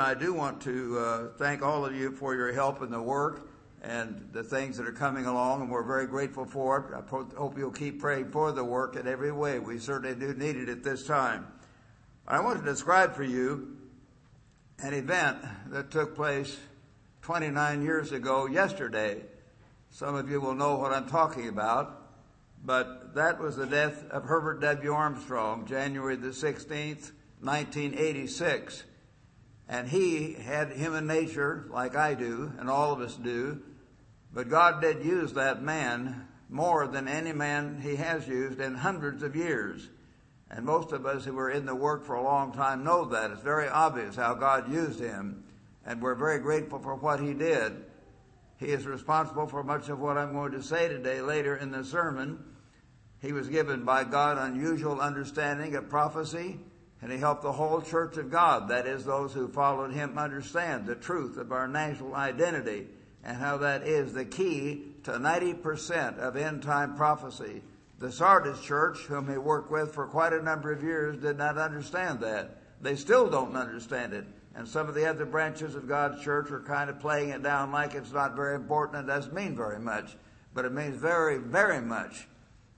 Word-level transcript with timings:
I 0.00 0.14
do 0.14 0.32
want 0.32 0.62
to 0.62 0.98
uh, 0.98 1.28
thank 1.36 1.62
all 1.62 1.84
of 1.84 1.94
you 1.94 2.12
for 2.12 2.34
your 2.34 2.52
help 2.52 2.80
in 2.80 2.90
the 2.90 3.02
work 3.02 3.48
and 3.82 4.28
the 4.32 4.42
things 4.42 4.78
that 4.78 4.86
are 4.86 4.92
coming 4.92 5.26
along, 5.26 5.60
and 5.60 5.70
we're 5.70 5.82
very 5.82 6.06
grateful 6.06 6.46
for 6.46 6.78
it. 6.78 6.94
I 6.94 7.36
hope 7.36 7.58
you'll 7.58 7.70
keep 7.70 8.00
praying 8.00 8.30
for 8.30 8.50
the 8.52 8.64
work 8.64 8.96
in 8.96 9.06
every 9.06 9.30
way. 9.30 9.58
We 9.58 9.78
certainly 9.78 10.14
do 10.14 10.32
need 10.32 10.56
it 10.56 10.68
at 10.68 10.82
this 10.82 11.06
time. 11.06 11.46
I 12.26 12.40
want 12.40 12.60
to 12.60 12.64
describe 12.64 13.14
for 13.14 13.24
you 13.24 13.76
an 14.78 14.94
event 14.94 15.38
that 15.66 15.90
took 15.90 16.14
place 16.14 16.56
29 17.22 17.82
years 17.82 18.12
ago 18.12 18.46
yesterday. 18.46 19.20
Some 19.90 20.14
of 20.14 20.30
you 20.30 20.40
will 20.40 20.54
know 20.54 20.76
what 20.76 20.92
I'm 20.92 21.08
talking 21.08 21.48
about, 21.48 22.10
but 22.64 23.14
that 23.14 23.38
was 23.38 23.56
the 23.56 23.66
death 23.66 24.08
of 24.10 24.24
Herbert 24.24 24.60
W. 24.60 24.92
Armstrong, 24.92 25.66
January 25.66 26.16
the 26.16 26.28
16th, 26.28 27.12
1986. 27.40 28.84
And 29.70 29.88
he 29.88 30.32
had 30.32 30.72
human 30.72 31.06
nature 31.06 31.64
like 31.70 31.94
I 31.94 32.14
do, 32.14 32.52
and 32.58 32.68
all 32.68 32.92
of 32.92 33.00
us 33.00 33.14
do, 33.14 33.62
but 34.32 34.48
God 34.48 34.82
did 34.82 35.04
use 35.04 35.32
that 35.34 35.62
man 35.62 36.26
more 36.48 36.88
than 36.88 37.06
any 37.06 37.32
man 37.32 37.80
he 37.80 37.94
has 37.94 38.26
used 38.26 38.58
in 38.58 38.74
hundreds 38.74 39.22
of 39.22 39.36
years. 39.36 39.88
And 40.50 40.66
most 40.66 40.90
of 40.90 41.06
us 41.06 41.24
who 41.24 41.34
were 41.34 41.50
in 41.50 41.66
the 41.66 41.74
work 41.76 42.04
for 42.04 42.16
a 42.16 42.22
long 42.22 42.52
time 42.52 42.82
know 42.82 43.04
that. 43.04 43.30
It's 43.30 43.42
very 43.42 43.68
obvious 43.68 44.16
how 44.16 44.34
God 44.34 44.72
used 44.72 44.98
him. 44.98 45.44
And 45.86 46.02
we're 46.02 46.16
very 46.16 46.40
grateful 46.40 46.80
for 46.80 46.96
what 46.96 47.20
he 47.20 47.32
did. 47.32 47.84
He 48.56 48.66
is 48.66 48.88
responsible 48.88 49.46
for 49.46 49.62
much 49.62 49.88
of 49.88 50.00
what 50.00 50.18
I'm 50.18 50.32
going 50.32 50.50
to 50.50 50.64
say 50.64 50.88
today 50.88 51.20
later 51.20 51.54
in 51.54 51.70
the 51.70 51.84
sermon. 51.84 52.42
He 53.22 53.32
was 53.32 53.48
given 53.48 53.84
by 53.84 54.02
God 54.02 54.36
unusual 54.36 55.00
understanding 55.00 55.76
of 55.76 55.88
prophecy, 55.88 56.58
and 57.02 57.10
he 57.10 57.18
helped 57.18 57.42
the 57.42 57.52
whole 57.52 57.80
church 57.80 58.16
of 58.16 58.30
God, 58.30 58.68
that 58.68 58.86
is, 58.86 59.04
those 59.04 59.32
who 59.32 59.48
followed 59.48 59.92
him, 59.92 60.18
understand 60.18 60.86
the 60.86 60.94
truth 60.94 61.36
of 61.36 61.50
our 61.52 61.66
national 61.66 62.14
identity 62.14 62.86
and 63.24 63.36
how 63.36 63.58
that 63.58 63.86
is 63.86 64.12
the 64.12 64.24
key 64.24 64.84
to 65.04 65.12
90% 65.12 66.18
of 66.18 66.36
end 66.36 66.62
time 66.62 66.96
prophecy. 66.96 67.62
The 67.98 68.12
Sardis 68.12 68.60
church, 68.60 68.98
whom 69.00 69.30
he 69.30 69.36
worked 69.36 69.70
with 69.70 69.94
for 69.94 70.06
quite 70.06 70.32
a 70.32 70.42
number 70.42 70.72
of 70.72 70.82
years, 70.82 71.20
did 71.20 71.36
not 71.36 71.58
understand 71.58 72.20
that. 72.20 72.56
They 72.80 72.96
still 72.96 73.28
don't 73.28 73.56
understand 73.56 74.14
it. 74.14 74.24
And 74.54 74.66
some 74.66 74.88
of 74.88 74.94
the 74.94 75.08
other 75.08 75.26
branches 75.26 75.74
of 75.74 75.86
God's 75.86 76.22
church 76.22 76.50
are 76.50 76.60
kind 76.60 76.90
of 76.90 76.98
playing 76.98 77.30
it 77.30 77.42
down 77.42 77.72
like 77.72 77.94
it's 77.94 78.12
not 78.12 78.34
very 78.34 78.54
important 78.54 78.98
and 78.98 79.06
doesn't 79.06 79.34
mean 79.34 79.54
very 79.54 79.78
much. 79.78 80.16
But 80.54 80.64
it 80.64 80.72
means 80.72 80.96
very, 80.96 81.38
very 81.38 81.80
much. 81.80 82.26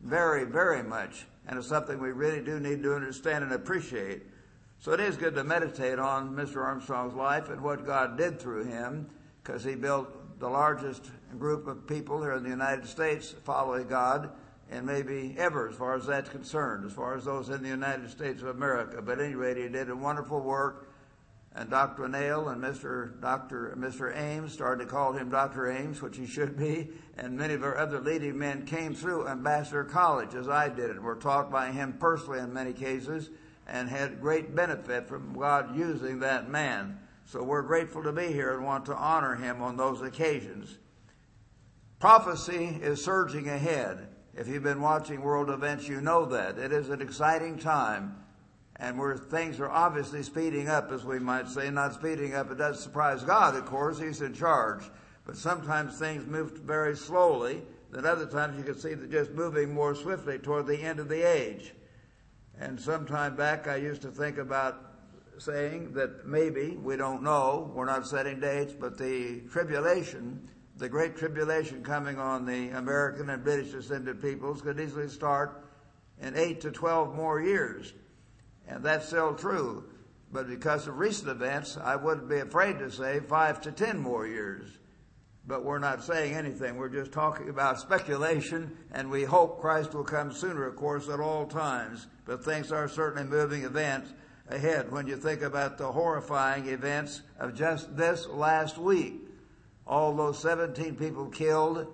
Very, 0.00 0.44
very 0.44 0.82
much. 0.82 1.26
And 1.46 1.58
it's 1.58 1.68
something 1.68 1.98
we 2.00 2.12
really 2.12 2.40
do 2.40 2.60
need 2.60 2.82
to 2.82 2.94
understand 2.94 3.44
and 3.44 3.52
appreciate. 3.52 4.22
So 4.78 4.92
it 4.92 5.00
is 5.00 5.16
good 5.16 5.34
to 5.34 5.44
meditate 5.44 5.98
on 5.98 6.34
Mr. 6.34 6.64
Armstrong's 6.64 7.14
life 7.14 7.50
and 7.50 7.60
what 7.60 7.86
God 7.86 8.16
did 8.16 8.40
through 8.40 8.64
him 8.64 9.08
because 9.42 9.62
he 9.62 9.74
built 9.74 10.38
the 10.38 10.48
largest 10.48 11.10
group 11.38 11.66
of 11.66 11.86
people 11.86 12.20
here 12.20 12.32
in 12.32 12.42
the 12.42 12.48
United 12.48 12.86
States 12.86 13.34
following 13.44 13.86
God 13.86 14.30
and 14.72 14.86
maybe 14.86 15.34
ever 15.38 15.68
as 15.68 15.76
far 15.76 15.94
as 15.94 16.06
that's 16.06 16.30
concerned, 16.30 16.86
as 16.86 16.92
far 16.92 17.14
as 17.14 17.24
those 17.24 17.50
in 17.50 17.62
the 17.62 17.68
United 17.68 18.10
States 18.10 18.42
of 18.42 18.48
America. 18.48 19.02
But 19.02 19.18
at 19.18 19.26
any 19.26 19.34
rate, 19.34 19.56
he 19.56 19.68
did 19.68 19.90
a 19.90 19.96
wonderful 19.96 20.40
work. 20.40 20.91
And 21.54 21.68
Dr. 21.68 22.08
Nail 22.08 22.48
and 22.48 22.62
Mr. 22.62 23.20
Dr. 23.20 23.74
Mr. 23.78 24.16
Ames 24.16 24.52
started 24.52 24.84
to 24.84 24.90
call 24.90 25.12
him 25.12 25.28
Dr. 25.28 25.70
Ames, 25.70 26.00
which 26.00 26.16
he 26.16 26.26
should 26.26 26.56
be. 26.56 26.88
And 27.18 27.36
many 27.36 27.52
of 27.52 27.62
our 27.62 27.76
other 27.76 28.00
leading 28.00 28.38
men 28.38 28.64
came 28.64 28.94
through 28.94 29.28
Ambassador 29.28 29.84
College 29.84 30.34
as 30.34 30.48
I 30.48 30.70
did 30.70 30.90
and 30.90 31.00
were 31.00 31.16
taught 31.16 31.50
by 31.50 31.70
him 31.70 31.94
personally 32.00 32.38
in 32.38 32.54
many 32.54 32.72
cases 32.72 33.28
and 33.66 33.88
had 33.88 34.20
great 34.20 34.54
benefit 34.54 35.06
from 35.06 35.34
God 35.38 35.76
using 35.76 36.20
that 36.20 36.48
man. 36.48 36.98
So 37.26 37.42
we're 37.42 37.62
grateful 37.62 38.02
to 38.02 38.12
be 38.12 38.28
here 38.28 38.54
and 38.54 38.64
want 38.64 38.86
to 38.86 38.96
honor 38.96 39.34
him 39.34 39.62
on 39.62 39.76
those 39.76 40.00
occasions. 40.00 40.78
Prophecy 41.98 42.78
is 42.80 43.04
surging 43.04 43.48
ahead. 43.48 44.08
If 44.34 44.48
you've 44.48 44.62
been 44.62 44.80
watching 44.80 45.20
world 45.20 45.50
events, 45.50 45.86
you 45.86 46.00
know 46.00 46.24
that. 46.26 46.58
It 46.58 46.72
is 46.72 46.88
an 46.88 47.02
exciting 47.02 47.58
time 47.58 48.21
and 48.82 48.98
where 48.98 49.16
things 49.16 49.60
are 49.60 49.70
obviously 49.70 50.24
speeding 50.24 50.68
up, 50.68 50.90
as 50.90 51.04
we 51.04 51.20
might 51.20 51.48
say, 51.48 51.70
not 51.70 51.94
speeding 51.94 52.34
up. 52.34 52.50
It 52.50 52.58
does 52.58 52.82
surprise 52.82 53.22
God, 53.22 53.54
of 53.54 53.64
course. 53.64 54.00
He's 54.00 54.20
in 54.22 54.34
charge. 54.34 54.82
But 55.24 55.36
sometimes 55.36 56.00
things 56.00 56.26
move 56.26 56.58
very 56.64 56.96
slowly. 56.96 57.62
Then 57.92 58.04
other 58.04 58.26
times 58.26 58.58
you 58.58 58.64
can 58.64 58.76
see 58.76 58.94
they're 58.94 59.06
just 59.06 59.30
moving 59.36 59.72
more 59.72 59.94
swiftly 59.94 60.40
toward 60.40 60.66
the 60.66 60.82
end 60.82 60.98
of 60.98 61.08
the 61.08 61.22
age. 61.22 61.74
And 62.58 62.78
some 62.78 63.06
time 63.06 63.36
back 63.36 63.68
I 63.68 63.76
used 63.76 64.02
to 64.02 64.10
think 64.10 64.38
about 64.38 64.80
saying 65.38 65.92
that 65.92 66.26
maybe, 66.26 66.70
we 66.70 66.96
don't 66.96 67.22
know, 67.22 67.70
we're 67.72 67.86
not 67.86 68.04
setting 68.04 68.40
dates, 68.40 68.72
but 68.72 68.98
the 68.98 69.42
tribulation, 69.48 70.48
the 70.76 70.88
great 70.88 71.16
tribulation 71.16 71.84
coming 71.84 72.18
on 72.18 72.44
the 72.44 72.70
American 72.70 73.30
and 73.30 73.44
British 73.44 73.70
descended 73.70 74.20
peoples 74.20 74.60
could 74.60 74.80
easily 74.80 75.08
start 75.08 75.64
in 76.20 76.36
8 76.36 76.60
to 76.62 76.72
12 76.72 77.14
more 77.14 77.40
years. 77.40 77.92
And 78.72 78.82
that's 78.82 79.06
still 79.06 79.34
true. 79.34 79.84
But 80.32 80.48
because 80.48 80.88
of 80.88 80.98
recent 80.98 81.28
events, 81.28 81.76
I 81.76 81.96
wouldn't 81.96 82.28
be 82.28 82.38
afraid 82.38 82.78
to 82.78 82.90
say 82.90 83.20
5 83.20 83.60
to 83.62 83.72
10 83.72 83.98
more 83.98 84.26
years. 84.26 84.78
But 85.46 85.64
we're 85.64 85.78
not 85.78 86.02
saying 86.02 86.34
anything. 86.34 86.76
We're 86.76 86.88
just 86.88 87.12
talking 87.12 87.50
about 87.50 87.80
speculation, 87.80 88.76
and 88.92 89.10
we 89.10 89.24
hope 89.24 89.60
Christ 89.60 89.92
will 89.92 90.04
come 90.04 90.32
sooner, 90.32 90.66
of 90.66 90.76
course, 90.76 91.08
at 91.08 91.20
all 91.20 91.46
times. 91.46 92.06
But 92.24 92.44
things 92.44 92.72
are 92.72 92.88
certainly 92.88 93.28
moving 93.28 93.64
events 93.64 94.12
ahead 94.48 94.90
when 94.90 95.06
you 95.06 95.16
think 95.16 95.42
about 95.42 95.76
the 95.76 95.92
horrifying 95.92 96.68
events 96.68 97.22
of 97.38 97.54
just 97.54 97.94
this 97.96 98.26
last 98.26 98.78
week. 98.78 99.14
All 99.86 100.14
those 100.14 100.38
17 100.38 100.96
people 100.96 101.26
killed 101.26 101.86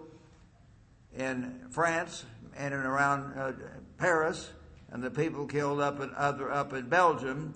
in 1.17 1.67
France 1.71 2.25
and 2.57 2.73
in 2.75 2.81
around 2.81 3.37
uh, 3.37 3.53
Paris, 3.97 4.51
and 4.91 5.03
the 5.03 5.11
people 5.11 5.47
killed 5.47 5.81
up 5.81 6.01
in 6.01 6.11
other 6.17 6.51
up 6.51 6.73
in 6.73 6.89
Belgium, 6.89 7.55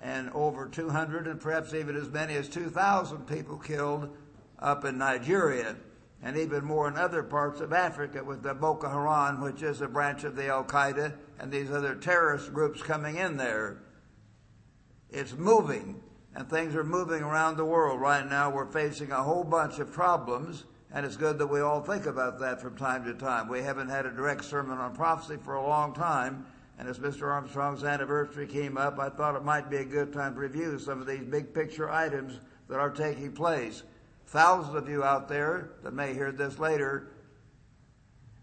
and 0.00 0.30
over 0.30 0.66
200 0.66 1.26
and 1.26 1.40
perhaps 1.40 1.74
even 1.74 1.96
as 1.96 2.08
many 2.08 2.34
as 2.34 2.48
2,000 2.48 3.26
people 3.26 3.58
killed 3.58 4.08
up 4.58 4.84
in 4.84 4.98
Nigeria, 4.98 5.76
and 6.22 6.36
even 6.36 6.64
more 6.64 6.88
in 6.88 6.96
other 6.96 7.22
parts 7.22 7.60
of 7.60 7.72
Africa 7.72 8.22
with 8.22 8.42
the 8.42 8.54
Boko 8.54 8.88
Haram, 8.88 9.40
which 9.40 9.62
is 9.62 9.80
a 9.80 9.88
branch 9.88 10.24
of 10.24 10.36
the 10.36 10.48
Al 10.48 10.64
Qaeda, 10.64 11.14
and 11.38 11.50
these 11.50 11.70
other 11.70 11.94
terrorist 11.94 12.52
groups 12.52 12.82
coming 12.82 13.16
in 13.16 13.36
there. 13.36 13.82
It's 15.10 15.32
moving 15.32 16.02
and 16.34 16.48
things 16.48 16.76
are 16.76 16.84
moving 16.84 17.22
around 17.22 17.56
the 17.56 17.64
world 17.64 18.00
right 18.00 18.28
now. 18.28 18.50
We're 18.50 18.70
facing 18.70 19.10
a 19.10 19.22
whole 19.22 19.44
bunch 19.44 19.78
of 19.78 19.92
problems 19.92 20.64
and 20.92 21.06
it's 21.06 21.16
good 21.16 21.38
that 21.38 21.46
we 21.46 21.60
all 21.60 21.80
think 21.80 22.06
about 22.06 22.40
that 22.40 22.60
from 22.60 22.76
time 22.76 23.04
to 23.04 23.14
time. 23.14 23.48
We 23.48 23.62
haven't 23.62 23.88
had 23.88 24.06
a 24.06 24.10
direct 24.10 24.44
sermon 24.44 24.78
on 24.78 24.94
prophecy 24.94 25.36
for 25.36 25.54
a 25.54 25.66
long 25.66 25.94
time. 25.94 26.46
And 26.80 26.88
as 26.88 26.98
Mr. 26.98 27.30
Armstrong's 27.30 27.84
anniversary 27.84 28.46
came 28.46 28.78
up, 28.78 28.98
I 28.98 29.10
thought 29.10 29.36
it 29.36 29.44
might 29.44 29.68
be 29.68 29.76
a 29.76 29.84
good 29.84 30.14
time 30.14 30.32
to 30.32 30.40
review 30.40 30.78
some 30.78 30.98
of 30.98 31.06
these 31.06 31.22
big 31.22 31.52
picture 31.52 31.90
items 31.90 32.40
that 32.70 32.80
are 32.80 32.88
taking 32.88 33.32
place. 33.32 33.82
Thousands 34.28 34.74
of 34.74 34.88
you 34.88 35.04
out 35.04 35.28
there 35.28 35.72
that 35.82 35.92
may 35.92 36.14
hear 36.14 36.32
this 36.32 36.58
later 36.58 37.08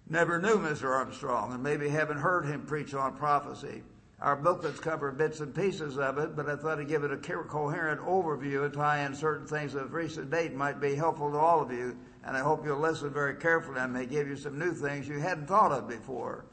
never 0.08 0.40
knew 0.40 0.59
Mr. 0.59 0.88
Armstrong 0.92 1.52
and 1.52 1.64
maybe 1.64 1.90
haven't 1.90 2.19
heard 2.19 2.45
him 2.45 2.62
preach 2.68 2.94
on 2.94 3.18
prophecy. 3.18 3.81
Our 4.22 4.36
booklets 4.36 4.80
cover 4.80 5.12
bits 5.12 5.40
and 5.40 5.56
pieces 5.56 5.98
of 5.98 6.19
it, 6.19 6.36
but 6.36 6.48
I 6.48 6.57
thought 6.57 6.75
to 6.75 6.86
give 6.86 7.04
it 7.04 7.12
a 7.12 7.18
coherent 7.18 8.01
overview 8.01 8.66
and 8.66 8.74
tie 8.74 9.04
in 9.04 9.16
certain 9.16 9.48
things 9.48 9.74
of 9.74 9.94
recent 9.94 10.30
date 10.30 10.54
might 10.54 10.80
be 10.80 10.94
helpful 10.94 11.31
to 11.31 11.38
all 11.38 11.63
of 11.63 11.72
you. 11.72 11.98
And 12.24 12.38
I 12.38 12.42
hope 12.42 12.63
you'll 12.63 12.78
listen 12.78 13.12
very 13.12 13.33
carefully. 13.38 13.80
I 13.80 13.88
may 13.88 14.06
give 14.06 14.28
you 14.28 14.36
some 14.36 14.60
new 14.60 14.74
things 14.74 15.07
you 15.07 15.18
hadn't 15.18 15.48
thought 15.48 15.72
of 15.72 15.90
before. 15.90 16.45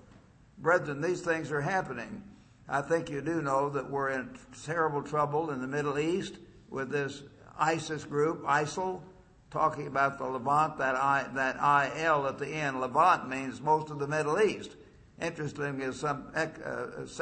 Brethren, 0.59 1.01
these 1.01 1.21
things 1.21 1.51
are 1.51 1.61
happening. 1.61 2.23
I 2.69 2.81
think 2.81 3.11
you 3.11 3.21
do 3.21 3.43
know 3.43 3.69
that 3.71 3.91
we're 3.91 4.11
in 4.11 4.31
terrible 4.65 5.03
trouble 5.03 5.51
in 5.51 5.61
the 5.61 5.67
Middle 5.67 5.99
East 5.99 6.39
with 6.71 6.91
this 6.91 7.23
ISIS 7.59 8.05
group, 8.05 8.43
ISIL, 8.45 9.03
talking 9.51 9.87
about 9.87 10.19
the 10.19 10.25
Levant, 10.25 10.79
that 10.79 10.97
I, 10.97 11.27
that 11.35 11.56
IL 11.97 12.27
at 12.27 12.39
the 12.39 12.49
end. 12.49 12.81
Levant 12.81 13.29
means 13.29 13.61
most 13.61 13.91
of 13.91 13.99
the 13.99 14.09
Middle 14.09 14.41
East. 14.41 14.77
Interesting 15.21 15.81
as 15.83 16.01
some 16.01 16.33
uh, 16.35 16.47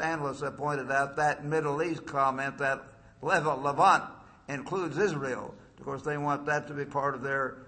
analysts 0.00 0.40
have 0.40 0.56
pointed 0.56 0.90
out, 0.90 1.16
that 1.16 1.44
Middle 1.44 1.82
East 1.82 2.06
comment, 2.06 2.56
that 2.58 2.82
Levant 3.20 4.04
includes 4.48 4.96
Israel. 4.96 5.54
Of 5.78 5.84
course, 5.84 6.02
they 6.02 6.16
want 6.16 6.46
that 6.46 6.68
to 6.68 6.74
be 6.74 6.84
part 6.84 7.14
of 7.14 7.22
their 7.22 7.58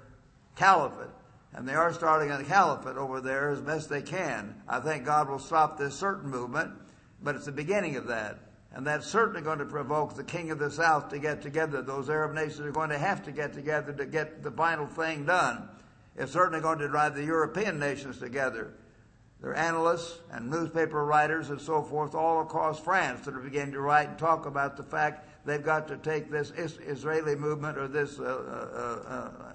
caliphate. 0.56 1.08
And 1.54 1.68
they 1.68 1.74
are 1.74 1.92
starting 1.92 2.30
a 2.32 2.42
caliphate 2.42 2.96
over 2.96 3.20
there 3.20 3.50
as 3.50 3.60
best 3.60 3.88
they 3.88 4.02
can. 4.02 4.56
I 4.68 4.80
think 4.80 5.04
God 5.04 5.28
will 5.28 5.38
stop 5.38 5.78
this 5.78 5.94
certain 5.94 6.28
movement, 6.28 6.72
but 7.22 7.36
it's 7.36 7.46
the 7.46 7.52
beginning 7.52 7.96
of 7.96 8.08
that. 8.08 8.38
And 8.72 8.84
that's 8.84 9.06
certainly 9.06 9.40
going 9.40 9.60
to 9.60 9.64
provoke 9.64 10.16
the 10.16 10.24
king 10.24 10.50
of 10.50 10.58
the 10.58 10.68
south 10.68 11.08
to 11.10 11.20
get 11.20 11.42
together. 11.42 11.80
Those 11.80 12.10
Arab 12.10 12.34
nations 12.34 12.58
are 12.60 12.72
going 12.72 12.90
to 12.90 12.98
have 12.98 13.22
to 13.24 13.32
get 13.32 13.52
together 13.52 13.92
to 13.92 14.04
get 14.04 14.42
the 14.42 14.50
final 14.50 14.86
thing 14.86 15.26
done. 15.26 15.68
It's 16.16 16.32
certainly 16.32 16.60
going 16.60 16.80
to 16.80 16.88
drive 16.88 17.14
the 17.14 17.24
European 17.24 17.78
nations 17.78 18.18
together. 18.18 18.74
There 19.40 19.50
are 19.50 19.56
analysts 19.56 20.18
and 20.32 20.50
newspaper 20.50 21.04
writers 21.04 21.50
and 21.50 21.60
so 21.60 21.82
forth 21.82 22.16
all 22.16 22.40
across 22.40 22.80
France 22.80 23.26
that 23.26 23.34
are 23.34 23.40
beginning 23.40 23.74
to 23.74 23.80
write 23.80 24.08
and 24.08 24.18
talk 24.18 24.46
about 24.46 24.76
the 24.76 24.82
fact 24.82 25.28
they've 25.46 25.62
got 25.62 25.86
to 25.88 25.96
take 25.98 26.30
this 26.30 26.50
Israeli 26.50 27.36
movement 27.36 27.78
or 27.78 27.86
this 27.86 28.18
uh, 28.18 28.24
uh, 28.24 29.08
uh, 29.08 29.52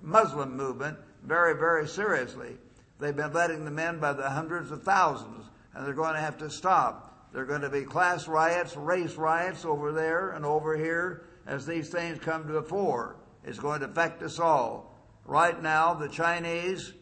Muslim 0.00 0.56
movement 0.56 0.96
very, 1.24 1.54
very 1.54 1.86
seriously. 1.86 2.56
They've 2.98 3.16
been 3.16 3.32
letting 3.32 3.64
them 3.64 3.78
in 3.78 4.00
by 4.00 4.12
the 4.12 4.28
hundreds 4.28 4.70
of 4.70 4.82
thousands, 4.82 5.44
and 5.74 5.86
they're 5.86 5.94
going 5.94 6.14
to 6.14 6.20
have 6.20 6.38
to 6.38 6.50
stop. 6.50 7.30
There 7.32 7.42
are 7.42 7.46
going 7.46 7.60
to 7.62 7.70
be 7.70 7.82
class 7.82 8.26
riots, 8.26 8.76
race 8.76 9.14
riots 9.16 9.64
over 9.64 9.92
there 9.92 10.30
and 10.30 10.44
over 10.44 10.76
here 10.76 11.26
as 11.46 11.66
these 11.66 11.90
things 11.90 12.18
come 12.18 12.46
to 12.46 12.52
the 12.52 12.62
fore. 12.62 13.16
It's 13.44 13.58
going 13.58 13.80
to 13.80 13.86
affect 13.86 14.22
us 14.22 14.38
all. 14.38 14.94
Right 15.24 15.62
now, 15.62 15.94
the 15.94 16.08
Chinese 16.08 16.92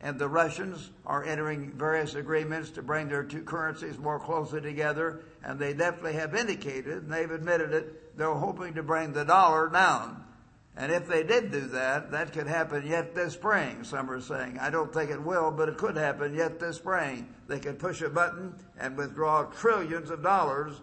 and 0.00 0.18
the 0.18 0.28
Russians 0.28 0.90
are 1.06 1.24
entering 1.24 1.72
various 1.72 2.14
agreements 2.14 2.70
to 2.70 2.82
bring 2.82 3.08
their 3.08 3.24
two 3.24 3.42
currencies 3.42 3.96
more 3.98 4.18
closely 4.18 4.60
together, 4.60 5.24
and 5.42 5.58
they 5.58 5.72
definitely 5.72 6.14
have 6.14 6.34
indicated, 6.34 7.04
and 7.04 7.12
they've 7.12 7.30
admitted 7.30 7.72
it, 7.72 8.16
they're 8.18 8.34
hoping 8.34 8.74
to 8.74 8.82
bring 8.82 9.12
the 9.12 9.24
dollar 9.24 9.68
down. 9.68 10.25
And 10.78 10.92
if 10.92 11.06
they 11.06 11.22
did 11.22 11.50
do 11.50 11.62
that, 11.68 12.10
that 12.10 12.34
could 12.34 12.46
happen 12.46 12.86
yet 12.86 13.14
this 13.14 13.32
spring, 13.32 13.82
some 13.82 14.10
are 14.10 14.20
saying. 14.20 14.58
I 14.58 14.68
don't 14.68 14.92
think 14.92 15.10
it 15.10 15.22
will, 15.22 15.50
but 15.50 15.70
it 15.70 15.78
could 15.78 15.96
happen 15.96 16.34
yet 16.34 16.60
this 16.60 16.76
spring. 16.76 17.28
They 17.48 17.58
could 17.58 17.78
push 17.78 18.02
a 18.02 18.10
button 18.10 18.54
and 18.78 18.94
withdraw 18.94 19.44
trillions 19.44 20.10
of 20.10 20.22
dollars 20.22 20.82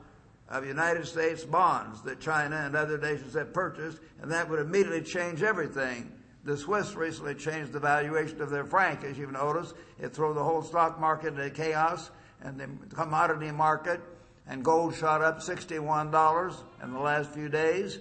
of 0.50 0.66
United 0.66 1.06
States 1.06 1.46
bonds 1.46 2.02
that 2.04 2.20
China 2.20 2.56
and 2.56 2.76
other 2.76 2.98
nations 2.98 3.36
have 3.36 3.54
purchased, 3.54 4.00
and 4.22 4.32
that 4.32 4.50
would 4.50 4.60
immediately 4.60 5.02
change 5.02 5.44
everything. 5.44 6.12
The 6.44 6.58
Swiss 6.58 6.96
recently 6.96 7.36
changed 7.36 7.72
the 7.72 7.80
valuation 7.80 8.42
of 8.42 8.50
their 8.50 8.66
franc, 8.66 9.04
as 9.04 9.18
you've 9.18 9.32
noticed. 9.32 9.76
It 10.00 10.14
threw 10.14 10.34
the 10.34 10.44
whole 10.44 10.64
stock 10.64 11.00
market 11.00 11.36
into 11.36 11.52
chaos, 11.52 12.10
and 12.42 12.60
the 12.60 12.96
commodity 12.96 13.52
market, 13.52 14.02
and 14.48 14.66
gold 14.66 14.96
shot 14.96 15.22
up 15.22 15.40
$61 15.40 16.56
in 16.84 16.94
the 16.94 17.00
last 17.00 17.32
few 17.32 17.48
days 17.48 18.00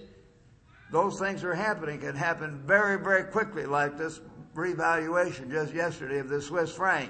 those 0.93 1.17
things 1.17 1.43
are 1.43 1.55
happening, 1.55 1.99
can 1.99 2.15
happen 2.15 2.61
very, 2.67 3.03
very 3.03 3.23
quickly, 3.23 3.65
like 3.65 3.97
this 3.97 4.21
revaluation 4.53 5.49
just 5.49 5.73
yesterday 5.73 6.19
of 6.19 6.29
the 6.29 6.39
Swiss 6.39 6.71
franc. 6.71 7.09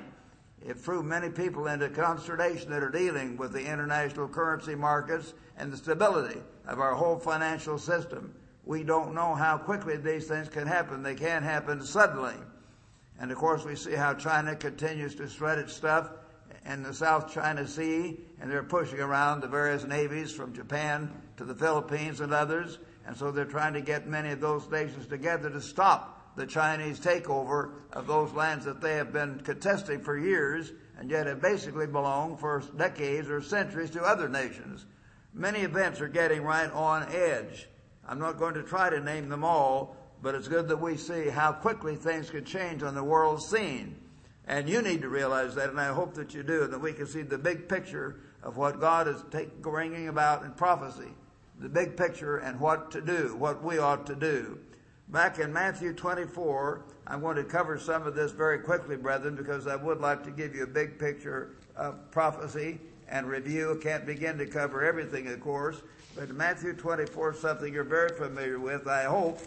It 0.66 0.80
threw 0.80 1.04
many 1.04 1.30
people 1.30 1.68
into 1.68 1.90
consternation 1.90 2.72
that 2.72 2.82
are 2.82 2.90
dealing 2.90 3.36
with 3.36 3.52
the 3.52 3.60
international 3.60 4.30
currency 4.30 4.74
markets 4.74 5.34
and 5.58 5.70
the 5.70 5.76
stability 5.76 6.40
of 6.66 6.80
our 6.80 6.96
whole 6.96 7.20
financial 7.20 7.78
system. 7.78 8.34
We 8.64 8.86
don't 8.86 9.14
know 9.14 9.36
how 9.36 9.58
quickly 9.58 9.98
these 9.98 10.28
things 10.30 10.48
can 10.48 10.66
happen. 10.66 11.04
They 11.04 11.16
can 11.16 11.44
happen 11.44 11.84
suddenly. 11.84 12.36
And 13.20 13.30
of 13.34 13.38
course, 13.38 13.66
we 13.66 13.76
see 13.76 13.96
how 13.96 14.14
China 14.14 14.56
continues 14.56 15.14
to 15.16 15.28
spread 15.28 15.60
its 15.60 15.74
stuff 15.74 16.10
in 16.66 16.84
the 16.84 16.94
South 16.94 17.34
China 17.34 17.68
Sea, 17.68 18.18
and 18.40 18.50
they're 18.50 18.64
pushing 18.64 19.02
around 19.02 19.42
the 19.42 19.48
various 19.48 19.84
navies 19.84 20.32
from 20.32 20.54
Japan 20.54 21.12
to 21.36 21.44
the 21.44 21.54
Philippines 21.54 22.22
and 22.22 22.34
others. 22.34 22.80
And 23.06 23.16
so 23.18 23.32
they're 23.32 23.46
trying 23.46 23.74
to 23.74 23.82
get 23.82 24.08
many 24.08 24.32
of 24.32 24.40
those 24.40 24.70
nations 24.70 25.08
together 25.08 25.50
to 25.50 25.62
stop 25.62 26.36
the 26.36 26.46
Chinese 26.46 27.00
takeover 27.00 27.72
of 27.92 28.08
those 28.08 28.32
lands 28.34 28.66
that 28.66 28.82
they 28.82 28.96
have 28.96 29.14
been 29.14 29.40
contesting 29.40 30.02
for 30.02 30.18
years 30.18 30.72
and 30.98 31.10
yet 31.10 31.28
have 31.28 31.42
basically 31.42 31.88
belonged 31.88 32.40
for 32.40 32.64
decades 32.78 33.30
or 33.30 33.42
centuries 33.42 33.92
to 33.92 34.02
other 34.02 34.30
nations. 34.30 34.86
Many 35.34 35.60
events 35.60 36.02
are 36.02 36.08
getting 36.08 36.44
right 36.44 36.72
on 36.72 37.12
edge. 37.12 37.68
I'm 38.08 38.20
not 38.20 38.38
going 38.38 38.54
to 38.56 38.64
try 38.64 38.90
to 38.90 39.00
name 39.00 39.30
them 39.30 39.44
all, 39.44 39.96
but 40.22 40.36
it's 40.36 40.48
good 40.48 40.68
that 40.70 40.78
we 40.78 40.98
see 40.98 41.30
how 41.30 41.52
quickly 41.52 41.96
things 41.96 42.30
could 42.30 42.46
change 42.46 42.84
on 42.84 42.96
the 42.96 43.04
world 43.04 43.42
scene. 43.42 43.96
And 44.48 44.68
you 44.68 44.82
need 44.82 45.02
to 45.02 45.10
realize 45.10 45.56
that, 45.56 45.70
and 45.70 45.80
I 45.80 45.94
hope 45.94 46.14
that 46.16 46.34
you 46.34 46.44
do, 46.44 46.64
and 46.64 46.74
that 46.74 46.80
we 46.80 46.94
can 46.94 47.08
see 47.08 47.22
the 47.22 47.38
big 47.38 47.70
picture 47.70 48.20
of 48.42 48.58
what 48.58 48.80
God 48.80 49.08
is 49.08 49.24
take, 49.32 49.62
bringing 49.62 50.10
about 50.10 50.44
in 50.44 50.52
prophecy 50.52 51.12
the 51.60 51.70
big 51.70 51.96
picture 51.96 52.38
and 52.38 52.60
what 52.60 52.92
to 52.92 53.02
do, 53.02 53.36
what 53.38 53.64
we 53.64 53.78
ought 53.78 54.06
to 54.08 54.16
do. 54.16 54.60
Back 55.10 55.40
in 55.40 55.54
Matthew 55.54 55.94
24, 55.94 56.86
I'm 57.06 57.22
going 57.22 57.36
to 57.36 57.44
cover 57.44 57.78
some 57.78 58.08
of 58.08 58.16
this 58.16 58.32
very 58.32 58.60
quickly, 58.60 58.96
brethren, 58.96 59.36
because 59.36 59.68
I 59.68 59.76
would 59.76 60.00
like 60.00 60.24
to 60.24 60.32
give 60.32 60.56
you 60.56 60.64
a 60.64 60.68
big 60.68 60.98
picture 60.98 61.56
of 61.76 62.10
prophecy 62.12 62.80
and 63.08 63.28
review. 63.28 63.80
Can't 63.84 64.06
begin 64.06 64.38
to 64.38 64.46
cover 64.46 64.84
everything, 64.84 65.28
of 65.28 65.40
course, 65.40 65.82
but 66.16 66.30
Matthew 66.30 66.74
24 66.74 67.36
something 67.36 67.74
you're 67.74 67.84
very 67.84 68.16
familiar 68.18 68.60
with, 68.60 68.88
I 68.88 69.04
hope. 69.04 69.40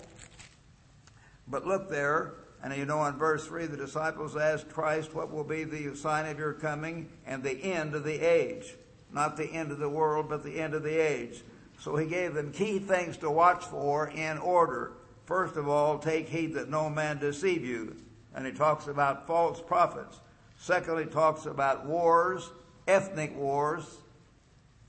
But 1.48 1.66
look 1.66 1.88
there, 1.88 2.34
and 2.62 2.76
you 2.76 2.84
know 2.84 3.04
in 3.06 3.14
verse 3.14 3.46
3, 3.46 3.66
the 3.66 3.76
disciples 3.76 4.36
asked 4.36 4.68
Christ, 4.68 5.14
what 5.14 5.32
will 5.32 5.44
be 5.44 5.64
the 5.64 5.94
sign 5.96 6.26
of 6.26 6.38
your 6.38 6.52
coming 6.52 7.08
and 7.26 7.42
the 7.42 7.62
end 7.62 7.94
of 7.94 8.04
the 8.04 8.20
age? 8.20 8.74
Not 9.12 9.36
the 9.36 9.46
end 9.46 9.70
of 9.70 9.78
the 9.78 9.88
world, 9.88 10.28
but 10.28 10.42
the 10.44 10.60
end 10.60 10.74
of 10.74 10.82
the 10.82 10.96
age. 10.96 11.42
So 11.78 11.96
he 11.96 12.06
gave 12.06 12.34
them 12.34 12.52
key 12.52 12.78
things 12.78 13.16
to 13.18 13.30
watch 13.30 13.64
for 13.64 14.08
in 14.08 14.38
order. 14.38 14.92
First 15.24 15.56
of 15.56 15.68
all, 15.68 15.98
take 15.98 16.28
heed 16.28 16.54
that 16.54 16.68
no 16.68 16.88
man 16.88 17.18
deceive 17.18 17.64
you. 17.64 17.96
And 18.34 18.46
he 18.46 18.52
talks 18.52 18.86
about 18.86 19.26
false 19.26 19.60
prophets. 19.60 20.20
Secondly, 20.56 21.04
he 21.04 21.10
talks 21.10 21.46
about 21.46 21.86
wars, 21.86 22.50
ethnic 22.86 23.36
wars. 23.36 23.84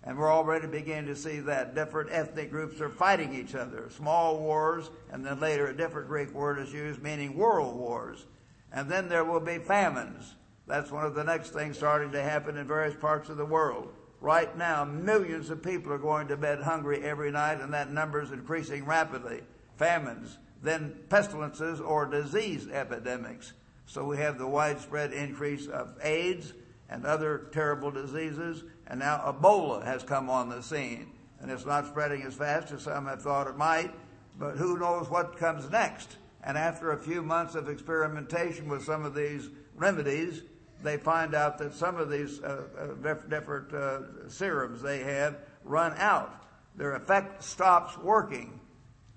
And 0.04 0.18
we're 0.18 0.31
already 0.31 0.68
beginning 0.68 1.07
to 1.07 1.16
see 1.16 1.39
that 1.42 1.75
different 1.75 2.10
ethnic 2.12 2.50
groups 2.50 2.80
are 2.80 2.90
fighting 2.90 3.33
each 3.36 3.56
other. 3.56 3.90
Small 3.90 4.40
wars, 4.40 4.90
and 5.12 5.25
then 5.25 5.40
later 5.40 5.68
a 5.68 5.75
different 5.75 6.07
Greek 6.07 6.33
word 6.33 6.60
is 6.60 6.72
used 6.72 7.01
meaning 7.01 7.36
world 7.36 7.75
wars. 7.75 8.25
And 8.72 8.90
then 8.90 9.10
there 9.10 9.25
will 9.25 9.42
be 9.42 9.57
famines. 9.57 10.36
That's 10.68 10.92
one 10.92 11.06
of 11.06 11.16
the 11.16 11.24
next 11.24 11.51
things 11.51 11.78
starting 11.78 12.12
to 12.12 12.22
happen 12.22 12.57
in 12.57 12.68
various 12.68 12.95
parts 12.95 13.30
of 13.30 13.38
the 13.38 13.45
world. 13.45 13.94
Right 14.19 14.56
now, 14.58 14.84
millions 14.84 15.50
of 15.50 15.62
people 15.62 15.94
are 15.94 16.00
going 16.00 16.28
to 16.30 16.38
bed 16.38 16.62
hungry 16.62 17.04
every 17.04 17.31
night, 17.31 17.62
and 17.62 17.74
that 17.74 17.92
number 17.92 18.22
is 18.22 18.31
increasing 18.31 18.86
rapidly. 18.86 19.42
Famines, 19.78 20.38
then 20.64 20.96
pestilences 21.10 21.80
or 21.80 22.06
disease 22.06 22.68
epidemics. 22.68 23.54
So 23.86 24.04
we 24.06 24.18
have 24.18 24.38
the 24.38 24.48
widespread 24.48 25.14
increase 25.14 25.68
of 25.68 25.96
AIDS 26.02 26.54
and 26.90 27.06
other 27.06 27.50
terrible 27.52 27.92
diseases, 27.92 28.64
and 28.88 29.00
now 29.00 29.18
Ebola 29.19 29.83
has 29.86 30.04
come 30.04 30.30
on 30.30 30.50
the 30.50 30.64
scene. 30.64 31.12
And 31.40 31.52
it's 31.52 31.66
not 31.66 31.86
spreading 31.86 32.24
as 32.24 32.33
fast 32.33 32.71
as 32.71 32.83
some 32.83 33.06
have 33.06 33.21
thought 33.21 33.47
it 33.47 33.57
might, 33.57 33.94
but 34.40 34.57
who 34.57 34.80
knows 34.80 35.09
what 35.09 35.38
comes 35.38 35.69
next. 35.69 36.18
And 36.44 36.57
after 36.57 36.92
a 36.92 36.97
few 36.97 37.21
months 37.21 37.54
of 37.56 37.69
experimentation 37.69 38.68
with 38.68 38.83
some 38.83 39.06
of 39.06 39.14
these 39.14 39.50
remedies, 39.76 40.42
they 40.84 40.98
find 40.98 41.34
out 41.34 41.57
that 41.57 41.74
some 41.74 41.98
of 41.98 42.10
these 42.10 42.42
uh, 42.42 42.64
uh, 42.80 43.14
different 43.30 43.74
uh, 43.74 44.30
serums 44.30 44.81
they 44.81 45.00
have 45.00 45.38
run 45.64 45.94
out. 45.98 46.46
Their 46.76 46.96
effect 46.96 47.44
stops 47.44 47.98
working, 47.98 48.60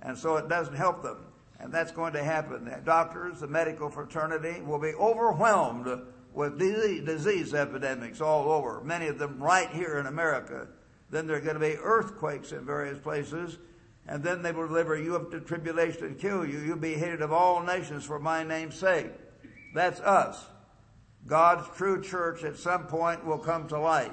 and 0.03 0.17
so 0.17 0.37
it 0.37 0.49
doesn't 0.49 0.75
help 0.77 1.03
them. 1.03 1.27
And 1.59 1.73
that's 1.73 1.93
going 1.93 2.15
to 2.15 2.25
happen. 2.25 2.65
The 2.65 2.81
doctors, 2.83 3.41
the 3.41 3.47
medical 3.47 3.91
fraternity 3.91 4.63
will 4.63 4.79
be 4.79 4.95
overwhelmed 4.95 5.89
with 6.33 6.59
disease 6.59 7.53
epidemics 7.53 8.21
all 8.21 8.51
over, 8.51 8.81
many 8.83 9.09
of 9.09 9.19
them 9.19 9.43
right 9.43 9.69
here 9.71 9.99
in 9.99 10.07
America. 10.07 10.69
Then 11.11 11.27
there 11.27 11.37
are 11.37 11.41
going 11.41 11.55
to 11.55 11.61
be 11.61 11.77
earthquakes 11.77 12.53
in 12.53 12.65
various 12.65 12.99
places, 12.99 13.59
and 14.07 14.23
then 14.23 14.43
they 14.43 14.53
will 14.53 14.69
deliver 14.69 14.97
you 14.97 15.17
up 15.17 15.31
to 15.33 15.41
tribulation 15.41 16.05
and 16.05 16.19
kill 16.19 16.47
you. 16.47 16.61
You'll 16.61 16.77
be 16.77 16.95
hated 16.95 17.21
of 17.21 17.33
all 17.33 17.63
nations 17.63 18.05
for 18.05 18.19
my 18.19 18.45
name's 18.45 18.77
sake. 18.77 19.11
That's 19.75 20.01
us. 20.01 20.47
God's 21.27 21.69
true 21.77 22.03
church 22.03 22.45
at 22.45 22.57
some 22.57 22.87
point 22.87 23.25
will 23.25 23.39
come 23.39 23.69
to 23.69 23.79
light. 23.79 24.13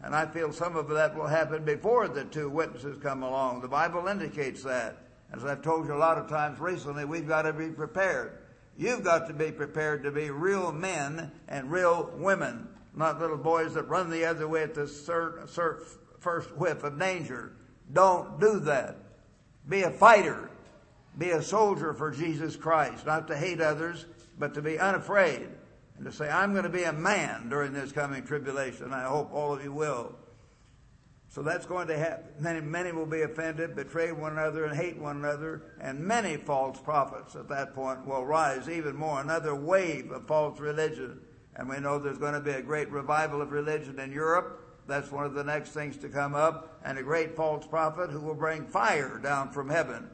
And 0.00 0.14
I 0.14 0.26
feel 0.26 0.52
some 0.52 0.76
of 0.76 0.88
that 0.88 1.16
will 1.16 1.26
happen 1.26 1.64
before 1.64 2.08
the 2.08 2.24
two 2.24 2.48
witnesses 2.48 2.98
come 3.02 3.22
along. 3.22 3.60
The 3.60 3.68
Bible 3.68 4.06
indicates 4.06 4.62
that. 4.62 4.96
As 5.32 5.44
I've 5.44 5.62
told 5.62 5.86
you 5.86 5.94
a 5.94 5.96
lot 5.96 6.18
of 6.18 6.28
times 6.28 6.58
recently, 6.58 7.04
we've 7.04 7.28
got 7.28 7.42
to 7.42 7.52
be 7.52 7.68
prepared. 7.68 8.38
You've 8.76 9.02
got 9.02 9.26
to 9.26 9.34
be 9.34 9.50
prepared 9.50 10.04
to 10.04 10.10
be 10.10 10.30
real 10.30 10.72
men 10.72 11.32
and 11.48 11.70
real 11.70 12.12
women, 12.16 12.68
not 12.94 13.20
little 13.20 13.36
boys 13.36 13.74
that 13.74 13.88
run 13.88 14.08
the 14.08 14.24
other 14.24 14.46
way 14.46 14.62
at 14.62 14.74
the 14.74 14.86
first 16.20 16.56
whiff 16.56 16.84
of 16.84 16.98
danger. 16.98 17.52
Don't 17.92 18.40
do 18.40 18.60
that. 18.60 18.96
Be 19.68 19.82
a 19.82 19.90
fighter. 19.90 20.50
Be 21.18 21.30
a 21.30 21.42
soldier 21.42 21.92
for 21.92 22.12
Jesus 22.12 22.54
Christ, 22.54 23.04
not 23.04 23.26
to 23.28 23.36
hate 23.36 23.60
others, 23.60 24.06
but 24.38 24.54
to 24.54 24.62
be 24.62 24.78
unafraid 24.78 25.48
and 25.98 26.06
to 26.06 26.12
say, 26.12 26.30
I'm 26.30 26.52
going 26.52 26.64
to 26.64 26.70
be 26.70 26.84
a 26.84 26.92
man 26.92 27.48
during 27.48 27.72
this 27.72 27.90
coming 27.90 28.22
tribulation. 28.22 28.92
I 28.92 29.02
hope 29.04 29.32
all 29.32 29.54
of 29.54 29.64
you 29.64 29.72
will. 29.72 30.14
So 31.28 31.42
that's 31.42 31.66
going 31.66 31.88
to 31.88 31.98
happen. 31.98 32.24
Many, 32.38 32.60
many 32.60 32.92
will 32.92 33.04
be 33.04 33.22
offended, 33.22 33.74
betray 33.74 34.12
one 34.12 34.32
another, 34.32 34.64
and 34.64 34.76
hate 34.76 34.96
one 34.96 35.16
another, 35.16 35.62
and 35.80 35.98
many 35.98 36.36
false 36.36 36.80
prophets 36.80 37.34
at 37.34 37.48
that 37.48 37.74
point 37.74 38.06
will 38.06 38.24
rise 38.24 38.68
even 38.68 38.96
more. 38.96 39.20
Another 39.20 39.54
wave 39.54 40.10
of 40.12 40.26
false 40.26 40.58
religion. 40.60 41.20
And 41.56 41.68
we 41.68 41.80
know 41.80 41.98
there's 41.98 42.18
going 42.18 42.34
to 42.34 42.40
be 42.40 42.52
a 42.52 42.62
great 42.62 42.90
revival 42.90 43.42
of 43.42 43.50
religion 43.50 43.98
in 43.98 44.12
Europe. 44.12 44.64
That's 44.86 45.10
one 45.10 45.26
of 45.26 45.34
the 45.34 45.44
next 45.44 45.70
things 45.70 45.96
to 45.98 46.08
come 46.08 46.34
up. 46.34 46.80
And 46.84 46.96
a 46.96 47.02
great 47.02 47.34
false 47.34 47.66
prophet 47.66 48.10
who 48.10 48.20
will 48.20 48.36
bring 48.36 48.64
fire 48.64 49.18
down 49.18 49.50
from 49.50 49.68
heaven 49.68 50.08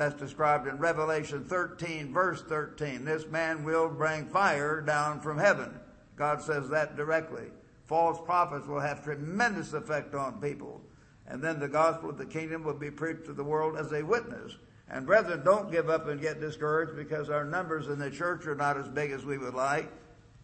that's 0.00 0.18
described 0.18 0.66
in 0.66 0.78
Revelation 0.78 1.44
13 1.44 2.10
verse 2.10 2.40
13. 2.40 3.04
This 3.04 3.26
man 3.26 3.64
will 3.64 3.90
bring 3.90 4.24
fire 4.24 4.80
down 4.80 5.20
from 5.20 5.36
heaven. 5.36 5.78
God 6.16 6.40
says 6.40 6.70
that 6.70 6.96
directly. 6.96 7.48
False 7.84 8.18
prophets 8.24 8.66
will 8.66 8.80
have 8.80 9.04
tremendous 9.04 9.74
effect 9.74 10.14
on 10.14 10.40
people. 10.40 10.80
and 11.26 11.42
then 11.42 11.60
the 11.60 11.68
gospel 11.68 12.08
of 12.08 12.16
the 12.16 12.24
kingdom 12.24 12.64
will 12.64 12.72
be 12.72 12.90
preached 12.90 13.26
to 13.26 13.34
the 13.34 13.44
world 13.44 13.76
as 13.76 13.92
a 13.92 14.02
witness. 14.02 14.56
And 14.88 15.04
brethren, 15.04 15.42
don't 15.44 15.70
give 15.70 15.90
up 15.90 16.08
and 16.08 16.18
get 16.18 16.40
discouraged 16.40 16.96
because 16.96 17.28
our 17.28 17.44
numbers 17.44 17.88
in 17.88 17.98
the 17.98 18.10
church 18.10 18.46
are 18.46 18.54
not 18.54 18.78
as 18.78 18.88
big 18.88 19.10
as 19.10 19.26
we 19.26 19.36
would 19.36 19.54
like. 19.54 19.92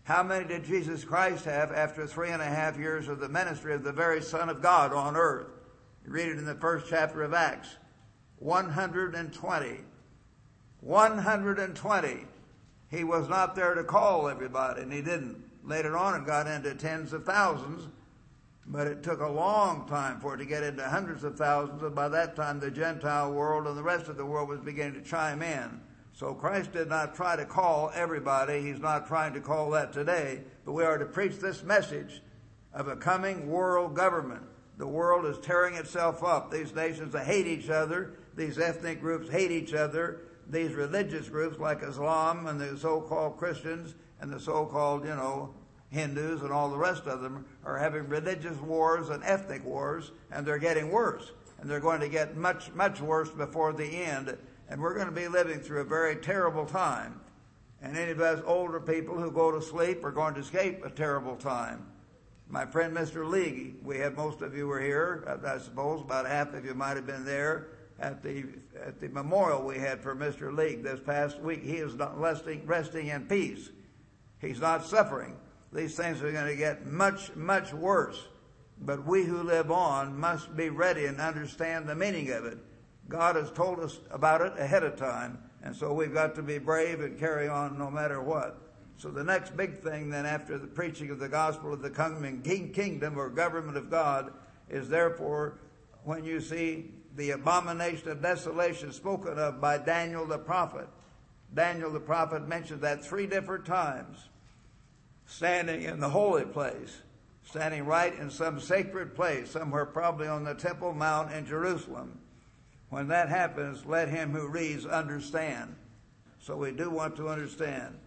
How 0.04 0.22
many 0.22 0.46
did 0.46 0.64
Jesus 0.64 1.02
Christ 1.02 1.46
have 1.46 1.72
after 1.72 2.06
three 2.06 2.28
and 2.28 2.42
a 2.42 2.44
half 2.44 2.78
years 2.78 3.08
of 3.08 3.20
the 3.20 3.28
ministry 3.30 3.72
of 3.75 3.82
the 3.82 3.92
very 3.92 4.20
Son 4.20 4.50
of 4.50 4.60
God 4.60 4.92
on 4.92 5.16
earth? 5.16 5.48
You 6.04 6.12
read 6.12 6.28
it 6.28 6.38
in 6.38 6.44
the 6.44 6.54
first 6.54 6.86
chapter 6.90 7.22
of 7.22 7.32
Acts. 7.32 7.76
120. 8.38 9.80
120. 10.80 12.24
He 12.90 13.04
was 13.04 13.28
not 13.28 13.54
there 13.56 13.74
to 13.74 13.84
call 13.84 14.28
everybody, 14.28 14.82
and 14.82 14.92
he 14.92 15.02
didn't. 15.02 15.42
Later 15.64 15.96
on, 15.96 16.20
it 16.20 16.26
got 16.26 16.46
into 16.46 16.74
tens 16.74 17.12
of 17.12 17.24
thousands, 17.24 17.88
but 18.66 18.86
it 18.86 19.02
took 19.02 19.20
a 19.20 19.28
long 19.28 19.88
time 19.88 20.20
for 20.20 20.34
it 20.34 20.38
to 20.38 20.44
get 20.44 20.62
into 20.62 20.88
hundreds 20.88 21.24
of 21.24 21.36
thousands, 21.36 21.82
and 21.82 21.94
by 21.94 22.08
that 22.08 22.36
time, 22.36 22.60
the 22.60 22.70
Gentile 22.70 23.32
world 23.32 23.66
and 23.66 23.76
the 23.76 23.82
rest 23.82 24.08
of 24.08 24.16
the 24.16 24.24
world 24.24 24.48
was 24.48 24.60
beginning 24.60 25.02
to 25.02 25.08
chime 25.08 25.42
in. 25.42 25.80
So 26.12 26.32
Christ 26.32 26.72
did 26.72 26.88
not 26.88 27.14
try 27.14 27.36
to 27.36 27.44
call 27.44 27.90
everybody. 27.94 28.62
He's 28.62 28.78
not 28.78 29.06
trying 29.06 29.34
to 29.34 29.40
call 29.40 29.70
that 29.72 29.92
today, 29.92 30.42
but 30.64 30.72
we 30.72 30.84
are 30.84 30.98
to 30.98 31.04
preach 31.04 31.38
this 31.38 31.62
message 31.62 32.22
of 32.72 32.88
a 32.88 32.96
coming 32.96 33.48
world 33.50 33.94
government. 33.94 34.42
The 34.78 34.86
world 34.86 35.26
is 35.26 35.38
tearing 35.38 35.74
itself 35.74 36.22
up. 36.22 36.50
These 36.50 36.74
nations 36.74 37.14
hate 37.14 37.46
each 37.46 37.68
other. 37.68 38.12
These 38.36 38.58
ethnic 38.58 39.00
groups 39.00 39.30
hate 39.30 39.50
each 39.50 39.72
other. 39.72 40.20
These 40.48 40.74
religious 40.74 41.28
groups 41.28 41.58
like 41.58 41.82
Islam 41.82 42.46
and 42.46 42.60
the 42.60 42.76
so-called 42.78 43.38
Christians 43.38 43.94
and 44.20 44.32
the 44.32 44.38
so-called, 44.38 45.04
you 45.04 45.16
know, 45.16 45.54
Hindus 45.88 46.42
and 46.42 46.52
all 46.52 46.68
the 46.68 46.76
rest 46.76 47.06
of 47.06 47.22
them 47.22 47.46
are 47.64 47.78
having 47.78 48.08
religious 48.08 48.58
wars 48.58 49.08
and 49.08 49.24
ethnic 49.24 49.64
wars 49.64 50.12
and 50.30 50.46
they're 50.46 50.58
getting 50.58 50.90
worse. 50.90 51.32
And 51.58 51.70
they're 51.70 51.80
going 51.80 52.00
to 52.00 52.08
get 52.08 52.36
much, 52.36 52.70
much 52.72 53.00
worse 53.00 53.30
before 53.30 53.72
the 53.72 53.86
end 53.86 54.36
and 54.68 54.80
we're 54.80 54.94
going 54.94 55.06
to 55.06 55.12
be 55.12 55.28
living 55.28 55.60
through 55.60 55.80
a 55.80 55.84
very 55.84 56.16
terrible 56.16 56.66
time. 56.66 57.20
And 57.80 57.96
any 57.96 58.10
of 58.10 58.20
us 58.20 58.42
older 58.46 58.80
people 58.80 59.16
who 59.16 59.30
go 59.30 59.50
to 59.50 59.62
sleep 59.62 60.04
are 60.04 60.10
going 60.10 60.34
to 60.34 60.40
escape 60.40 60.84
a 60.84 60.90
terrible 60.90 61.36
time. 61.36 61.86
My 62.48 62.66
friend 62.66 62.94
Mr. 62.94 63.28
League, 63.28 63.76
we 63.82 63.98
have 63.98 64.16
most 64.16 64.42
of 64.42 64.56
you 64.56 64.66
were 64.66 64.80
here, 64.80 65.24
uh, 65.26 65.54
I 65.54 65.58
suppose, 65.58 66.00
about 66.02 66.26
half 66.26 66.54
of 66.54 66.64
you 66.64 66.74
might 66.74 66.96
have 66.96 67.06
been 67.06 67.24
there 67.24 67.68
at 67.98 68.22
the 68.22 68.44
at 68.84 69.00
the 69.00 69.08
memorial 69.08 69.62
we 69.62 69.78
had 69.78 70.00
for 70.00 70.14
Mr. 70.14 70.54
League 70.54 70.82
this 70.82 71.00
past 71.00 71.40
week. 71.40 71.62
He 71.62 71.76
is 71.76 71.94
not 71.94 72.18
resting 72.18 72.66
resting 72.66 73.08
in 73.08 73.26
peace. 73.26 73.70
He's 74.40 74.60
not 74.60 74.84
suffering. 74.84 75.36
These 75.72 75.96
things 75.96 76.22
are 76.22 76.32
going 76.32 76.46
to 76.46 76.56
get 76.56 76.86
much 76.86 77.34
much 77.34 77.72
worse. 77.72 78.28
But 78.78 79.06
we 79.06 79.24
who 79.24 79.42
live 79.42 79.70
on 79.70 80.18
must 80.18 80.54
be 80.54 80.68
ready 80.68 81.06
and 81.06 81.20
understand 81.20 81.88
the 81.88 81.94
meaning 81.94 82.30
of 82.30 82.44
it. 82.44 82.58
God 83.08 83.36
has 83.36 83.50
told 83.50 83.80
us 83.80 84.00
about 84.10 84.42
it 84.42 84.52
ahead 84.58 84.82
of 84.82 84.96
time, 84.96 85.38
and 85.62 85.74
so 85.74 85.92
we've 85.94 86.12
got 86.12 86.34
to 86.34 86.42
be 86.42 86.58
brave 86.58 87.00
and 87.00 87.18
carry 87.18 87.48
on 87.48 87.78
no 87.78 87.90
matter 87.90 88.20
what. 88.20 88.60
So 88.98 89.10
the 89.10 89.24
next 89.24 89.56
big 89.56 89.82
thing 89.82 90.10
then 90.10 90.26
after 90.26 90.58
the 90.58 90.66
preaching 90.66 91.10
of 91.10 91.18
the 91.18 91.28
gospel 91.28 91.72
of 91.72 91.82
the 91.82 91.90
coming 91.90 92.42
kingdom 92.42 93.18
or 93.18 93.28
government 93.28 93.76
of 93.76 93.90
God 93.90 94.32
is 94.68 94.88
therefore 94.88 95.58
when 96.04 96.24
you 96.24 96.40
see 96.40 96.92
the 97.16 97.30
abomination 97.30 98.11
of 98.11 98.23
desolation 98.23 98.92
spoken 98.92 99.38
of 99.38 99.61
by 99.61 99.78
Daniel 99.78 100.26
the 100.26 100.38
prophet. 100.38 100.88
Daniel 101.54 101.90
the 101.90 102.00
prophet 102.00 102.46
mentioned 102.46 102.82
that 102.82 103.04
three 103.04 103.26
different 103.26 103.64
times. 103.64 104.28
Standing 105.26 105.82
in 105.82 105.99
the 105.99 106.08
holy 106.08 106.44
place, 106.44 107.02
standing 107.42 107.85
right 107.85 108.16
in 108.16 108.30
some 108.30 108.61
sacred 108.61 109.14
place, 109.14 109.50
somewhere 109.50 109.87
probably 109.87 110.28
on 110.28 110.44
the 110.44 110.54
Temple 110.54 110.92
Mount 110.92 111.32
in 111.32 111.44
Jerusalem. 111.46 112.20
When 112.90 113.08
that 113.08 113.28
happens, 113.28 113.85
let 113.85 114.08
him 114.08 114.30
who 114.30 114.46
reads 114.46 114.87
understand. 114.87 115.75
So 116.38 116.56
we 116.56 116.70
do 116.70 116.90
want 116.90 117.16
to 117.16 117.28
understand. 117.28 117.99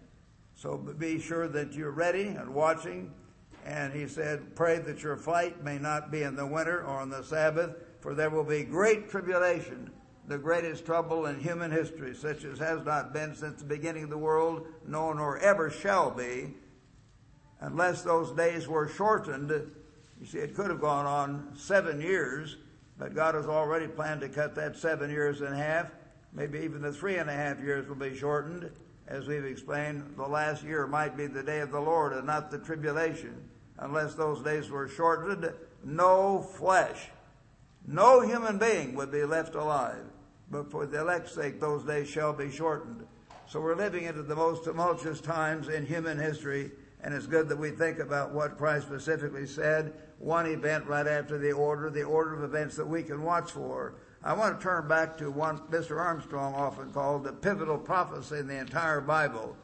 So 0.56 0.78
be 0.78 1.20
sure 1.20 1.50
that 1.50 1.74
you're 1.74 1.92
ready 1.92 2.28
and 2.28 2.54
watching. 2.54 3.12
And 3.66 3.92
he 3.94 4.08
said, 4.08 4.56
pray 4.56 4.80
that 4.80 5.04
your 5.04 5.18
flight 5.18 5.63
may 5.63 5.78
not 5.78 6.12
be 6.12 6.24
in 6.24 6.36
the 6.38 6.46
winter 6.46 6.80
or 6.82 7.00
on 7.00 7.10
the 7.10 7.24
Sabbath, 7.24 7.75
for 8.00 8.13
there 8.13 8.29
will 8.29 8.44
be 8.44 8.63
great 8.63 9.10
tribulation, 9.10 9.91
the 10.27 10.38
greatest 10.38 10.86
trouble 10.86 11.25
in 11.25 11.39
human 11.39 11.72
history, 11.72 12.15
such 12.15 12.44
as 12.44 12.60
has 12.60 12.86
not 12.86 13.13
been 13.13 13.36
since 13.36 13.60
the 13.60 13.68
beginning 13.68 14.03
of 14.03 14.10
the 14.10 14.18
world, 14.18 14.68
no 14.88 15.12
nor 15.13 15.38
ever 15.39 15.70
shall 15.70 16.12
be, 16.12 16.53
unless 17.62 18.03
those 18.03 18.32
days 18.32 18.68
were 18.68 18.88
shortened. 18.88 19.50
You 19.50 20.25
see, 20.25 20.38
it 20.39 20.56
could 20.56 20.70
have 20.70 20.82
gone 20.82 21.06
on 21.06 21.53
seven 21.56 22.01
years, 22.01 22.58
but 22.98 23.15
God 23.15 23.36
has 23.36 23.48
already 23.48 23.88
planned 23.88 24.22
to 24.22 24.29
cut 24.29 24.56
that 24.56 24.77
seven 24.77 25.10
years 25.10 25.41
in 25.41 25.53
half. 25.53 25.88
Maybe 26.34 26.60
even 26.60 26.82
the 26.82 26.94
three 26.94 27.18
and 27.18 27.29
a 27.29 27.34
half 27.34 27.60
years 27.60 27.88
will 27.88 27.96
be 27.96 28.15
shortened. 28.15 28.70
As 29.08 29.25
we've 29.25 29.46
explained, 29.46 30.13
the 30.15 30.27
last 30.27 30.63
year 30.63 30.86
might 30.86 31.18
be 31.18 31.25
the 31.25 31.41
day 31.41 31.62
of 31.62 31.72
the 31.72 31.79
Lord 31.79 32.13
and 32.13 32.27
not 32.27 32.51
the 32.51 32.60
tribulation. 32.60 33.50
Unless 33.79 34.13
those 34.13 34.44
days 34.44 34.70
were 34.70 34.88
shortened, 34.88 35.51
no 35.84 36.41
flesh, 36.41 37.10
no 37.89 38.22
human 38.22 38.60
being 38.60 38.93
would 38.93 39.12
be 39.12 39.24
left 39.24 39.55
alive. 39.55 40.05
But 40.51 40.69
for 40.69 40.86
the 40.86 41.00
elect's 41.00 41.34
sake, 41.34 41.60
those 41.60 41.84
days 41.84 42.08
shall 42.08 42.34
be 42.34 42.51
shortened. 42.51 43.05
So 43.48 43.60
we're 43.60 43.75
living 43.75 44.03
into 44.03 44.22
the 44.22 44.36
most 44.36 44.63
tumultuous 44.63 45.22
times 45.22 45.69
in 45.69 45.88
human 45.88 46.19
history, 46.19 46.69
and 47.03 47.15
it's 47.15 47.25
good 47.25 47.50
that 47.50 47.58
we 47.58 47.72
think 47.72 47.98
about 47.98 48.31
what 48.31 48.60
Christ 48.60 48.86
specifically 48.86 49.48
said 49.48 49.93
one 50.19 50.46
event 50.46 50.86
right 50.86 51.08
after 51.08 51.39
the 51.39 51.51
order, 51.51 51.89
the 51.89 52.03
order 52.03 52.36
of 52.36 52.43
events 52.43 52.75
that 52.75 52.88
we 52.88 53.01
can 53.01 53.24
watch 53.24 53.51
for. 53.51 53.96
I 54.24 54.34
want 54.34 54.60
to 54.60 54.63
turn 54.63 54.88
back 54.88 55.17
to 55.17 55.31
one 55.31 55.58
Mr. 55.72 56.00
Armstrong 56.00 56.53
often 56.53 56.91
called 56.91 57.24
the 57.24 57.34
pivotal 57.34 57.79
prophecy 57.79 58.38
in 58.38 58.48
the 58.48 58.60
entire 58.60 59.01
Bible. 59.01 59.55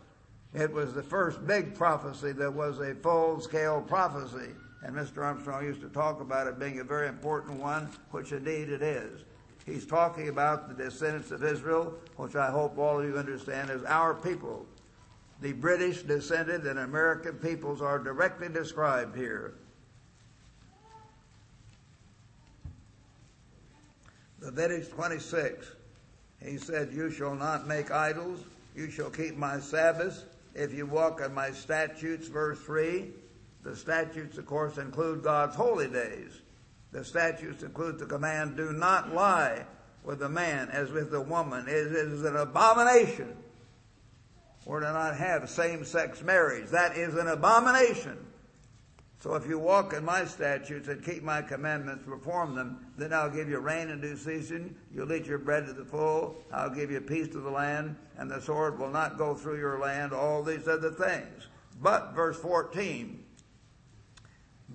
It 0.56 0.72
was 0.72 0.94
the 0.94 1.04
first 1.04 1.46
big 1.46 1.76
prophecy 1.76 2.32
that 2.32 2.54
was 2.54 2.80
a 2.80 2.96
full 2.96 3.40
scale 3.40 3.82
prophecy. 3.82 4.54
And 4.86 4.96
Mr. 4.96 5.24
Armstrong 5.24 5.66
used 5.66 5.82
to 5.82 5.90
talk 5.90 6.22
about 6.22 6.46
it 6.46 6.60
being 6.60 6.80
a 6.80 6.84
very 6.84 7.08
important 7.08 7.60
one, 7.60 7.90
which 8.12 8.32
indeed 8.32 8.70
it 8.70 8.84
is. 8.84 9.24
He's 9.66 9.84
talking 9.84 10.30
about 10.30 10.68
the 10.68 10.76
descendants 10.76 11.32
of 11.32 11.44
Israel, 11.44 11.96
which 12.18 12.36
I 12.36 12.52
hope 12.52 12.78
all 12.78 13.00
of 13.00 13.06
you 13.06 13.18
understand 13.18 13.72
is 13.72 13.84
our 13.86 14.14
people. 14.14 14.64
The 15.42 15.54
British 15.54 16.04
descended 16.04 16.68
and 16.68 16.78
American 16.78 17.34
peoples 17.38 17.82
are 17.82 17.98
directly 17.98 18.48
described 18.48 19.18
here. 19.18 19.56
Leviticus 24.40 24.90
26, 24.90 25.66
he 26.44 26.58
said, 26.58 26.94
You 26.94 27.10
shall 27.10 27.34
not 27.34 27.68
make 27.68 27.90
idols, 27.90 28.42
you 28.76 28.92
shall 28.92 29.10
keep 29.10 29.36
my 29.36 29.60
Sabbaths, 29.60 30.26
if 30.54 30.72
you 30.76 30.86
walk 30.86 31.22
in 31.22 31.34
my 31.34 31.50
statutes, 31.50 32.28
verse 32.28 32.60
3. 32.60 33.12
The 33.66 33.76
statutes, 33.76 34.38
of 34.38 34.46
course, 34.46 34.78
include 34.78 35.24
God's 35.24 35.56
holy 35.56 35.88
days. 35.88 36.40
The 36.92 37.04
statutes 37.04 37.64
include 37.64 37.98
the 37.98 38.06
command, 38.06 38.56
do 38.56 38.72
not 38.72 39.14
lie 39.14 39.66
with 40.04 40.22
a 40.22 40.30
man 40.30 40.70
as 40.70 40.92
with 40.92 41.12
a 41.16 41.20
woman. 41.20 41.66
It 41.68 41.74
is 41.74 42.24
an 42.24 42.36
abomination. 42.38 43.36
Or 44.68 44.80
to 44.80 44.94
not 44.94 45.18
have 45.18 45.50
same-sex 45.50 46.22
marriage. 46.22 46.70
That 46.70 46.96
is 46.96 47.16
an 47.16 47.28
abomination. 47.28 48.18
So 49.20 49.34
if 49.34 49.48
you 49.48 49.58
walk 49.58 49.94
in 49.94 50.06
my 50.06 50.26
statutes 50.26 50.88
and 50.88 51.04
keep 51.04 51.24
my 51.24 51.42
commandments, 51.42 52.04
perform 52.06 52.54
them, 52.54 52.86
then 53.00 53.14
I'll 53.14 53.32
give 53.32 53.50
you 53.50 53.58
rain 53.58 53.90
in 53.90 54.00
due 54.00 54.16
season. 54.16 54.76
You'll 54.94 55.12
eat 55.12 55.26
your 55.26 55.40
bread 55.40 55.66
to 55.66 55.74
the 55.74 55.86
full. 55.86 56.36
I'll 56.54 56.70
give 56.70 56.92
you 56.92 57.02
peace 57.02 57.30
to 57.30 57.40
the 57.40 57.50
land, 57.50 57.96
and 58.20 58.30
the 58.30 58.40
sword 58.42 58.78
will 58.78 58.92
not 58.92 59.18
go 59.18 59.34
through 59.34 59.58
your 59.58 59.80
land. 59.80 60.14
All 60.14 60.44
these 60.44 60.68
other 60.68 60.92
things. 60.92 61.48
But 61.82 62.14
verse 62.14 62.38
14, 62.38 63.24
but 63.24 63.25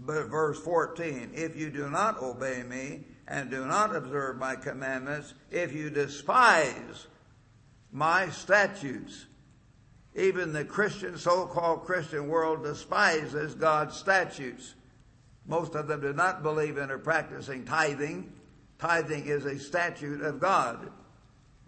verse 0.00 0.59
14, 0.61 1.33
if 1.35 1.57
you 1.57 1.71
do 1.71 1.90
not 1.90 2.23
obey 2.23 2.62
me 2.62 3.04
and 3.28 3.50
do 3.50 3.66
not 3.66 3.95
observe 3.95 4.38
my 4.38 4.57
commandments, 4.57 5.35
if 5.50 5.73
you 5.73 5.90
despise 5.90 7.07
my 7.92 8.28
statutes, 8.30 9.26
even 10.14 10.52
the 10.52 10.64
Christian, 10.64 11.16
so-called 11.16 11.85
Christian 11.85 12.28
world 12.28 12.64
despises 12.64 13.54
God's 13.54 13.97
statutes. 13.97 14.75
Most 15.47 15.75
of 15.75 15.87
them 15.87 16.00
do 16.00 16.12
not 16.12 16.42
believe 16.42 16.78
in 16.78 16.90
or 16.90 16.99
practicing 16.99 17.64
tithing. 17.64 18.33
Tithing 18.78 19.26
is 19.26 19.45
a 19.45 19.59
statute 19.59 20.23
of 20.23 20.40
God. 20.40 20.90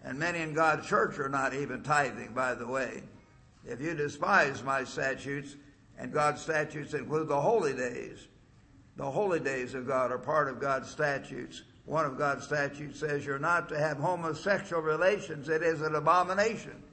And 0.03 0.19
many 0.19 0.39
in 0.39 0.53
God's 0.53 0.87
church 0.87 1.17
are 1.19 1.29
not 1.29 1.53
even 1.53 1.83
tithing, 1.83 2.33
by 2.33 2.55
the 2.55 2.67
way. 2.67 3.03
If 3.65 3.79
you 3.79 3.93
despise 3.93 4.61
my 4.61 4.83
statutes, 4.83 5.55
and 5.97 6.11
God's 6.11 6.41
statutes 6.41 6.93
include 6.93 7.27
the 7.27 7.39
holy 7.39 7.73
days, 7.73 8.27
the 8.95 9.09
holy 9.09 9.39
days 9.39 9.73
of 9.73 9.87
God 9.87 10.11
are 10.11 10.19
part 10.19 10.47
of 10.47 10.59
God's 10.59 10.89
statutes. 10.89 11.63
One 11.85 12.05
of 12.05 12.17
God's 12.17 12.45
statutes 12.45 12.99
says 12.99 13.25
you're 13.25 13.39
not 13.39 13.67
to 13.69 13.77
have 13.77 13.97
homosexual 13.97 14.81
relations. 14.81 15.49
It 15.49 15.63
is 15.63 15.81
an 15.81 15.95
abomination 15.95 16.83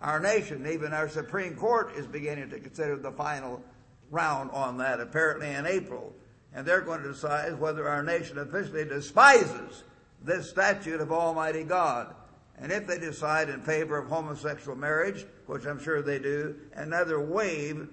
our 0.00 0.20
nation, 0.20 0.66
even 0.70 0.92
our 0.92 1.08
Supreme 1.08 1.56
Court 1.56 1.92
is 1.96 2.06
beginning 2.06 2.50
to 2.50 2.60
consider 2.60 2.96
the 2.96 3.12
final 3.12 3.62
round 4.10 4.50
on 4.52 4.78
that, 4.78 5.00
apparently 5.00 5.50
in 5.50 5.66
April. 5.66 6.12
and 6.54 6.66
they're 6.66 6.80
going 6.80 7.02
to 7.02 7.12
decide 7.12 7.60
whether 7.60 7.86
our 7.86 8.02
nation 8.02 8.38
officially 8.38 8.84
despises 8.84 9.84
this 10.22 10.48
statute 10.48 10.98
of 10.98 11.12
Almighty 11.12 11.62
God. 11.62 12.14
And 12.58 12.72
if 12.72 12.86
they 12.86 12.98
decide 12.98 13.50
in 13.50 13.60
favor 13.60 13.98
of 13.98 14.08
homosexual 14.08 14.76
marriage, 14.76 15.26
which 15.46 15.66
I'm 15.66 15.78
sure 15.78 16.00
they 16.00 16.18
do, 16.18 16.56
another 16.72 17.20
wave 17.20 17.88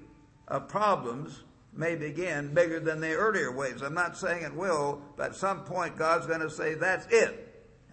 of 0.48 0.68
problems 0.68 1.44
may 1.74 1.96
begin 1.96 2.54
bigger 2.54 2.80
than 2.80 3.02
the 3.02 3.14
earlier 3.14 3.52
waves. 3.52 3.82
I'm 3.82 3.94
not 3.94 4.18
saying 4.18 4.44
it 4.44 4.56
will, 4.56 5.02
but 5.18 5.32
at 5.32 5.36
some 5.36 5.64
point 5.64 5.98
God's 5.98 6.26
going 6.26 6.42
to 6.42 6.50
say 6.50 6.76
that's 6.76 7.06
it. 7.08 7.42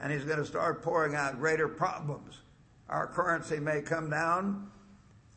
And 0.01 0.13
He's 0.13 0.25
going 0.25 0.39
to 0.39 0.45
start 0.45 0.83
pouring 0.83 1.15
out 1.15 1.39
greater 1.39 1.69
problems. 1.69 2.41
Our 2.89 3.07
currency 3.07 3.59
may 3.59 3.81
come 3.81 4.11
down. 4.11 4.71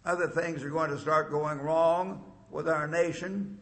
Other 0.03 0.27
things 0.27 0.63
are 0.63 0.69
going 0.69 0.91
to 0.91 1.00
start 1.00 1.31
going 1.31 1.60
wrong 1.60 2.24
with 2.51 2.67
our 2.69 2.88
nation. 2.88 3.60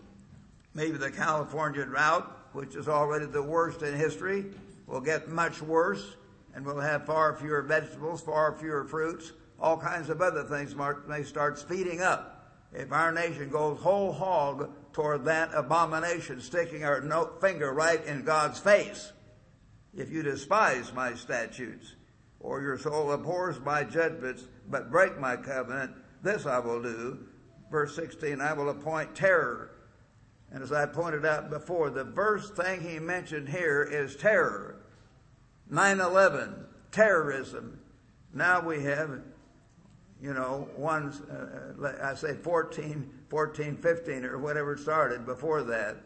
Maybe 0.74 0.98
the 0.98 1.12
California 1.12 1.86
drought, 1.86 2.50
which 2.54 2.76
is 2.76 2.88
already 2.88 3.26
the 3.26 3.44
worst 3.44 3.82
in 3.82 3.96
history, 3.96 4.46
will 4.88 5.02
get 5.02 5.30
much 5.30 5.62
worse 5.62 6.16
and 6.56 6.66
we'll 6.66 6.80
have 6.80 7.06
far 7.06 7.36
fewer 7.36 7.62
vegetables, 7.62 8.22
far 8.22 8.56
fewer 8.56 8.84
fruits, 8.84 9.32
all 9.60 9.78
kinds 9.78 10.10
of 10.10 10.22
other 10.22 10.44
things 10.44 10.76
may 11.08 11.24
start 11.24 11.58
speeding 11.58 12.02
up. 12.02 12.33
If 12.74 12.92
our 12.92 13.12
nation 13.12 13.50
goes 13.50 13.80
whole 13.80 14.12
hog 14.12 14.72
toward 14.94 15.26
that 15.26 15.52
abomination, 15.54 16.42
sticking 16.42 16.84
our 16.84 17.02
finger 17.40 17.72
right 17.72 18.04
in 18.06 18.24
God's 18.24 18.60
face, 18.60 19.14
if 19.96 20.12
you 20.12 20.24
despise 20.24 20.92
my 20.94 21.14
statutes, 21.14 21.96
or 22.40 22.62
your 22.62 22.78
soul 22.78 23.12
abhors 23.12 23.60
my 23.60 23.84
judgments, 23.84 24.46
but 24.70 24.92
break 24.92 25.20
my 25.20 25.36
covenant, 25.36 25.92
this 26.24 26.46
I 26.46 26.60
will 26.60 26.82
do. 26.82 27.20
Verse 27.72 27.96
16, 27.96 28.42
I 28.42 28.54
will 28.54 28.70
appoint 28.70 29.16
terror. 29.16 29.72
And 30.52 30.62
as 30.62 30.72
I 30.72 30.86
pointed 30.86 31.26
out 31.26 31.50
before, 31.50 31.90
the 31.90 32.12
first 32.14 32.56
thing 32.56 32.82
he 32.82 33.00
mentioned 33.00 33.50
here 33.50 33.84
is 33.84 34.16
terror. 34.16 34.76
9-11, 35.72 36.66
terrorism. 36.92 37.80
Now 38.34 38.62
we 38.62 38.84
have, 38.84 39.22
you 40.24 40.34
know, 40.34 40.70
ones, 40.78 41.22
uh, 41.30 41.74
uh 41.86 41.96
I 42.02 42.16
say 42.16 42.34
14, 42.34 43.12
14, 43.28 43.76
15 43.76 44.24
or 44.24 44.38
whatever 44.38 44.78
started 44.78 45.26
before 45.26 45.64
that. 45.64 45.98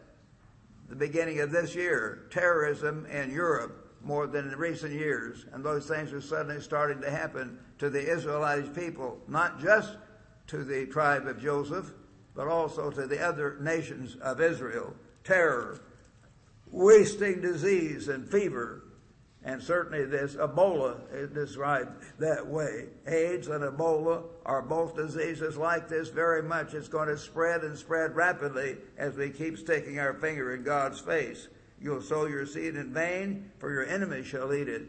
The 0.90 0.96
beginning 0.96 1.40
of 1.42 1.52
this 1.52 1.76
year, 1.76 2.26
terrorism 2.32 3.06
in 3.06 3.32
Europe 3.32 3.94
more 4.02 4.26
than 4.26 4.50
in 4.52 4.58
recent 4.58 4.94
years. 4.94 5.46
And 5.54 5.64
those 5.64 5.86
things 5.86 6.12
are 6.14 6.22
suddenly 6.22 6.62
starting 6.62 7.00
to 7.02 7.12
happen 7.12 7.60
to 7.78 7.92
the 7.92 8.12
Israelite 8.12 8.74
people, 8.74 9.20
not 9.28 9.62
just 9.62 9.98
to 10.48 10.64
the 10.64 10.88
tribe 10.88 11.28
of 11.28 11.40
Joseph, 11.40 11.92
but 12.34 12.48
also 12.48 12.90
to 12.90 13.06
the 13.06 13.20
other 13.20 13.58
nations 13.62 14.16
of 14.16 14.42
Israel. 14.42 14.96
Terror, 15.24 15.80
wasting 16.72 17.40
disease 17.42 18.08
and 18.08 18.28
fever, 18.28 18.84
and 19.48 19.64
certainly 19.64 20.04
this 20.04 20.36
Ebola 20.36 20.96
uh, 20.96 21.16
is 21.16 21.30
described 21.30 22.04
that 22.20 22.46
way. 22.46 22.88
AIDS 23.08 23.48
and 23.48 23.64
Ebola 23.64 24.24
are 24.46 24.62
both 24.62 24.98
diseases 24.98 25.56
like 25.56 25.88
this 25.88 26.10
very 26.10 26.44
much. 26.44 26.74
It's 26.74 26.90
going 26.90 27.08
to 27.08 27.18
spread 27.18 27.62
and 27.62 27.78
spread 27.78 28.14
rapidly 28.14 28.76
as 28.98 29.16
we 29.16 29.30
keep 29.30 29.58
sticking 29.58 30.00
our 30.00 30.14
finger 30.14 30.54
in 30.54 30.64
God's 30.64 31.00
face. 31.00 31.48
You'll 31.82 32.02
sow 32.02 32.26
your 32.26 32.46
seed 32.46 32.76
in 32.76 32.94
vain, 32.94 33.50
for 33.58 33.72
your 33.72 33.86
enemy 33.86 34.22
shall 34.26 34.54
eat 34.54 34.68
it. 34.68 34.84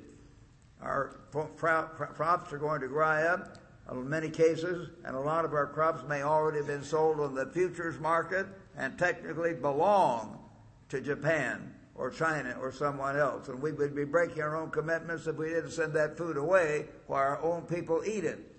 Our 0.83 1.21
crops 1.57 2.53
are 2.53 2.59
going 2.59 2.81
to 2.81 2.89
dry 2.89 3.23
up 3.29 3.59
in 3.93 4.09
many 4.09 4.29
cases, 4.29 4.91
and 5.05 5.15
a 5.15 5.21
lot 5.21 5.45
of 5.45 5.53
our 5.53 5.69
crops 5.69 6.03
may 6.09 6.23
already 6.23 6.59
have 6.59 6.67
been 6.67 6.83
sold 6.83 7.21
on 7.21 7.37
the 7.37 7.47
futures 7.47 8.01
market 8.01 8.47
and 8.77 8.99
technically 8.99 9.55
belong 9.55 10.41
to 10.89 11.01
Japan 11.01 11.75
or 11.99 12.11
China 12.11 12.57
or 12.61 12.73
someone 12.73 13.17
else. 13.17 13.49
And 13.49 13.61
we 13.61 13.73
would 13.73 13.95
be 13.95 14.05
breaking 14.05 14.41
our 14.41 14.57
own 14.57 14.71
commitments 14.71 15.27
if 15.27 15.37
we 15.37 15.49
didn't 15.49 15.73
send 15.73 15.93
that 15.95 16.17
food 16.17 16.37
away 16.37 16.87
while 17.09 17.21
our 17.21 17.43
own 17.43 17.63
people 17.63 18.03
eat 18.07 18.25
it. 18.25 18.55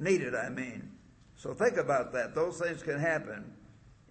Need 0.00 0.22
it, 0.22 0.34
I 0.34 0.48
mean. 0.50 0.90
So 1.36 1.54
think 1.54 1.76
about 1.76 2.12
that. 2.12 2.34
Those 2.34 2.58
things 2.58 2.82
can 2.82 2.98
happen. 2.98 3.52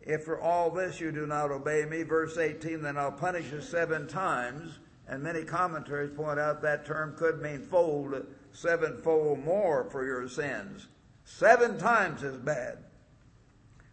If 0.01 0.23
for 0.23 0.39
all 0.39 0.71
this 0.71 1.01
you 1.01 1.11
do 1.11 1.27
not 1.27 1.51
obey 1.51 1.83
me, 1.83 2.03
verse 2.03 2.37
18, 2.37 2.81
then 2.81 2.97
I'll 2.97 3.11
punish 3.11 3.51
you 3.51 3.61
seven 3.61 4.07
times. 4.07 4.79
And 5.09 5.21
many 5.21 5.43
commentaries 5.43 6.15
point 6.15 6.39
out 6.39 6.61
that 6.61 6.85
term 6.85 7.15
could 7.17 7.41
mean 7.41 7.61
fold, 7.61 8.25
sevenfold 8.53 9.43
more 9.43 9.89
for 9.89 10.05
your 10.05 10.27
sins. 10.29 10.87
Seven 11.25 11.77
times 11.77 12.23
as 12.23 12.37
bad. 12.37 12.77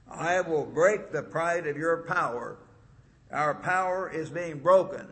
I 0.08 0.40
will 0.40 0.66
break 0.66 1.10
the 1.10 1.22
pride 1.22 1.66
of 1.66 1.76
your 1.76 2.04
power 2.04 2.58
our 3.34 3.54
power 3.54 4.08
is 4.08 4.30
being 4.30 4.60
broken. 4.60 5.08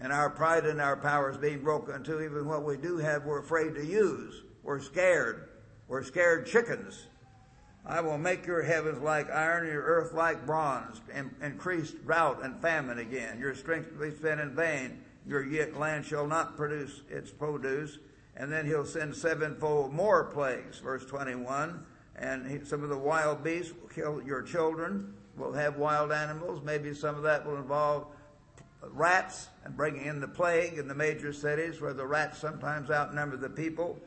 And 0.00 0.12
our 0.12 0.30
pride 0.30 0.66
and 0.66 0.80
our 0.80 0.96
power 0.96 1.30
is 1.30 1.38
being 1.38 1.62
broken 1.62 2.04
too. 2.04 2.20
Even 2.20 2.46
what 2.46 2.62
we 2.62 2.76
do 2.76 2.98
have, 2.98 3.24
we're 3.24 3.40
afraid 3.40 3.74
to 3.74 3.84
use. 3.84 4.42
We're 4.62 4.80
scared. 4.80 5.48
We're 5.88 6.04
scared 6.04 6.46
chickens. 6.46 7.06
I 7.84 8.02
will 8.02 8.18
make 8.18 8.46
your 8.46 8.62
heavens 8.62 9.00
like 9.00 9.30
iron, 9.30 9.66
your 9.66 9.82
earth 9.82 10.12
like 10.12 10.44
bronze, 10.44 11.00
and 11.12 11.34
increase 11.42 11.92
drought 11.92 12.44
and 12.44 12.60
famine 12.60 12.98
again. 12.98 13.38
Your 13.40 13.54
strength 13.54 13.90
will 13.92 14.10
be 14.10 14.14
spent 14.14 14.40
in 14.40 14.54
vain. 14.54 15.02
Your 15.26 15.44
land 15.74 16.04
shall 16.04 16.26
not 16.26 16.56
produce 16.56 17.00
its 17.08 17.30
produce. 17.30 17.98
And 18.36 18.52
then 18.52 18.66
he'll 18.66 18.84
send 18.84 19.16
sevenfold 19.16 19.92
more 19.92 20.24
plagues, 20.24 20.78
verse 20.78 21.04
21. 21.06 21.84
And 22.14 22.48
he, 22.48 22.64
some 22.64 22.82
of 22.82 22.90
the 22.90 22.98
wild 22.98 23.42
beasts 23.42 23.72
will 23.72 23.88
kill 23.88 24.22
your 24.22 24.42
children 24.42 25.14
We'll 25.38 25.52
have 25.52 25.76
wild 25.76 26.12
animals. 26.12 26.62
Maybe 26.64 26.92
some 26.94 27.14
of 27.14 27.22
that 27.22 27.46
will 27.46 27.56
involve 27.56 28.06
rats 28.82 29.48
and 29.64 29.76
bringing 29.76 30.06
in 30.06 30.20
the 30.20 30.28
plague 30.28 30.78
in 30.78 30.88
the 30.88 30.94
major 30.94 31.32
cities 31.32 31.80
where 31.80 31.92
the 31.92 32.06
rats 32.06 32.38
sometimes 32.38 32.90
outnumber 32.90 33.36
the 33.36 33.48
people. 33.48 33.98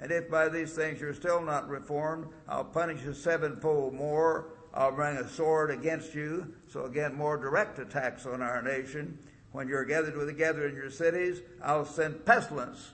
And 0.00 0.10
if 0.10 0.30
by 0.30 0.48
these 0.48 0.72
things 0.72 1.00
you're 1.00 1.14
still 1.14 1.42
not 1.42 1.68
reformed, 1.68 2.28
I'll 2.48 2.64
punish 2.64 3.02
you 3.04 3.12
sevenfold 3.12 3.92
more. 3.92 4.46
I'll 4.72 4.92
bring 4.92 5.16
a 5.16 5.28
sword 5.28 5.70
against 5.70 6.14
you. 6.14 6.54
So 6.68 6.84
again, 6.84 7.14
more 7.14 7.36
direct 7.36 7.78
attacks 7.78 8.24
on 8.24 8.40
our 8.40 8.62
nation. 8.62 9.18
When 9.52 9.68
you're 9.68 9.84
gathered 9.84 10.14
together 10.26 10.66
in 10.66 10.74
your 10.74 10.90
cities, 10.90 11.42
I'll 11.62 11.84
send 11.84 12.24
pestilence. 12.24 12.92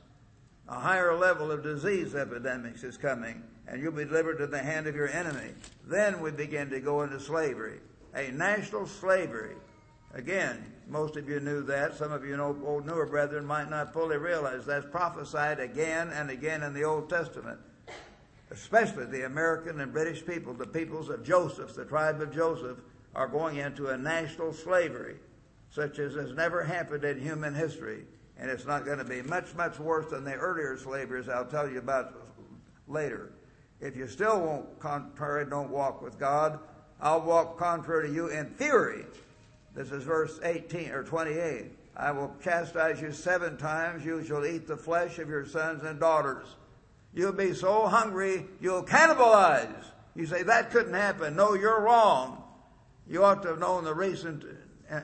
A 0.69 0.81
higher 0.81 1.17
level 1.17 1.53
of 1.53 1.63
disease 1.63 2.15
epidemics 2.15 2.83
is 2.83 2.97
coming 2.97 3.43
and 3.69 3.83
you'll 3.83 3.93
be 3.93 4.05
delivered 4.05 4.39
to 4.39 4.47
the 4.47 4.59
hand 4.59 4.87
of 4.87 4.95
your 4.95 5.09
enemy. 5.09 5.51
Then 5.87 6.21
we 6.21 6.31
begin 6.31 6.71
to 6.71 6.81
go 6.81 7.03
into 7.03 7.19
slavery. 7.21 7.81
A 8.15 8.31
national 8.31 8.87
slavery. 8.87 9.57
Again, 10.15 10.73
most 10.89 11.17
of 11.17 11.29
you 11.29 11.41
knew 11.41 11.63
that. 11.65 11.97
Some 11.97 12.13
of 12.13 12.25
you 12.25 12.37
know, 12.37 12.57
old 12.65 12.87
newer 12.87 13.07
brethren 13.07 13.45
might 13.45 13.69
not 13.69 13.93
fully 13.93 14.17
realize 14.17 14.65
that's 14.65 14.87
prophesied 14.87 15.59
again 15.61 16.11
and 16.11 16.31
again 16.31 16.63
in 16.63 16.73
the 16.73 16.85
Old 16.85 17.11
Testament. 17.11 17.59
Especially 18.51 19.07
the 19.07 19.27
American 19.27 19.81
and 19.81 19.93
British 19.93 20.25
people, 20.25 20.55
the 20.55 20.67
peoples 20.67 21.09
of 21.09 21.25
Joseph, 21.25 21.75
the 21.75 21.85
tribe 21.85 22.21
of 22.21 22.33
Joseph, 22.33 22.79
are 23.15 23.27
going 23.27 23.57
into 23.57 23.89
a 23.89 23.99
national 23.99 24.53
slavery, 24.53 25.17
such 25.71 25.99
as 25.99 26.15
has 26.15 26.33
never 26.33 26.63
happened 26.63 27.03
in 27.03 27.21
human 27.21 27.55
history. 27.55 28.05
And 28.39 28.51
it's 28.51 28.67
not 28.67 28.85
going 28.85 28.99
to 28.99 29.05
be 29.05 29.23
much, 29.23 29.55
much 29.55 29.79
worse 29.81 30.11
than 30.11 30.25
the 30.25 30.35
earlier 30.35 30.79
slaveries 30.79 31.29
I'll 31.29 31.47
tell 31.47 31.69
you 31.69 31.79
about 31.79 32.15
later. 32.87 33.33
If 33.81 33.97
you 33.97 34.09
still 34.09 34.41
won't 34.41 34.81
contrary, 34.81 35.47
don't 35.49 35.71
walk 35.71 36.03
with 36.03 36.19
God, 36.19 36.59
I'll 37.01 37.21
walk 37.21 37.59
contrary 37.59 38.09
to 38.09 38.15
you 38.15 38.29
in 38.29 38.47
theory. 38.51 39.05
This 39.75 39.91
is 39.91 40.05
verse 40.05 40.41
18 40.43 40.91
or 40.91 41.05
28. 41.05 41.67
I 41.97 42.11
will 42.11 42.35
chastise 42.43 43.01
you 43.01 43.13
seven 43.13 43.57
times. 43.59 44.05
You 44.05 44.25
shall 44.25 44.45
eat 44.47 44.67
the 44.67 44.77
flesh 44.77 45.19
of 45.19 45.29
your 45.29 45.45
sons 45.45 45.83
and 45.83 46.01
daughters. 46.01 46.47
You'll 47.15 47.33
be 47.33 47.55
so 47.55 47.87
hungry, 47.87 48.47
you'll 48.61 48.85
cannibalize. 48.85 49.85
You 50.15 50.27
say, 50.27 50.43
that 50.43 50.71
couldn't 50.71 50.95
happen. 50.95 51.37
No, 51.37 51.55
you're 51.55 51.81
wrong. 51.81 52.43
You 53.09 53.25
ought 53.25 53.43
to 53.43 53.49
have 53.49 53.59
known 53.59 53.85
the 53.85 53.95
recent, 53.95 54.45
uh, 54.91 55.01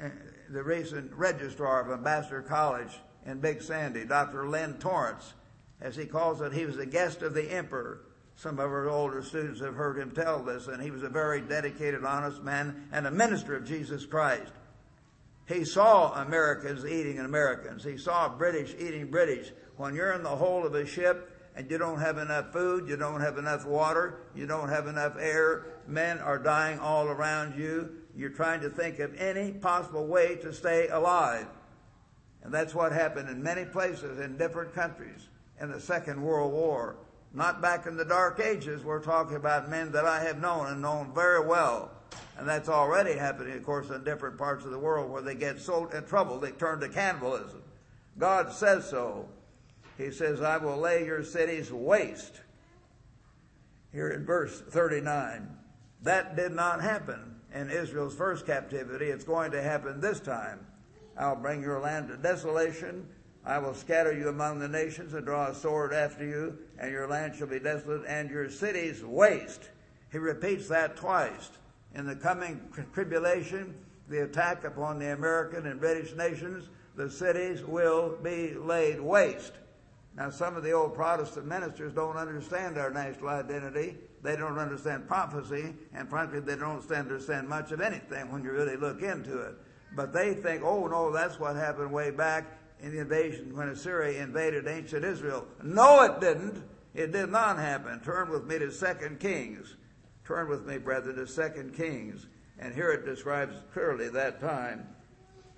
uh, 0.00 0.08
the 0.50 0.62
recent 0.62 1.12
registrar 1.12 1.82
of 1.82 1.90
Ambassador 1.90 2.42
College 2.42 2.92
in 3.26 3.40
Big 3.40 3.62
Sandy, 3.62 4.04
Dr. 4.04 4.48
Lynn 4.48 4.74
Torrance 4.74 5.34
as 5.80 5.96
he 5.96 6.06
calls 6.06 6.40
it, 6.40 6.52
he 6.52 6.66
was 6.66 6.78
a 6.78 6.86
guest 6.86 7.22
of 7.22 7.34
the 7.34 7.50
emperor. 7.52 8.00
Some 8.36 8.58
of 8.58 8.66
our 8.66 8.88
older 8.88 9.22
students 9.22 9.60
have 9.60 9.74
heard 9.74 9.98
him 9.98 10.10
tell 10.10 10.42
this, 10.42 10.66
and 10.66 10.82
he 10.82 10.90
was 10.90 11.02
a 11.02 11.08
very 11.08 11.40
dedicated, 11.40 12.04
honest 12.04 12.42
man 12.42 12.88
and 12.92 13.06
a 13.06 13.10
minister 13.10 13.54
of 13.54 13.64
Jesus 13.64 14.06
Christ. 14.06 14.52
He 15.46 15.64
saw 15.64 16.12
Americans 16.14 16.84
eating 16.86 17.18
Americans. 17.18 17.84
He 17.84 17.98
saw 17.98 18.28
British 18.28 18.74
eating 18.78 19.10
British. 19.10 19.52
When 19.76 19.94
you're 19.94 20.12
in 20.12 20.22
the 20.22 20.30
hold 20.30 20.64
of 20.64 20.74
a 20.74 20.86
ship 20.86 21.30
and 21.54 21.70
you 21.70 21.78
don't 21.78 22.00
have 22.00 22.18
enough 22.18 22.52
food, 22.52 22.88
you 22.88 22.96
don't 22.96 23.20
have 23.20 23.38
enough 23.38 23.66
water, 23.66 24.20
you 24.34 24.46
don't 24.46 24.70
have 24.70 24.86
enough 24.86 25.16
air, 25.18 25.66
men 25.86 26.18
are 26.18 26.38
dying 26.38 26.78
all 26.78 27.08
around 27.08 27.58
you. 27.58 27.90
You're 28.16 28.30
trying 28.30 28.62
to 28.62 28.70
think 28.70 29.00
of 29.00 29.14
any 29.16 29.52
possible 29.52 30.06
way 30.06 30.36
to 30.36 30.52
stay 30.52 30.88
alive. 30.88 31.46
And 32.42 32.52
that's 32.52 32.74
what 32.74 32.92
happened 32.92 33.28
in 33.28 33.42
many 33.42 33.64
places 33.64 34.18
in 34.18 34.38
different 34.38 34.74
countries 34.74 35.28
in 35.60 35.70
the 35.70 35.80
Second 35.80 36.22
World 36.22 36.52
War. 36.52 36.96
Not 37.32 37.60
back 37.60 37.86
in 37.86 37.96
the 37.96 38.04
Dark 38.04 38.40
Ages. 38.40 38.84
We're 38.84 39.02
talking 39.02 39.36
about 39.36 39.68
men 39.68 39.90
that 39.92 40.04
I 40.04 40.22
have 40.22 40.40
known 40.40 40.68
and 40.68 40.80
known 40.80 41.12
very 41.14 41.44
well. 41.44 41.90
And 42.38 42.48
that's 42.48 42.68
already 42.68 43.14
happening, 43.14 43.56
of 43.56 43.64
course, 43.64 43.90
in 43.90 44.04
different 44.04 44.38
parts 44.38 44.64
of 44.64 44.70
the 44.70 44.78
world 44.78 45.10
where 45.10 45.22
they 45.22 45.34
get 45.34 45.60
so 45.60 45.86
in 45.86 46.04
trouble, 46.04 46.38
they 46.38 46.52
turn 46.52 46.80
to 46.80 46.88
cannibalism. 46.88 47.62
God 48.18 48.52
says 48.52 48.88
so. 48.88 49.28
He 49.98 50.10
says, 50.10 50.40
I 50.40 50.56
will 50.56 50.76
lay 50.76 51.04
your 51.04 51.22
cities 51.22 51.72
waste. 51.72 52.40
Here 53.92 54.10
in 54.10 54.24
verse 54.24 54.60
39. 54.60 55.48
That 56.02 56.36
did 56.36 56.52
not 56.52 56.82
happen 56.82 57.36
in 57.54 57.70
Israel's 57.70 58.14
first 58.14 58.46
captivity. 58.46 59.06
It's 59.06 59.24
going 59.24 59.52
to 59.52 59.62
happen 59.62 60.00
this 60.00 60.20
time. 60.20 60.66
I'll 61.16 61.36
bring 61.36 61.62
your 61.62 61.80
land 61.80 62.08
to 62.08 62.16
desolation. 62.16 63.08
I 63.46 63.58
will 63.58 63.74
scatter 63.74 64.12
you 64.12 64.28
among 64.28 64.58
the 64.58 64.68
nations 64.68 65.12
and 65.12 65.24
draw 65.24 65.48
a 65.48 65.54
sword 65.54 65.92
after 65.92 66.24
you, 66.24 66.56
and 66.78 66.90
your 66.90 67.06
land 67.06 67.36
shall 67.36 67.46
be 67.46 67.58
desolate, 67.58 68.04
and 68.06 68.30
your 68.30 68.48
cities 68.48 69.04
waste. 69.04 69.68
He 70.10 70.18
repeats 70.18 70.68
that 70.68 70.96
twice. 70.96 71.50
In 71.94 72.06
the 72.06 72.16
coming 72.16 72.60
tribulation, 72.92 73.74
the 74.08 74.22
attack 74.22 74.64
upon 74.64 74.98
the 74.98 75.12
American 75.12 75.66
and 75.66 75.78
British 75.78 76.14
nations, 76.14 76.70
the 76.96 77.10
cities 77.10 77.62
will 77.62 78.16
be 78.22 78.54
laid 78.54 78.98
waste. 78.98 79.52
Now, 80.16 80.30
some 80.30 80.56
of 80.56 80.62
the 80.62 80.72
old 80.72 80.94
Protestant 80.94 81.46
ministers 81.46 81.92
don't 81.92 82.16
understand 82.16 82.78
our 82.78 82.90
national 82.90 83.28
identity. 83.28 83.96
They 84.22 84.36
don't 84.36 84.58
understand 84.58 85.06
prophecy, 85.06 85.74
and 85.92 86.08
frankly, 86.08 86.40
they 86.40 86.56
don't 86.56 86.90
understand 86.90 87.48
much 87.48 87.72
of 87.72 87.80
anything 87.82 88.32
when 88.32 88.42
you 88.42 88.52
really 88.52 88.76
look 88.76 89.02
into 89.02 89.38
it. 89.40 89.54
But 89.94 90.12
they 90.12 90.32
think, 90.34 90.62
oh 90.64 90.86
no, 90.86 91.12
that's 91.12 91.38
what 91.38 91.56
happened 91.56 91.92
way 91.92 92.10
back 92.10 92.46
in 92.80 92.92
the 92.92 93.00
invasion 93.00 93.56
when 93.56 93.68
Assyria 93.68 94.22
invaded 94.22 94.66
ancient 94.66 95.04
Israel. 95.04 95.46
No, 95.62 96.02
it 96.02 96.20
didn't. 96.20 96.62
It 96.94 97.12
did 97.12 97.30
not 97.30 97.58
happen. 97.58 98.00
Turn 98.00 98.30
with 98.30 98.44
me 98.46 98.58
to 98.58 98.70
Second 98.70 99.20
Kings. 99.20 99.76
Turn 100.24 100.48
with 100.48 100.66
me, 100.66 100.78
brethren, 100.78 101.16
to 101.16 101.26
Second 101.26 101.74
Kings. 101.74 102.26
And 102.58 102.74
here 102.74 102.90
it 102.92 103.04
describes 103.04 103.56
clearly 103.72 104.08
that 104.10 104.40
time. 104.40 104.86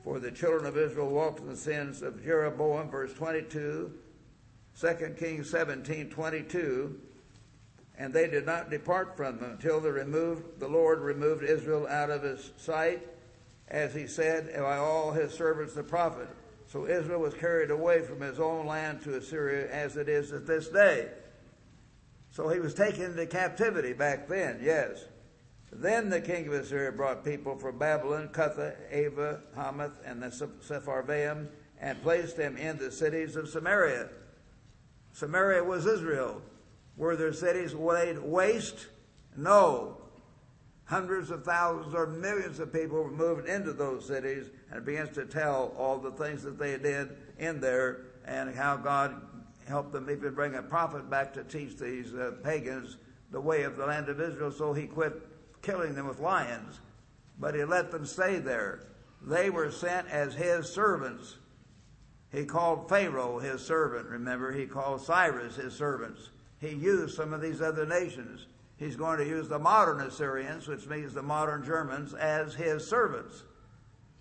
For 0.02 0.18
the 0.18 0.31
children 0.31 0.66
of 0.66 0.76
Israel 0.76 1.09
walked 1.09 1.40
in 1.40 1.48
the 1.48 1.57
sins 1.57 2.00
of 2.00 2.22
Jeroboam, 2.22 2.90
verse 2.90 3.12
22, 3.12 3.92
2 4.81 5.14
Kings 5.18 5.50
17, 5.50 6.11
22, 6.11 7.00
and 7.98 8.12
they 8.12 8.29
did 8.29 8.46
not 8.46 8.70
depart 8.70 9.16
from 9.16 9.38
them 9.38 9.52
until 9.52 9.81
they 9.81 9.90
removed, 9.90 10.61
the 10.61 10.68
Lord 10.68 11.00
removed 11.00 11.42
Israel 11.42 11.87
out 11.88 12.11
of 12.11 12.22
his 12.22 12.52
sight, 12.57 13.07
as 13.68 13.94
he 13.94 14.07
said 14.07 14.55
by 14.55 14.76
all 14.76 15.12
his 15.12 15.33
servants 15.33 15.74
the 15.74 15.83
prophet. 15.83 16.29
So 16.77 16.87
Israel 16.87 17.21
was 17.21 17.33
carried 17.33 17.71
away 17.71 18.03
from 18.03 18.21
his 18.21 18.39
own 18.39 18.67
land 18.67 19.01
to 19.05 19.17
Assyria 19.17 19.67
as 19.71 19.97
it 19.97 20.11
is 20.11 20.31
at 20.33 20.47
this 20.47 20.69
day. 20.69 21.09
So 22.31 22.51
he 22.51 22.61
was 22.61 22.75
taken 22.75 23.05
into 23.05 23.25
captivity 23.25 23.95
back 23.95 24.29
then, 24.29 24.61
yes. 24.62 25.07
Then 25.73 26.11
the 26.11 26.21
king 26.21 26.47
of 26.49 26.53
Assyria 26.53 26.93
brought 26.93 27.25
people 27.25 27.57
from 27.57 27.79
Babylon, 27.79 28.29
Cutha, 28.29 28.75
Ava, 28.91 29.41
Hamath, 29.57 29.99
and 30.05 30.23
the 30.23 30.27
Sepharvaim, 30.27 31.49
and 31.81 32.03
placed 32.03 32.37
them 32.37 32.59
in 32.59 32.77
the 32.77 32.93
cities 32.93 33.37
of 33.37 33.49
Samaria. 33.49 34.11
Samaria 35.15 35.65
was 35.65 35.87
Israel. 35.87 36.43
Were 36.99 37.17
their 37.17 37.33
cities 37.33 37.73
laid 37.73 38.19
waste? 38.19 38.89
No. 39.35 39.95
Hundreds 40.87 41.31
of 41.31 41.44
thousands 41.44 41.94
or 41.94 42.07
millions 42.07 42.61
of 42.61 42.72
people 42.72 43.03
were 43.03 43.11
moved 43.11 43.49
into 43.49 43.72
those 43.72 44.07
cities 44.07 44.51
and 44.70 44.85
begins 44.85 45.11
to 45.14 45.27
tell 45.27 45.75
all 45.77 45.99
the 45.99 46.12
things 46.12 46.42
that 46.42 46.59
they 46.59 46.79
did 46.79 47.09
in 47.38 47.61
there 47.61 48.07
and 48.25 48.55
how 48.55 48.77
God 48.77 49.20
helped 49.68 49.92
them 49.92 50.09
even 50.09 50.33
bring 50.33 50.55
a 50.55 50.62
prophet 50.62 51.11
back 51.11 51.33
to 51.35 51.42
teach 51.42 51.77
these 51.77 52.14
uh, 52.14 52.33
pagans 52.44 52.99
the 53.33 53.40
way 53.40 53.64
of 53.64 53.77
the 53.77 53.85
land 53.85 54.09
of 54.09 54.20
Israel 54.20 54.53
so 54.53 54.72
he 54.72 54.87
quit 54.87 55.27
killing 55.61 55.96
them 55.96 56.07
with 56.07 56.20
lions. 56.20 56.79
But 57.38 57.57
he 57.57 57.64
let 57.64 57.90
them 57.90 58.07
stay 58.07 58.38
there. 58.38 58.85
They 59.20 59.51
were 59.51 59.72
sent 59.72 60.09
as 60.09 60.35
his 60.35 60.68
servants. 60.72 61.37
He 62.31 62.44
called 62.44 62.88
Pharaoh 62.88 63.40
his 63.40 63.61
servant, 63.61 64.07
remember? 64.07 64.53
He 64.53 64.66
called 64.66 65.01
Cyrus 65.01 65.57
his 65.57 65.75
servants. 65.75 66.31
He 66.61 66.70
used 66.70 67.16
some 67.16 67.33
of 67.33 67.40
these 67.40 67.61
other 67.61 67.87
nations. 67.87 68.46
He's 68.79 68.97
going 68.97 69.19
to 69.19 69.27
use 69.27 69.49
the 69.49 69.59
modern 69.59 70.01
Assyrians, 70.01 70.69
which 70.69 70.87
means 70.87 71.15
the 71.15 71.23
modern 71.23 71.65
Germans, 71.65 72.12
as 72.12 72.55
his 72.55 72.87
servants. 72.87 73.43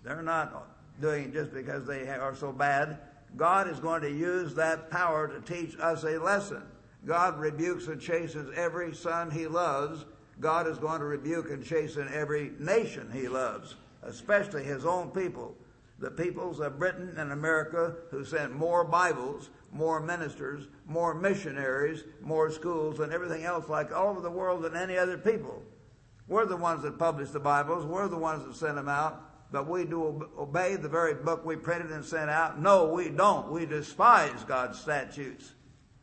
They're 0.02 0.22
not 0.22 0.68
doing 1.00 1.24
it 1.24 1.32
just 1.32 1.52
because 1.52 1.86
they 1.86 2.08
are 2.08 2.34
so 2.34 2.52
bad. 2.52 2.98
God 3.36 3.68
is 3.68 3.80
going 3.80 4.00
to 4.02 4.10
use 4.10 4.54
that 4.54 4.90
power 4.90 5.28
to 5.28 5.40
teach 5.40 5.78
us 5.78 6.04
a 6.04 6.18
lesson. 6.18 6.62
God 7.04 7.38
rebukes 7.38 7.88
and 7.88 8.00
chastens 8.00 8.50
every 8.56 8.94
son 8.94 9.30
he 9.30 9.46
loves. 9.46 10.06
God 10.40 10.66
is 10.66 10.78
going 10.78 11.00
to 11.00 11.06
rebuke 11.06 11.50
and 11.50 11.64
chasten 11.64 12.08
every 12.12 12.52
nation 12.58 13.10
he 13.12 13.28
loves, 13.28 13.76
especially 14.02 14.64
his 14.64 14.86
own 14.86 15.10
people. 15.10 15.54
The 15.98 16.10
peoples 16.10 16.60
of 16.60 16.78
Britain 16.78 17.14
and 17.16 17.32
America 17.32 17.96
who 18.10 18.24
sent 18.24 18.54
more 18.54 18.84
Bibles 18.84 19.50
more 19.76 20.00
ministers, 20.00 20.68
more 20.86 21.14
missionaries, 21.14 22.04
more 22.20 22.50
schools, 22.50 23.00
and 23.00 23.12
everything 23.12 23.44
else 23.44 23.68
like 23.68 23.92
all 23.92 24.08
over 24.08 24.20
the 24.20 24.30
world 24.30 24.62
than 24.62 24.76
any 24.76 24.96
other 24.96 25.18
people. 25.18 25.62
We're 26.28 26.46
the 26.46 26.56
ones 26.56 26.82
that 26.82 26.98
published 26.98 27.32
the 27.32 27.40
Bibles. 27.40 27.84
We're 27.84 28.08
the 28.08 28.16
ones 28.16 28.44
that 28.44 28.56
sent 28.56 28.76
them 28.76 28.88
out. 28.88 29.22
But 29.52 29.68
we 29.68 29.84
do 29.84 30.28
obey 30.36 30.74
the 30.74 30.88
very 30.88 31.14
book 31.14 31.44
we 31.44 31.54
printed 31.54 31.92
and 31.92 32.04
sent 32.04 32.30
out. 32.30 32.60
No, 32.60 32.86
we 32.86 33.10
don't. 33.10 33.52
We 33.52 33.64
despise 33.64 34.42
God's 34.42 34.80
statutes. 34.80 35.52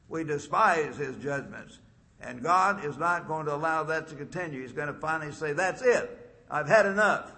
We 0.07 0.23
despise 0.23 0.95
His 0.95 1.17
judgments. 1.17 1.79
And 2.21 2.41
God 2.41 2.85
is 2.85 2.97
not 2.97 3.27
going 3.27 3.45
to 3.47 3.55
allow 3.55 3.83
that 3.83 4.07
to 4.07 4.15
continue. 4.15 4.61
He's 4.61 4.71
going 4.71 4.87
to 4.87 4.93
finally 4.93 5.33
say, 5.33 5.51
that's 5.51 5.81
it. 5.81 6.37
I've 6.49 6.69
had 6.69 6.85
enough. 6.85 7.33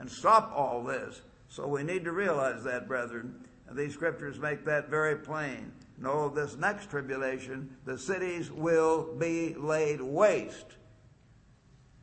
And 0.00 0.10
stop 0.10 0.52
all 0.56 0.82
this. 0.82 1.22
So 1.48 1.66
we 1.66 1.82
need 1.82 2.04
to 2.04 2.12
realize 2.12 2.62
that, 2.64 2.86
brethren. 2.86 3.34
And 3.68 3.76
these 3.76 3.94
scriptures 3.94 4.38
make 4.38 4.64
that 4.64 4.88
very 4.88 5.16
plain. 5.16 5.72
No, 5.98 6.28
this 6.28 6.56
next 6.56 6.90
tribulation, 6.90 7.76
the 7.84 7.98
cities 7.98 8.50
will 8.52 9.14
be 9.18 9.54
laid 9.54 10.00
waste. 10.00 10.76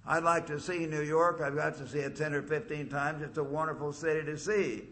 I'd 0.06 0.24
like 0.24 0.46
to 0.48 0.60
see 0.60 0.86
New 0.86 1.02
York. 1.02 1.42
I've 1.42 1.56
got 1.56 1.78
to 1.78 1.88
see 1.88 2.00
it 2.00 2.16
10 2.16 2.34
or 2.34 2.42
15 2.44 2.90
times. 2.90 3.24
It's 3.24 3.38
a 3.38 3.44
wonderful 3.44 3.94
city 3.94 4.24
to 4.26 4.38
see. 4.38 4.84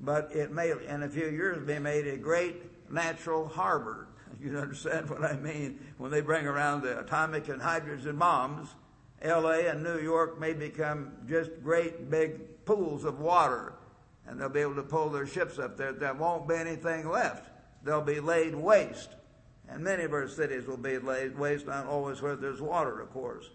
But 0.00 0.34
it 0.34 0.50
may, 0.52 0.70
in 0.70 1.02
a 1.02 1.08
few 1.08 1.28
years, 1.28 1.64
be 1.66 1.78
made 1.78 2.06
a 2.06 2.16
great 2.16 2.90
natural 2.90 3.48
harbor. 3.48 4.08
You 4.40 4.58
understand 4.58 5.08
what 5.08 5.22
I 5.22 5.36
mean? 5.36 5.78
When 5.98 6.10
they 6.10 6.20
bring 6.22 6.46
around 6.46 6.82
the 6.82 6.98
atomic 6.98 7.48
and 7.48 7.62
hydrogen 7.62 8.16
bombs, 8.16 8.74
LA 9.22 9.68
and 9.68 9.84
New 9.84 10.00
York 10.00 10.40
may 10.40 10.52
become 10.52 11.12
just 11.28 11.50
great 11.62 12.10
big 12.10 12.40
pools 12.64 13.04
of 13.04 13.20
water 13.20 13.74
and 14.26 14.40
they'll 14.40 14.48
be 14.48 14.60
able 14.60 14.76
to 14.76 14.82
pull 14.82 15.08
their 15.08 15.26
ships 15.26 15.58
up 15.58 15.76
there. 15.76 15.92
There 15.92 16.14
won't 16.14 16.48
be 16.48 16.54
anything 16.54 17.08
left. 17.08 17.50
They'll 17.82 18.00
be 18.00 18.20
laid 18.20 18.54
waste. 18.54 19.10
And 19.68 19.82
many 19.82 20.04
of 20.04 20.12
our 20.12 20.28
cities 20.28 20.66
will 20.66 20.76
be 20.76 20.98
laid 20.98 21.36
waste, 21.38 21.66
not 21.66 21.86
always 21.86 22.22
where 22.22 22.36
there's 22.36 22.60
water, 22.60 23.00
of 23.00 23.10
course. 23.10 23.50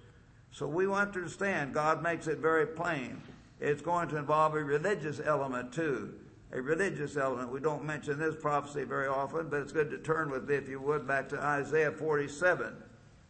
So 0.52 0.68
we 0.68 0.88
want 0.88 1.14
to 1.14 1.20
understand, 1.20 1.74
God 1.74 2.02
makes 2.02 2.28
it 2.28 2.40
very 2.40 2.66
plain. 2.66 3.22
It's 3.60 3.82
going 3.82 4.10
to 4.10 4.18
involve 4.18 4.56
a 4.56 4.64
religious 4.64 5.22
element 5.24 5.72
too. 5.72 6.14
A 6.52 6.62
religious 6.62 7.18
element. 7.18 7.52
We 7.52 7.60
don't 7.60 7.84
mention 7.84 8.18
this 8.18 8.36
prophecy 8.36 8.84
very 8.84 9.08
often, 9.08 9.50
but 9.50 9.62
it's 9.62 9.74
good 9.74 9.90
to 9.92 9.98
turn 9.98 10.32
with 10.32 10.50
if 10.50 10.70
you 10.70 10.80
would, 10.82 11.06
back 11.08 11.28
to 11.30 11.40
Isaiah 11.40 11.92
47. 11.92 12.76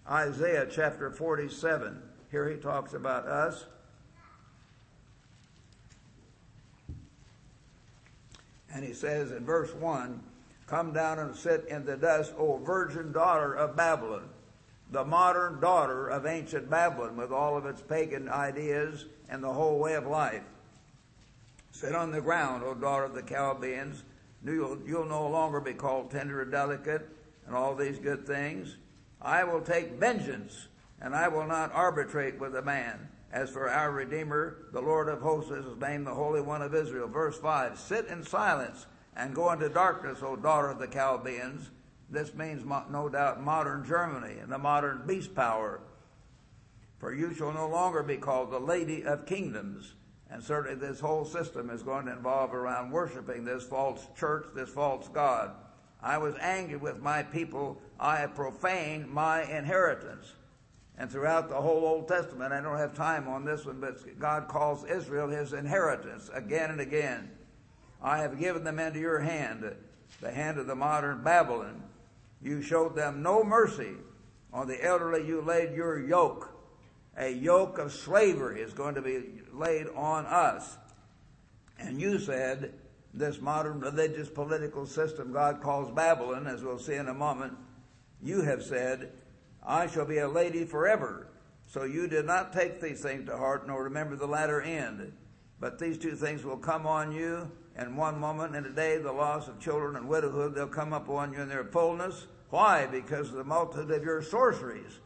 Isaiah 0.10 0.68
chapter 0.70 1.12
47. 1.12 2.02
Here 2.30 2.50
he 2.50 2.58
talks 2.58 2.94
about 2.94 3.26
us. 3.26 3.66
And 8.74 8.84
he 8.84 8.94
says 8.94 9.32
in 9.32 9.46
verse 9.46 9.74
1, 9.74 10.22
Come 10.68 10.92
down 10.92 11.20
and 11.20 11.36
sit 11.36 11.66
in 11.70 11.86
the 11.86 11.96
dust, 11.96 12.34
O 12.38 12.58
virgin 12.58 13.12
daughter 13.12 13.54
of 13.54 13.76
Babylon, 13.76 14.30
the 14.92 15.06
modern 15.06 15.60
daughter 15.60 16.08
of 16.10 16.26
ancient 16.26 16.70
Babylon 16.70 17.16
with 17.16 17.32
all 17.32 17.58
of 17.58 17.66
its 17.66 17.82
pagan 17.82 18.28
ideas 18.28 19.06
and 19.30 19.44
the 19.44 19.54
whole 19.54 19.80
way 19.80 19.94
of 19.94 20.06
life. 20.06 20.44
Sit 21.72 21.96
on 21.96 22.12
the 22.12 22.22
ground, 22.22 22.64
O 22.64 22.74
daughter 22.74 23.06
of 23.06 23.14
the 23.14 23.22
Chaldeans. 23.22 24.04
You'll, 24.44 24.80
you'll 24.86 25.06
no 25.06 25.28
longer 25.28 25.60
be 25.60 25.74
called 25.74 26.12
tender 26.12 26.42
and 26.42 26.52
delicate 26.52 27.08
and 27.46 27.56
all 27.56 27.76
these 27.76 28.00
good 28.00 28.26
things. 28.28 28.78
I 29.22 29.44
will 29.44 29.62
take 29.62 29.94
vengeance 29.94 30.68
and 31.02 31.16
I 31.16 31.28
will 31.28 31.46
not 31.46 31.72
arbitrate 31.74 32.40
with 32.40 32.56
a 32.56 32.62
man. 32.62 33.08
As 33.32 33.50
for 33.50 33.70
our 33.70 33.92
Redeemer, 33.92 34.58
the 34.72 34.82
Lord 34.82 35.10
of 35.10 35.22
hosts 35.22 35.52
is 35.52 35.66
his 35.66 35.78
name, 35.78 36.06
the 36.06 36.14
Holy 36.14 36.42
One 36.42 36.62
of 36.62 36.74
Israel. 36.74 37.08
Verse 37.08 37.38
5 37.38 37.78
Sit 37.78 38.08
in 38.08 38.24
silence 38.24 38.86
and 39.16 39.36
go 39.36 39.52
into 39.52 39.70
darkness, 39.70 40.20
O 40.22 40.36
daughter 40.36 40.70
of 40.70 40.80
the 40.80 40.88
Chaldeans. 40.88 41.70
This 42.10 42.34
means, 42.34 42.64
no 42.90 43.10
doubt, 43.10 43.44
modern 43.44 43.86
Germany 43.86 44.40
and 44.40 44.52
the 44.52 44.58
modern 44.58 45.06
beast 45.06 45.36
power. 45.36 45.82
For 47.00 47.14
you 47.14 47.34
shall 47.34 47.52
no 47.52 47.68
longer 47.68 48.02
be 48.02 48.18
called 48.18 48.52
the 48.52 48.60
Lady 48.60 49.04
of 49.04 49.26
Kingdoms. 49.26 49.94
And 50.30 50.44
certainly 50.44 50.76
this 50.76 51.00
whole 51.00 51.26
system 51.26 51.70
is 51.70 51.84
going 51.84 52.06
to 52.06 52.14
involve 52.14 52.54
around 52.54 52.92
worshiping 52.92 53.44
this 53.44 53.64
false 53.64 54.08
church, 54.18 54.48
this 54.56 54.70
false 54.70 55.08
God. 55.10 55.52
I 56.02 56.18
was 56.18 56.36
angry 56.40 56.78
with 56.78 57.02
my 57.02 57.24
people. 57.24 57.82
I 58.00 58.18
have 58.18 58.36
profaned 58.36 59.10
my 59.10 59.44
inheritance. 59.44 60.34
And 60.98 61.12
throughout 61.12 61.50
the 61.50 61.62
whole 61.62 61.86
Old 61.86 62.08
Testament, 62.08 62.52
I 62.52 62.62
don't 62.62 62.78
have 62.78 62.96
time 62.96 63.28
on 63.28 63.46
this 63.46 63.66
one, 63.66 63.80
but 63.80 64.20
God 64.20 64.48
calls 64.48 64.84
Israel 64.86 65.28
his 65.30 65.54
inheritance 65.54 66.30
again 66.34 66.72
and 66.72 66.82
again. 66.82 67.30
I 68.02 68.20
have 68.20 68.40
given 68.40 68.64
them 68.64 68.80
into 68.80 69.00
your 69.00 69.20
hand, 69.20 69.76
the 70.22 70.32
hand 70.32 70.58
of 70.58 70.68
the 70.68 70.76
modern 70.76 71.24
Babylon. 71.24 71.84
You 72.42 72.62
showed 72.62 72.96
them 72.96 73.22
no 73.22 73.44
mercy. 73.44 73.94
On 74.54 74.68
the 74.68 74.84
elderly 74.84 75.28
you 75.28 75.42
laid 75.42 75.76
your 75.76 76.00
yoke. 76.00 76.54
A 77.18 77.30
yoke 77.30 77.78
of 77.78 77.92
slavery 77.92 78.62
is 78.62 78.74
going 78.74 78.96
to 78.96 79.02
be 79.02 79.42
laid 79.52 79.88
on 79.96 80.26
us. 80.26 80.78
And 81.80 82.00
you 82.02 82.18
said, 82.18 82.74
this 83.14 83.42
modern 83.42 83.80
religious 83.80 84.30
political 84.30 84.86
system 84.86 85.32
God 85.32 85.62
calls 85.62 85.92
Babylon, 85.92 86.48
as 86.48 86.64
we'll 86.64 86.80
see 86.80 86.96
in 86.96 87.08
a 87.08 87.14
moment, 87.14 87.54
you 88.22 88.42
have 88.42 88.64
said, 88.64 89.12
I 89.68 89.86
shall 89.86 90.06
be 90.06 90.18
a 90.18 90.28
lady 90.28 90.64
forever. 90.64 91.28
So 91.68 91.84
you 91.84 92.08
did 92.08 92.26
not 92.26 92.54
take 92.54 92.82
these 92.82 93.02
things 93.02 93.28
to 93.28 93.38
heart, 93.38 93.68
nor 93.68 93.84
remember 93.84 94.16
the 94.16 94.26
latter 94.26 94.62
end. 94.62 95.12
But 95.60 95.78
these 95.78 95.98
two 95.98 96.16
things 96.16 96.44
will 96.44 96.58
come 96.58 96.88
on 96.88 97.12
you 97.12 97.52
in 97.78 97.96
one 97.96 98.20
moment, 98.20 98.56
in 98.56 98.66
a 98.66 98.72
day, 98.72 98.98
the 98.98 99.12
loss 99.12 99.48
of 99.48 99.60
children 99.60 99.96
and 99.96 100.08
widowhood, 100.08 100.56
they'll 100.56 100.68
come 100.68 100.94
upon 100.94 101.34
you 101.34 101.42
in 101.42 101.50
their 101.50 101.66
fullness. 101.66 102.26
Why? 102.50 102.88
Because 102.88 103.30
of 103.30 103.36
the 103.36 103.44
multitude 103.44 103.92
of 103.92 104.04
your 104.04 104.24
sorceries. 104.24 105.00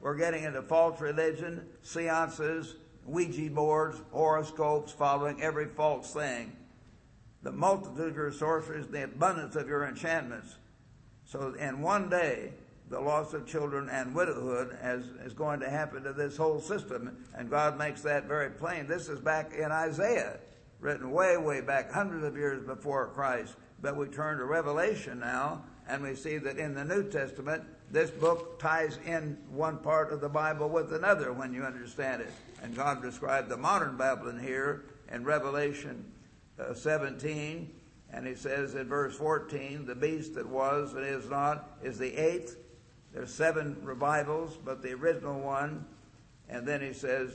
We're 0.00 0.16
getting 0.16 0.44
into 0.44 0.62
false 0.62 1.00
religion, 1.00 1.66
seances, 1.82 2.76
Ouija 3.06 3.50
boards, 3.50 4.02
horoscopes, 4.12 4.92
following 4.92 5.40
every 5.40 5.66
false 5.68 6.12
thing. 6.12 6.52
The 7.42 7.52
multitude 7.52 8.10
of 8.10 8.16
your 8.16 8.32
sorceries, 8.32 8.86
the 8.88 9.04
abundance 9.04 9.56
of 9.56 9.66
your 9.66 9.86
enchantments. 9.86 10.56
So 11.24 11.54
in 11.54 11.80
one 11.80 12.10
day, 12.10 12.52
the 12.90 13.00
loss 13.00 13.34
of 13.34 13.46
children 13.46 13.88
and 13.90 14.14
widowhood 14.14 14.76
as, 14.80 15.04
is 15.24 15.34
going 15.34 15.60
to 15.60 15.68
happen 15.68 16.02
to 16.02 16.12
this 16.12 16.36
whole 16.36 16.60
system, 16.60 17.24
and 17.34 17.50
God 17.50 17.78
makes 17.78 18.02
that 18.02 18.24
very 18.24 18.50
plain. 18.50 18.86
This 18.86 19.08
is 19.08 19.20
back 19.20 19.52
in 19.52 19.70
Isaiah, 19.70 20.38
written 20.80 21.10
way, 21.10 21.36
way 21.36 21.60
back, 21.60 21.92
hundreds 21.92 22.24
of 22.24 22.36
years 22.36 22.64
before 22.64 23.08
Christ. 23.08 23.54
But 23.80 23.96
we 23.96 24.06
turn 24.06 24.38
to 24.38 24.44
Revelation 24.44 25.20
now, 25.20 25.64
and 25.88 26.02
we 26.02 26.14
see 26.14 26.38
that 26.38 26.58
in 26.58 26.74
the 26.74 26.84
New 26.84 27.08
Testament, 27.10 27.62
this 27.90 28.10
book 28.10 28.58
ties 28.58 28.98
in 29.06 29.38
one 29.50 29.78
part 29.78 30.12
of 30.12 30.20
the 30.20 30.28
Bible 30.28 30.68
with 30.68 30.92
another 30.92 31.32
when 31.32 31.52
you 31.52 31.64
understand 31.64 32.22
it. 32.22 32.32
And 32.62 32.74
God 32.74 33.02
described 33.02 33.48
the 33.48 33.56
modern 33.56 33.96
Babylon 33.96 34.38
here 34.38 34.84
in 35.12 35.24
Revelation 35.24 36.04
uh, 36.58 36.74
17, 36.74 37.70
and 38.12 38.26
he 38.26 38.34
says 38.34 38.74
in 38.74 38.88
verse 38.88 39.14
14, 39.16 39.86
the 39.86 39.94
beast 39.94 40.34
that 40.34 40.48
was 40.48 40.94
and 40.94 41.04
is 41.04 41.28
not 41.28 41.78
is 41.82 41.98
the 41.98 42.14
eighth 42.14 42.56
there's 43.18 43.34
seven 43.34 43.76
revivals, 43.82 44.56
but 44.64 44.80
the 44.80 44.92
original 44.92 45.40
one, 45.40 45.84
and 46.48 46.64
then 46.64 46.80
he 46.80 46.92
says, 46.92 47.32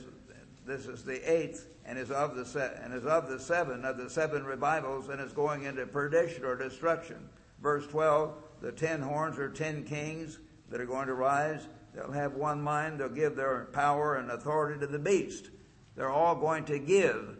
this 0.66 0.86
is 0.86 1.04
the 1.04 1.30
eighth, 1.30 1.68
and 1.84 1.98
is 1.98 2.10
of 2.10 2.36
the 2.36 2.46
se- 2.46 2.78
and 2.82 2.94
is 2.94 3.04
of 3.04 3.28
the 3.28 3.38
seven 3.38 3.84
of 3.84 3.98
the 3.98 4.08
seven 4.08 4.44
revivals, 4.44 5.10
and 5.10 5.20
is 5.20 5.34
going 5.34 5.64
into 5.64 5.84
perdition 5.84 6.42
or 6.42 6.56
destruction. 6.56 7.28
Verse 7.60 7.86
12, 7.88 8.34
the 8.62 8.72
ten 8.72 9.02
horns 9.02 9.38
are 9.38 9.50
ten 9.50 9.84
kings 9.84 10.38
that 10.70 10.80
are 10.80 10.86
going 10.86 11.06
to 11.06 11.12
rise. 11.12 11.68
They'll 11.94 12.12
have 12.12 12.32
one 12.32 12.62
mind. 12.62 12.98
They'll 12.98 13.10
give 13.10 13.36
their 13.36 13.66
power 13.74 14.16
and 14.16 14.30
authority 14.30 14.80
to 14.80 14.86
the 14.86 14.98
beast. 14.98 15.50
They're 15.96 16.08
all 16.08 16.34
going 16.34 16.64
to 16.64 16.78
give. 16.78 17.36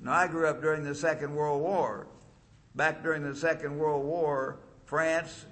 Now, 0.00 0.14
I 0.14 0.26
grew 0.26 0.46
up 0.46 0.62
during 0.62 0.84
the 0.84 0.94
Second 0.94 1.34
World 1.34 1.60
War. 1.60 2.06
Back 2.74 3.02
during 3.02 3.22
the 3.22 3.36
Second 3.36 3.76
World 3.76 4.06
War, 4.06 4.60
France 4.86 5.44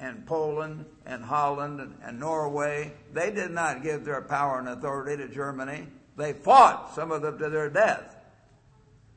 and 0.00 0.26
Poland 0.26 0.86
and 1.04 1.22
Holland 1.22 1.80
and, 1.80 1.94
and, 2.02 2.18
Norway, 2.18 2.92
they 3.12 3.30
did 3.30 3.50
not 3.50 3.82
give 3.82 4.04
their 4.04 4.22
power 4.22 4.58
and 4.58 4.68
authority 4.68 5.16
to 5.22 5.28
Germany. 5.28 5.86
They 6.16 6.32
fought 6.32 6.94
some 6.94 7.12
of 7.12 7.22
them 7.22 7.38
to 7.38 7.50
their 7.50 7.68
death. 7.68 8.16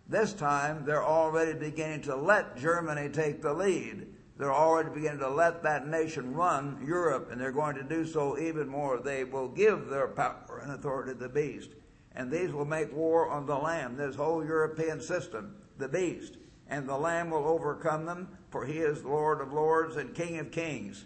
This 0.07 0.33
time, 0.33 0.83
they're 0.85 1.05
already 1.05 1.53
beginning 1.53 2.01
to 2.03 2.15
let 2.15 2.57
Germany 2.57 3.09
take 3.09 3.41
the 3.41 3.53
lead. 3.53 4.07
They're 4.37 4.53
already 4.53 4.89
beginning 4.89 5.19
to 5.19 5.29
let 5.29 5.63
that 5.63 5.87
nation 5.87 6.33
run 6.33 6.83
Europe, 6.85 7.29
and 7.31 7.39
they're 7.39 7.51
going 7.51 7.75
to 7.75 7.83
do 7.83 8.05
so 8.05 8.37
even 8.37 8.67
more. 8.67 8.99
They 8.99 9.23
will 9.23 9.47
give 9.47 9.87
their 9.87 10.07
power 10.07 10.61
and 10.63 10.73
authority 10.73 11.13
to 11.13 11.17
the 11.17 11.29
beast. 11.29 11.71
And 12.15 12.29
these 12.29 12.51
will 12.51 12.65
make 12.65 12.93
war 12.93 13.29
on 13.29 13.45
the 13.45 13.57
Lamb, 13.57 13.95
this 13.95 14.15
whole 14.15 14.43
European 14.43 15.01
system, 15.01 15.55
the 15.77 15.87
beast. 15.87 16.37
And 16.73 16.89
the 16.89 16.97
Lamb 16.97 17.29
will 17.29 17.47
overcome 17.47 18.07
them 18.07 18.29
for 18.49 18.65
he 18.65 18.79
is 18.79 19.03
Lord 19.03 19.41
of 19.41 19.53
lords 19.53 19.95
and 19.95 20.15
King 20.15 20.39
of 20.39 20.49
kings. 20.49 21.05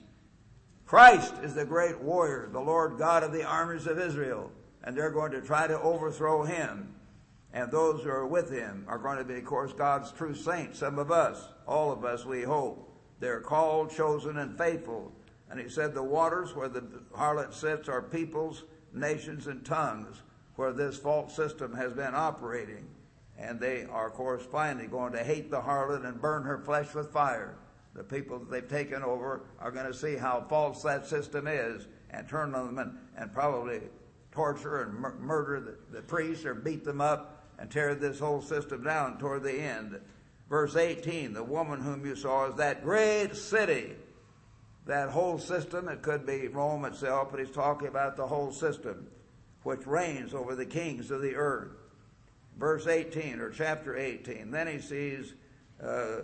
Christ 0.86 1.34
is 1.44 1.56
the 1.56 1.66
great 1.66 2.00
warrior, 2.00 2.48
the 2.50 2.62
Lord 2.62 2.98
God 2.98 3.22
of 3.22 3.34
the 3.34 3.44
armies 3.44 3.86
of 3.86 4.00
Israel, 4.00 4.50
and 4.82 4.96
they're 4.96 5.12
going 5.12 5.34
to 5.34 5.42
try 5.42 5.68
to 5.68 5.78
overthrow 5.82 6.44
him. 6.44 6.94
And 7.52 7.70
those 7.70 8.04
who 8.04 8.10
are 8.10 8.26
with 8.26 8.50
him 8.50 8.86
are 8.88 8.98
going 8.98 9.18
to 9.18 9.26
be, 9.26 9.40
of 9.40 9.44
course, 9.44 9.74
God's 9.74 10.14
true 10.14 10.34
saints, 10.36 10.80
some 10.80 10.98
of 10.98 11.12
us, 11.12 11.50
all 11.68 11.92
of 11.92 12.06
us, 12.06 12.26
we 12.26 12.44
hope. 12.44 12.90
They're 13.20 13.42
called, 13.42 13.92
chosen, 13.92 14.38
and 14.38 14.58
faithful. 14.58 15.12
And 15.50 15.60
he 15.60 15.68
said, 15.68 15.94
The 15.94 16.02
waters 16.02 16.56
where 16.56 16.70
the 16.70 16.84
harlot 17.14 17.54
sits 17.54 17.90
are 17.90 18.02
peoples, 18.02 18.64
nations, 18.94 19.48
and 19.48 19.66
tongues 19.66 20.22
where 20.56 20.72
this 20.72 20.98
false 20.98 21.36
system 21.36 21.74
has 21.76 21.92
been 21.92 22.16
operating 22.16 22.88
and 23.38 23.60
they 23.60 23.86
are, 23.86 24.08
of 24.08 24.14
course, 24.14 24.44
finally 24.44 24.88
going 24.88 25.14
to 25.14 25.24
hate 25.24 25.52
the 25.52 25.62
harlot 25.62 26.06
and 26.06 26.20
burn 26.22 26.44
her 26.44 26.58
flesh 26.58 26.94
with 26.94 27.12
fire. 27.12 27.56
The 27.94 28.04
people 28.04 28.40
that 28.40 28.50
they've 28.50 28.68
taken 28.68 29.04
over 29.04 29.42
are 29.60 29.72
going 29.72 29.86
to 29.86 29.94
see 29.94 30.16
how 30.16 30.46
false 30.50 30.84
that 30.84 31.06
system 31.08 31.48
is 31.48 31.88
and 32.10 32.28
turn 32.28 32.54
on 32.56 32.76
them 32.76 32.80
and, 32.80 32.98
and 33.16 33.34
probably 33.34 33.82
torture 34.32 34.84
and 34.84 34.94
mur- 34.94 35.18
murder 35.20 35.60
the, 35.60 35.98
the 35.98 36.02
priests 36.02 36.46
or 36.46 36.54
beat 36.54 36.84
them 36.84 37.02
up 37.02 37.46
and 37.60 37.70
tear 37.70 37.96
this 37.96 38.20
whole 38.20 38.42
system 38.42 38.84
down 38.84 39.18
toward 39.18 39.44
the 39.44 39.54
end. 39.54 40.00
Verse 40.50 40.76
18, 40.76 41.34
the 41.34 41.44
woman 41.44 41.82
whom 41.82 42.06
you 42.06 42.16
saw 42.16 42.50
is 42.50 42.56
that 42.56 42.84
great 42.84 43.36
city. 43.36 43.94
That 44.86 45.10
whole 45.10 45.38
system, 45.38 45.90
it 45.90 46.02
could 46.02 46.26
be 46.26 46.48
Rome 46.48 46.86
itself, 46.86 47.30
but 47.32 47.40
he's 47.40 47.52
talking 47.52 47.90
about 47.90 48.16
the 48.16 48.26
whole 48.26 48.52
system, 48.52 49.08
which 49.64 49.86
reigns 49.86 50.34
over 50.34 50.56
the 50.56 50.66
kings 50.66 51.12
of 51.12 51.22
the 51.22 51.36
earth 51.36 51.77
verse 52.58 52.88
18 52.88 53.40
or 53.40 53.50
chapter 53.50 53.98
18. 53.98 54.52
Then 54.52 54.68
he 54.68 54.80
sees 54.80 55.34
uh, 55.84 56.22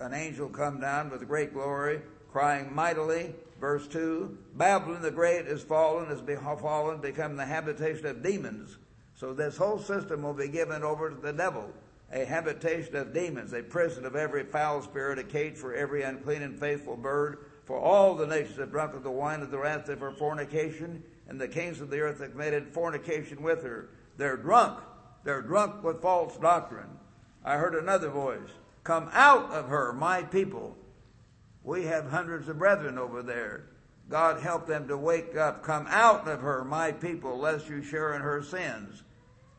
an 0.00 0.12
angel 0.12 0.48
come 0.48 0.80
down 0.80 1.10
with 1.10 1.26
great 1.26 1.52
glory, 1.54 2.00
crying 2.30 2.74
mightily. 2.74 3.34
Verse 3.60 3.86
2 3.88 4.36
Babylon 4.54 5.02
the 5.02 5.10
Great 5.10 5.46
is 5.46 5.62
fallen, 5.62 6.06
has 6.06 6.20
fallen, 6.60 7.00
become 7.00 7.36
the 7.36 7.46
habitation 7.46 8.06
of 8.06 8.22
demons. 8.22 8.76
So 9.14 9.32
this 9.32 9.56
whole 9.56 9.78
system 9.78 10.22
will 10.22 10.34
be 10.34 10.48
given 10.48 10.82
over 10.82 11.08
to 11.08 11.16
the 11.16 11.32
devil, 11.32 11.70
a 12.12 12.24
habitation 12.26 12.96
of 12.96 13.14
demons, 13.14 13.54
a 13.54 13.62
prison 13.62 14.04
of 14.04 14.14
every 14.14 14.44
foul 14.44 14.82
spirit, 14.82 15.18
a 15.18 15.24
cage 15.24 15.56
for 15.56 15.74
every 15.74 16.02
unclean 16.02 16.42
and 16.42 16.60
faithful 16.60 16.96
bird. 16.96 17.38
For 17.64 17.78
all 17.80 18.14
the 18.14 18.26
nations 18.26 18.58
have 18.58 18.70
drunk 18.70 18.94
of 18.94 19.02
the 19.02 19.10
wine 19.10 19.40
of 19.40 19.50
the 19.50 19.58
wrath 19.58 19.88
of 19.88 20.00
her 20.00 20.12
fornication, 20.12 21.02
and 21.28 21.40
the 21.40 21.48
kings 21.48 21.80
of 21.80 21.88
the 21.88 22.00
earth 22.00 22.20
have 22.20 22.32
committed 22.32 22.68
fornication 22.68 23.42
with 23.42 23.62
her. 23.62 23.88
They're 24.18 24.36
drunk 24.36 24.80
they're 25.26 25.42
drunk 25.42 25.82
with 25.82 26.00
false 26.00 26.36
doctrine. 26.36 27.00
I 27.44 27.56
heard 27.56 27.74
another 27.74 28.10
voice, 28.10 28.48
Come 28.84 29.10
out 29.12 29.50
of 29.50 29.66
her, 29.66 29.92
my 29.92 30.22
people. 30.22 30.78
We 31.64 31.86
have 31.86 32.08
hundreds 32.08 32.48
of 32.48 32.60
brethren 32.60 32.96
over 32.96 33.24
there. 33.24 33.64
God 34.08 34.40
help 34.40 34.68
them 34.68 34.86
to 34.86 34.96
wake 34.96 35.36
up. 35.36 35.64
Come 35.64 35.88
out 35.90 36.28
of 36.28 36.42
her, 36.42 36.62
my 36.62 36.92
people, 36.92 37.36
lest 37.38 37.68
you 37.68 37.82
share 37.82 38.14
in 38.14 38.22
her 38.22 38.40
sins. 38.40 39.02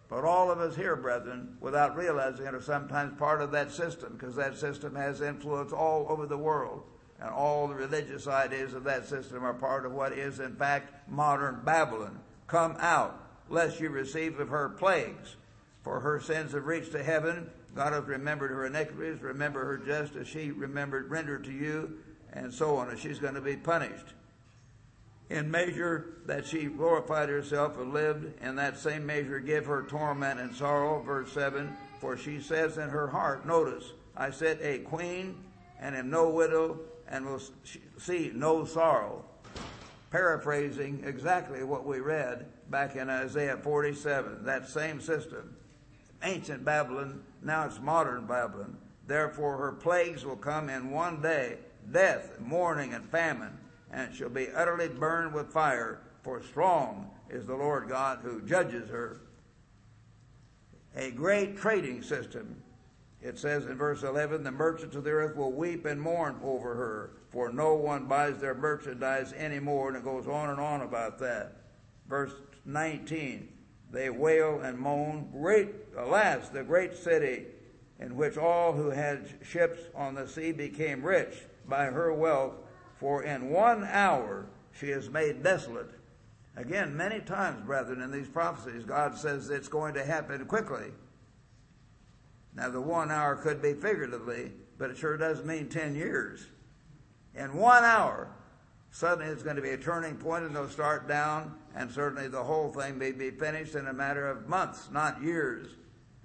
But 0.08 0.24
all 0.24 0.50
of 0.50 0.62
us 0.62 0.78
here, 0.78 0.96
brethren, 0.96 1.58
without 1.60 1.98
realizing 1.98 2.46
it, 2.46 2.56
are 2.56 2.62
sometimes 2.62 3.20
part 3.20 3.42
of 3.42 3.52
that 3.52 3.70
system 3.70 4.14
because 4.18 4.38
that 4.38 4.58
system 4.58 4.96
has 4.96 5.20
influence 5.20 5.74
all 5.74 6.06
over 6.08 6.26
the 6.26 6.38
world. 6.38 6.84
And 7.20 7.30
all 7.30 7.68
the 7.68 7.76
religious 7.76 8.26
ideas 8.26 8.74
of 8.74 8.86
that 8.86 9.06
system 9.06 9.44
are 9.44 9.54
part 9.54 9.86
of 9.86 9.92
what 9.92 10.14
is, 10.14 10.40
in 10.40 10.56
fact, 10.56 11.10
modern 11.10 11.60
Babylon. 11.66 12.22
Come 12.48 12.78
out, 12.80 13.22
lest 13.50 13.82
you 13.82 13.90
receive 13.90 14.40
of 14.40 14.48
her 14.48 14.70
plagues. 14.70 15.36
For 15.88 16.02
her 16.02 16.20
sins 16.20 16.52
have 16.52 16.66
reached 16.66 16.92
to 16.92 17.02
heaven. 17.02 17.50
God 17.74 17.94
has 17.94 18.04
remembered 18.04 18.52
her 18.52 18.66
iniquities. 18.66 19.22
Remember 19.22 19.64
her 19.64 19.78
just 19.78 20.18
as 20.18 20.28
she 20.28 20.52
remembered, 20.52 21.10
rendered 21.10 21.46
to 21.46 21.52
you, 21.54 22.00
and 22.34 22.54
so 22.54 22.76
on. 22.76 22.90
And 22.90 23.00
she's 23.00 23.20
going 23.20 23.36
to 23.36 23.42
be 23.42 23.56
punished. 23.56 24.08
In 25.30 25.50
measure 25.50 26.18
that 26.26 26.46
she 26.46 26.66
glorified 26.66 27.30
herself 27.30 27.78
and 27.78 27.94
lived, 27.94 28.34
in 28.44 28.58
that 28.58 28.78
same 28.78 29.06
measure 29.06 29.40
give 29.40 29.66
her 29.66 29.84
torment 29.84 30.42
and 30.42 30.54
sorrow. 30.54 31.02
Verse 31.02 31.32
7 31.32 31.74
For 32.02 32.18
she 32.18 32.42
says 32.42 32.78
in 32.78 32.90
her 32.90 33.08
heart, 33.08 33.46
notice, 33.46 33.94
I 34.18 34.32
set 34.32 34.62
a 34.62 34.80
queen 34.80 35.38
and 35.80 35.96
am 35.96 36.10
no 36.10 36.30
widow 36.30 36.82
and 37.08 37.26
will 37.26 37.42
see 37.98 38.34
no 38.36 38.66
sorrow. 38.66 39.24
Paraphrasing 40.12 41.06
exactly 41.06 41.64
what 41.64 41.86
we 41.86 42.02
read 42.02 42.46
back 42.70 42.98
in 42.98 43.10
Isaiah 43.10 43.56
47, 43.56 44.44
that 44.44 44.68
same 44.68 45.00
system 45.00 45.54
ancient 46.24 46.66
Babylon, 46.66 47.24
now 47.42 47.66
it's 47.66 47.80
modern 47.80 48.26
Babylon. 48.26 48.78
Therefore 49.06 49.58
her 49.58 49.72
plagues 49.72 50.26
will 50.26 50.36
come 50.36 50.70
in 50.70 50.92
one 50.92 51.22
day, 51.22 51.58
death, 51.92 52.40
mourning, 52.40 52.94
and 52.94 53.10
famine, 53.10 53.58
and 53.92 54.14
shall 54.14 54.30
be 54.30 54.50
utterly 54.50 54.90
burned 54.90 55.34
with 55.34 55.52
fire. 55.52 56.02
for 56.24 56.44
strong 56.44 57.10
is 57.30 57.46
the 57.46 57.56
Lord 57.56 57.88
God 57.88 58.20
who 58.22 58.42
judges 58.42 58.90
her. 58.90 59.22
A 60.96 61.12
great 61.12 61.58
trading 61.58 62.02
system. 62.02 62.62
It 63.22 63.40
says 63.40 63.66
in 63.66 63.78
verse 63.78 64.04
11, 64.04 64.44
the 64.44 64.52
merchants 64.52 64.96
of 64.96 65.06
the 65.06 65.12
earth 65.12 65.38
will 65.38 65.54
weep 65.54 65.86
and 65.86 66.02
mourn 66.02 66.38
over 66.44 66.76
her, 66.76 67.12
for 67.30 67.52
no 67.52 67.76
one 67.76 68.08
buys 68.08 68.40
their 68.40 68.56
merchandise 68.56 69.32
anymore, 69.34 69.88
and 69.88 69.98
it 69.98 70.04
goes 70.04 70.28
on 70.28 70.50
and 70.50 70.60
on 70.60 70.82
about 70.82 71.18
that. 71.20 71.62
Verse 72.10 72.34
19, 72.66 73.48
they 73.92 74.10
wail 74.10 74.60
and 74.62 74.78
moan, 74.78 75.30
great, 75.32 75.70
alas, 75.96 76.50
the 76.50 76.64
great 76.64 76.96
city 76.96 77.46
in 78.00 78.16
which 78.16 78.38
all 78.38 78.74
who 78.74 78.90
had 78.90 79.28
ships 79.44 79.80
on 79.96 80.16
the 80.16 80.28
sea 80.28 80.52
became 80.52 81.04
rich 81.04 81.46
by 81.68 81.86
her 81.86 82.14
wealth, 82.14 82.54
for 83.00 83.24
in 83.24 83.50
one 83.50 83.84
hour 83.86 84.48
she 84.72 84.88
is 84.88 85.10
made 85.10 85.44
desolate. 85.44 85.90
Again, 86.56 86.96
many 86.96 87.20
times, 87.20 87.66
brethren, 87.66 88.02
in 88.02 88.12
these 88.12 88.28
prophecies, 88.28 88.84
God 88.84 89.18
says 89.18 89.50
it's 89.50 89.68
going 89.68 89.94
to 89.94 90.04
happen 90.04 90.46
quickly. 90.46 90.92
Now, 92.56 92.70
the 92.70 92.82
one 92.82 93.12
hour 93.12 93.36
could 93.36 93.62
be 93.62 93.74
figuratively, 93.74 94.52
but 94.80 94.90
it 94.90 94.98
sure 94.98 95.18
does 95.18 95.44
mean 95.44 95.70
10 95.70 95.96
years. 95.96 96.48
In 97.36 97.54
one 97.54 97.84
hour, 97.84 98.30
suddenly 98.90 99.32
it's 99.32 99.44
going 99.44 99.56
to 99.56 99.62
be 99.62 99.70
a 99.70 99.78
turning 99.78 100.16
point 100.16 100.46
and 100.46 100.56
they'll 100.56 100.68
start 100.68 101.08
down, 101.08 101.54
and 101.78 101.92
certainly 101.92 102.28
the 102.28 102.44
whole 102.44 102.70
thing 102.70 102.98
may 102.98 103.12
be 103.12 103.30
finished 103.30 103.76
in 103.76 103.88
a 103.88 103.94
matter 103.94 104.28
of 104.28 104.50
months, 104.50 104.90
not 104.92 105.22
years. 105.22 105.68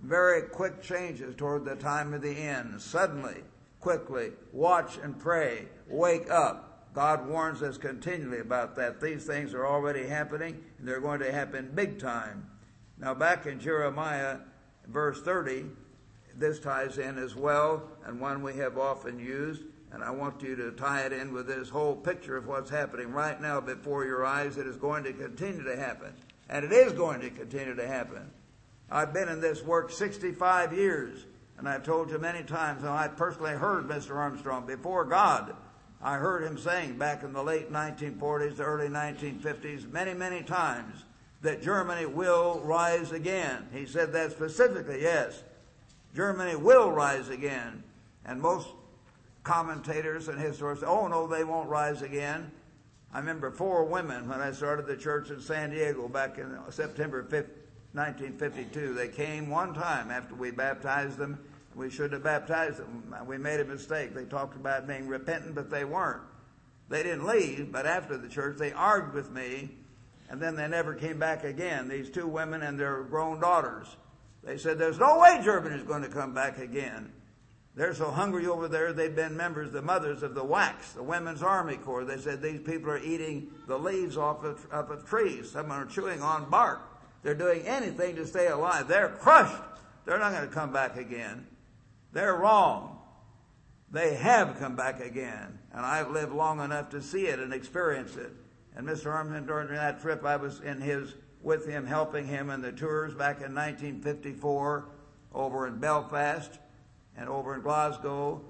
Very 0.02 0.48
quick 0.48 0.82
changes 0.82 1.36
toward 1.36 1.64
the 1.64 1.76
time 1.76 2.14
of 2.14 2.22
the 2.22 2.34
end. 2.34 2.80
Suddenly, 2.80 3.44
quickly, 3.78 4.32
watch 4.52 4.96
and 4.96 5.18
pray, 5.18 5.68
wake 5.86 6.30
up. 6.30 6.88
God 6.94 7.28
warns 7.28 7.62
us 7.62 7.76
continually 7.76 8.40
about 8.40 8.74
that. 8.76 9.00
These 9.00 9.26
things 9.26 9.52
are 9.52 9.66
already 9.66 10.06
happening, 10.06 10.62
and 10.78 10.88
they're 10.88 11.00
going 11.00 11.20
to 11.20 11.30
happen 11.30 11.70
big 11.74 11.98
time. 11.98 12.48
Now, 12.98 13.12
back 13.12 13.46
in 13.46 13.60
Jeremiah, 13.60 14.38
verse 14.88 15.20
30, 15.22 15.66
this 16.34 16.60
ties 16.60 16.96
in 16.96 17.18
as 17.18 17.36
well, 17.36 17.82
and 18.06 18.20
one 18.20 18.42
we 18.42 18.54
have 18.54 18.78
often 18.78 19.18
used. 19.18 19.64
And 19.92 20.02
I 20.02 20.10
want 20.10 20.42
you 20.42 20.56
to 20.56 20.70
tie 20.72 21.02
it 21.02 21.12
in 21.12 21.32
with 21.32 21.46
this 21.46 21.68
whole 21.68 21.94
picture 21.94 22.36
of 22.36 22.46
what's 22.46 22.70
happening 22.70 23.12
right 23.12 23.40
now 23.40 23.60
before 23.60 24.06
your 24.06 24.24
eyes. 24.24 24.56
It 24.56 24.66
is 24.66 24.76
going 24.76 25.04
to 25.04 25.12
continue 25.12 25.64
to 25.64 25.76
happen. 25.76 26.12
And 26.48 26.64
it 26.64 26.72
is 26.72 26.92
going 26.92 27.20
to 27.20 27.30
continue 27.30 27.74
to 27.74 27.86
happen. 27.86 28.30
I've 28.90 29.12
been 29.12 29.28
in 29.28 29.40
this 29.40 29.62
work 29.62 29.90
65 29.90 30.72
years, 30.72 31.24
and 31.58 31.68
I've 31.68 31.84
told 31.84 32.10
you 32.10 32.18
many 32.18 32.42
times 32.42 32.82
how 32.82 32.94
I 32.94 33.08
personally 33.08 33.52
heard 33.52 33.86
Mr. 33.86 34.16
Armstrong 34.16 34.66
before 34.66 35.04
God. 35.04 35.54
I 36.02 36.16
heard 36.16 36.42
him 36.42 36.58
saying 36.58 36.98
back 36.98 37.22
in 37.22 37.32
the 37.32 37.42
late 37.42 37.72
1940s, 37.72 38.56
the 38.56 38.64
early 38.64 38.88
1950s, 38.88 39.90
many, 39.90 40.14
many 40.14 40.42
times 40.42 41.04
that 41.42 41.62
Germany 41.62 42.06
will 42.06 42.60
rise 42.64 43.12
again. 43.12 43.66
He 43.72 43.86
said 43.86 44.12
that 44.12 44.32
specifically, 44.32 45.02
yes. 45.02 45.42
Germany 46.14 46.56
will 46.56 46.90
rise 46.90 47.28
again. 47.28 47.82
And 48.24 48.40
most 48.40 48.68
commentators 49.42 50.28
and 50.28 50.38
historians 50.38 50.82
oh 50.82 51.08
no, 51.08 51.26
they 51.26 51.44
won't 51.44 51.68
rise 51.68 52.02
again. 52.02 52.50
I 53.12 53.18
remember 53.18 53.50
four 53.50 53.84
women 53.84 54.28
when 54.28 54.40
I 54.40 54.52
started 54.52 54.86
the 54.86 54.96
church 54.96 55.30
in 55.30 55.40
San 55.40 55.70
Diego 55.70 56.08
back 56.08 56.38
in 56.38 56.56
September 56.70 57.22
5th, 57.22 57.50
1952. 57.92 58.94
They 58.94 59.08
came 59.08 59.50
one 59.50 59.74
time 59.74 60.10
after 60.10 60.34
we 60.34 60.50
baptized 60.50 61.18
them. 61.18 61.38
We 61.74 61.90
should 61.90 62.12
have 62.12 62.22
baptized 62.22 62.78
them. 62.78 63.14
We 63.26 63.36
made 63.36 63.60
a 63.60 63.64
mistake. 63.64 64.14
They 64.14 64.24
talked 64.24 64.56
about 64.56 64.86
being 64.86 65.08
repentant, 65.08 65.54
but 65.54 65.70
they 65.70 65.84
weren't. 65.84 66.22
They 66.88 67.02
didn't 67.02 67.26
leave, 67.26 67.72
but 67.72 67.86
after 67.86 68.16
the 68.16 68.28
church, 68.28 68.58
they 68.58 68.72
argued 68.72 69.14
with 69.14 69.30
me, 69.30 69.70
and 70.28 70.40
then 70.40 70.56
they 70.56 70.68
never 70.68 70.94
came 70.94 71.18
back 71.18 71.44
again. 71.44 71.88
These 71.88 72.10
two 72.10 72.26
women 72.26 72.62
and 72.62 72.78
their 72.78 73.02
grown 73.02 73.40
daughters. 73.40 73.96
They 74.42 74.58
said, 74.58 74.78
There's 74.78 74.98
no 74.98 75.18
way 75.18 75.40
Germany 75.42 75.76
is 75.76 75.82
going 75.82 76.02
to 76.02 76.08
come 76.08 76.34
back 76.34 76.58
again. 76.58 77.12
They're 77.74 77.94
so 77.94 78.10
hungry 78.10 78.46
over 78.46 78.68
there, 78.68 78.92
they've 78.92 79.14
been 79.14 79.34
members, 79.34 79.72
the 79.72 79.80
mothers 79.80 80.22
of 80.22 80.34
the 80.34 80.44
WACS, 80.44 80.94
the 80.94 81.02
Women's 81.02 81.42
Army 81.42 81.76
Corps. 81.76 82.04
They 82.04 82.18
said 82.18 82.42
these 82.42 82.60
people 82.60 82.90
are 82.90 82.98
eating 82.98 83.50
the 83.66 83.78
leaves 83.78 84.18
off 84.18 84.44
of, 84.44 84.66
off 84.70 84.90
of 84.90 85.06
trees. 85.06 85.50
Some 85.50 85.70
are 85.70 85.86
chewing 85.86 86.20
on 86.20 86.50
bark. 86.50 86.82
They're 87.22 87.34
doing 87.34 87.62
anything 87.62 88.16
to 88.16 88.26
stay 88.26 88.48
alive. 88.48 88.88
They're 88.88 89.08
crushed. 89.08 89.62
They're 90.04 90.18
not 90.18 90.32
going 90.32 90.46
to 90.46 90.54
come 90.54 90.72
back 90.72 90.98
again. 90.98 91.46
They're 92.12 92.36
wrong. 92.36 92.98
They 93.90 94.14
have 94.14 94.58
come 94.58 94.76
back 94.76 95.00
again. 95.00 95.58
And 95.72 95.86
I've 95.86 96.10
lived 96.10 96.32
long 96.32 96.60
enough 96.60 96.90
to 96.90 97.00
see 97.00 97.26
it 97.26 97.38
and 97.38 97.54
experience 97.54 98.16
it. 98.16 98.32
And 98.76 98.86
Mr. 98.86 99.06
Armstrong, 99.06 99.46
during 99.46 99.68
that 99.68 100.02
trip, 100.02 100.24
I 100.26 100.36
was 100.36 100.60
in 100.60 100.80
his, 100.80 101.14
with 101.40 101.66
him, 101.66 101.86
helping 101.86 102.26
him 102.26 102.50
in 102.50 102.60
the 102.60 102.72
tours 102.72 103.14
back 103.14 103.36
in 103.36 103.54
1954 103.54 104.88
over 105.32 105.66
in 105.66 105.78
Belfast 105.78 106.58
and 107.16 107.28
over 107.28 107.54
in 107.54 107.62
Glasgow, 107.62 108.42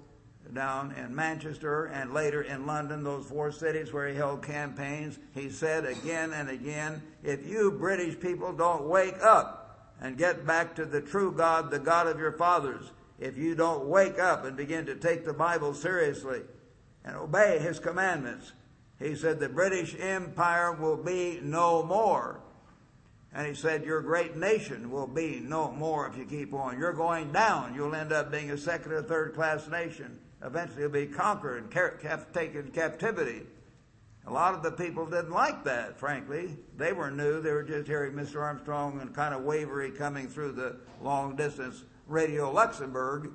down 0.53 0.92
in 0.92 1.14
Manchester, 1.14 1.87
and 1.87 2.12
later 2.12 2.42
in 2.42 2.66
London, 2.66 3.05
those 3.05 3.27
four 3.27 3.53
cities 3.53 3.92
where 3.92 4.09
he 4.09 4.14
held 4.14 4.42
campaigns. 4.42 5.18
He 5.35 5.48
said 5.48 5.85
again 5.85 6.33
and 6.33 6.51
again, 6.51 7.03
if 7.22 7.46
you 7.46 7.70
British 7.70 8.18
people 8.20 8.53
don't 8.53 8.85
wake 8.85 9.22
up 9.22 9.94
and 10.01 10.18
get 10.18 10.46
back 10.46 10.75
to 10.77 10.85
the 10.85 11.01
true 11.01 11.33
God, 11.33 11.70
the 11.70 11.79
God 11.79 12.07
of 12.07 12.18
your 12.18 12.33
fathers, 12.33 12.90
if 13.18 13.37
you 13.37 13.55
don't 13.55 13.87
wake 13.87 14.18
up 14.18 14.44
and 14.44 14.57
begin 14.57 14.85
to 14.87 14.96
take 14.96 15.25
the 15.25 15.33
Bible 15.33 15.75
seriously 15.75 16.40
and 17.05 17.16
obey 17.16 17.59
his 17.59 17.79
commandments, 17.79 18.53
he 18.98 19.14
said 19.14 19.38
the 19.38 19.48
British 19.48 19.96
Empire 19.98 20.72
will 20.72 20.96
be 20.96 21.40
no 21.42 21.83
more. 21.83 22.40
And 23.34 23.46
he 23.46 23.54
said, 23.54 23.84
Your 23.84 24.02
great 24.02 24.36
nation 24.36 24.90
will 24.90 25.06
be 25.06 25.40
no 25.40 25.72
more 25.72 26.06
if 26.06 26.16
you 26.16 26.24
keep 26.24 26.52
on. 26.52 26.78
You're 26.78 26.92
going 26.92 27.32
down. 27.32 27.74
You'll 27.74 27.94
end 27.94 28.12
up 28.12 28.30
being 28.30 28.50
a 28.50 28.58
second 28.58 28.92
or 28.92 29.02
third 29.02 29.34
class 29.34 29.68
nation. 29.68 30.18
Eventually, 30.44 30.82
you'll 30.82 30.90
be 30.90 31.06
conquered 31.06 31.62
and 31.62 32.24
taken 32.34 32.70
captivity. 32.72 33.42
A 34.26 34.32
lot 34.32 34.54
of 34.54 34.62
the 34.62 34.70
people 34.70 35.06
didn't 35.06 35.30
like 35.30 35.64
that, 35.64 35.98
frankly. 35.98 36.56
They 36.76 36.92
were 36.92 37.10
new. 37.10 37.40
They 37.40 37.52
were 37.52 37.62
just 37.62 37.88
hearing 37.88 38.12
Mr. 38.12 38.40
Armstrong 38.40 39.00
and 39.00 39.14
kind 39.14 39.34
of 39.34 39.42
wavery 39.42 39.90
coming 39.90 40.28
through 40.28 40.52
the 40.52 40.76
long 41.00 41.34
distance 41.34 41.84
Radio 42.06 42.50
Luxembourg. 42.52 43.30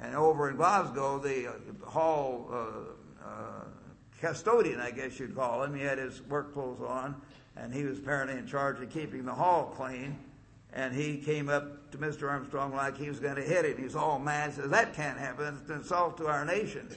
And 0.00 0.14
over 0.14 0.50
in 0.50 0.56
Glasgow, 0.56 1.18
the 1.18 1.48
hall 1.84 2.48
uh, 2.52 3.26
uh, 3.26 3.64
custodian, 4.20 4.80
I 4.80 4.90
guess 4.90 5.18
you'd 5.18 5.34
call 5.34 5.62
him, 5.62 5.74
he 5.74 5.82
had 5.82 5.98
his 5.98 6.20
work 6.22 6.52
clothes 6.52 6.82
on 6.86 7.20
and 7.56 7.72
he 7.72 7.84
was 7.84 7.98
apparently 7.98 8.36
in 8.36 8.46
charge 8.46 8.80
of 8.80 8.90
keeping 8.90 9.24
the 9.24 9.34
hall 9.34 9.72
clean. 9.76 10.18
And 10.72 10.94
he 10.94 11.18
came 11.18 11.48
up 11.48 11.92
to 11.92 11.98
Mr. 11.98 12.28
Armstrong 12.28 12.74
like 12.74 12.98
he 12.98 13.08
was 13.08 13.20
going 13.20 13.36
to 13.36 13.42
hit 13.42 13.64
him. 13.64 13.76
He's 13.78 13.94
all 13.94 14.18
mad. 14.18 14.54
Says 14.54 14.70
that 14.70 14.94
can't 14.94 15.18
happen. 15.18 15.58
It's 15.60 15.70
an 15.70 15.76
insult 15.76 16.16
to 16.18 16.26
our 16.26 16.44
nation. 16.44 16.88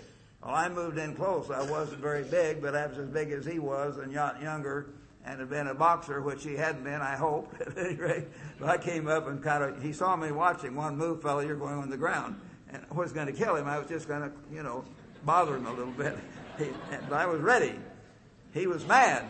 Well, 0.43 0.55
I 0.55 0.67
moved 0.69 0.97
in 0.97 1.15
close. 1.15 1.51
I 1.51 1.69
wasn't 1.69 2.01
very 2.01 2.23
big, 2.23 2.61
but 2.61 2.75
I 2.75 2.87
was 2.87 2.97
as 2.97 3.09
big 3.09 3.31
as 3.31 3.45
he 3.45 3.59
was 3.59 3.97
and 3.97 4.11
younger, 4.11 4.89
and 5.25 5.39
had 5.39 5.49
been 5.49 5.67
a 5.67 5.75
boxer, 5.75 6.21
which 6.21 6.43
he 6.43 6.55
hadn't 6.55 6.83
been, 6.83 7.01
I 7.01 7.15
hope. 7.15 7.53
At 7.61 7.77
any 7.77 7.95
rate, 7.95 8.25
but 8.59 8.69
I 8.69 8.77
came 8.77 9.07
up 9.07 9.27
and 9.27 9.43
kind 9.43 9.63
of. 9.63 9.81
He 9.83 9.93
saw 9.93 10.15
me 10.15 10.31
watching. 10.31 10.75
One 10.75 10.97
move, 10.97 11.21
fella, 11.21 11.45
you're 11.45 11.55
going 11.55 11.75
on 11.75 11.89
the 11.91 11.97
ground. 11.97 12.39
And 12.73 12.83
I 12.89 12.93
was 12.95 13.11
going 13.11 13.27
to 13.27 13.33
kill 13.33 13.55
him. 13.55 13.67
I 13.67 13.77
was 13.77 13.87
just 13.87 14.07
going 14.07 14.21
to, 14.21 14.31
you 14.51 14.63
know, 14.63 14.83
bother 15.23 15.55
him 15.55 15.67
a 15.67 15.73
little 15.73 15.93
bit. 15.93 16.17
He, 16.57 16.65
but 17.07 17.13
I 17.13 17.27
was 17.27 17.39
ready. 17.39 17.75
He 18.51 18.65
was 18.65 18.83
mad 18.87 19.23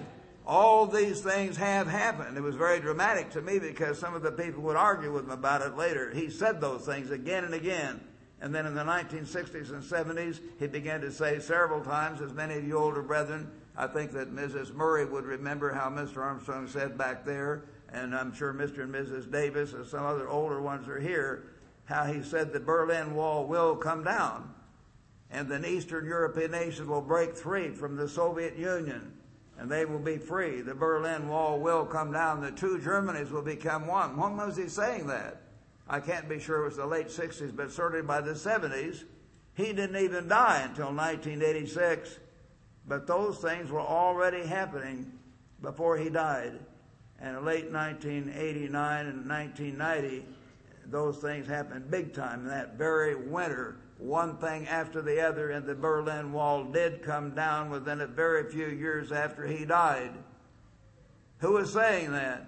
all 0.47 0.87
these 0.87 1.19
things 1.19 1.57
have 1.57 1.87
happened. 1.87 2.37
It 2.37 2.41
was 2.41 2.55
very 2.55 2.79
dramatic 2.79 3.29
to 3.31 3.41
me 3.41 3.59
because 3.59 3.99
some 3.99 4.15
of 4.15 4.23
the 4.23 4.31
people 4.31 4.63
would 4.63 4.77
argue 4.77 5.11
with 5.11 5.25
him 5.25 5.31
about 5.31 5.61
it 5.61 5.75
later. 5.75 6.09
He 6.13 6.29
said 6.29 6.61
those 6.61 6.85
things 6.85 7.11
again 7.11 7.43
and 7.43 7.53
again. 7.53 7.99
And 8.39 8.55
then 8.55 8.65
in 8.65 8.73
the 8.73 8.83
1960s 8.83 9.71
and 9.71 9.83
70s, 9.83 10.39
he 10.57 10.67
began 10.67 11.01
to 11.01 11.11
say 11.11 11.39
several 11.39 11.83
times, 11.83 12.21
as 12.21 12.33
many 12.33 12.55
of 12.55 12.65
you 12.65 12.77
older 12.77 13.01
brethren, 13.01 13.51
I 13.75 13.87
think 13.87 14.13
that 14.13 14.33
Mrs. 14.33 14.73
Murray 14.73 15.03
would 15.03 15.25
remember 15.25 15.73
how 15.73 15.89
Mr. 15.89 16.17
Armstrong 16.17 16.67
said 16.67 16.97
back 16.97 17.25
there, 17.25 17.63
and 17.91 18.15
I'm 18.15 18.33
sure 18.33 18.53
Mr. 18.53 18.83
and 18.83 18.93
Mrs. 18.93 19.29
Davis 19.29 19.73
and 19.73 19.85
some 19.85 20.05
other 20.05 20.29
older 20.29 20.61
ones 20.61 20.87
are 20.87 20.99
here, 20.99 21.43
how 21.85 22.05
he 22.05 22.23
said 22.23 22.53
the 22.53 22.59
Berlin 22.59 23.15
Wall 23.15 23.45
will 23.45 23.75
come 23.75 24.03
down 24.03 24.53
and 25.29 25.49
then 25.49 25.65
Eastern 25.65 26.05
European 26.05 26.51
nations 26.51 26.87
will 26.87 27.01
break 27.01 27.35
free 27.35 27.71
from 27.71 27.97
the 27.97 28.07
Soviet 28.07 28.57
Union 28.57 29.16
and 29.57 29.69
they 29.71 29.85
will 29.85 29.99
be 29.99 30.17
free. 30.17 30.61
The 30.61 30.75
Berlin 30.75 31.27
Wall 31.27 31.59
will 31.59 31.85
come 31.85 32.11
down. 32.11 32.41
The 32.41 32.51
two 32.51 32.77
Germanys 32.77 33.31
will 33.31 33.41
become 33.41 33.87
one. 33.87 34.15
When 34.15 34.37
was 34.37 34.55
he 34.55 34.67
saying 34.67 35.07
that? 35.07 35.41
I 35.87 35.99
can't 35.99 36.29
be 36.29 36.39
sure 36.39 36.61
it 36.61 36.65
was 36.65 36.77
the 36.77 36.85
late 36.85 37.07
60s, 37.07 37.55
but 37.55 37.71
certainly 37.71 38.05
by 38.05 38.21
the 38.21 38.33
70s. 38.33 39.03
He 39.55 39.73
didn't 39.73 39.95
even 39.95 40.27
die 40.27 40.61
until 40.61 40.93
1986. 40.93 42.19
But 42.87 43.07
those 43.07 43.39
things 43.39 43.71
were 43.71 43.81
already 43.81 44.45
happening 44.45 45.11
before 45.61 45.97
he 45.97 46.09
died. 46.09 46.59
And 47.19 47.37
in 47.37 47.45
late 47.45 47.71
1989 47.71 49.05
and 49.07 49.27
1990, 49.27 50.25
those 50.85 51.17
things 51.17 51.47
happened 51.47 51.89
big 51.89 52.13
time 52.13 52.45
that 52.45 52.77
very 52.77 53.15
winter 53.15 53.77
one 53.97 54.37
thing 54.37 54.67
after 54.67 55.01
the 55.01 55.21
other, 55.21 55.51
and 55.51 55.65
the 55.65 55.75
Berlin 55.75 56.31
Wall 56.31 56.65
did 56.65 57.01
come 57.01 57.33
down 57.33 57.69
within 57.69 58.01
a 58.01 58.07
very 58.07 58.49
few 58.49 58.67
years 58.67 59.11
after 59.11 59.45
he 59.47 59.65
died. 59.65 60.11
Who 61.39 61.53
was 61.53 61.73
saying 61.73 62.11
that? 62.11 62.47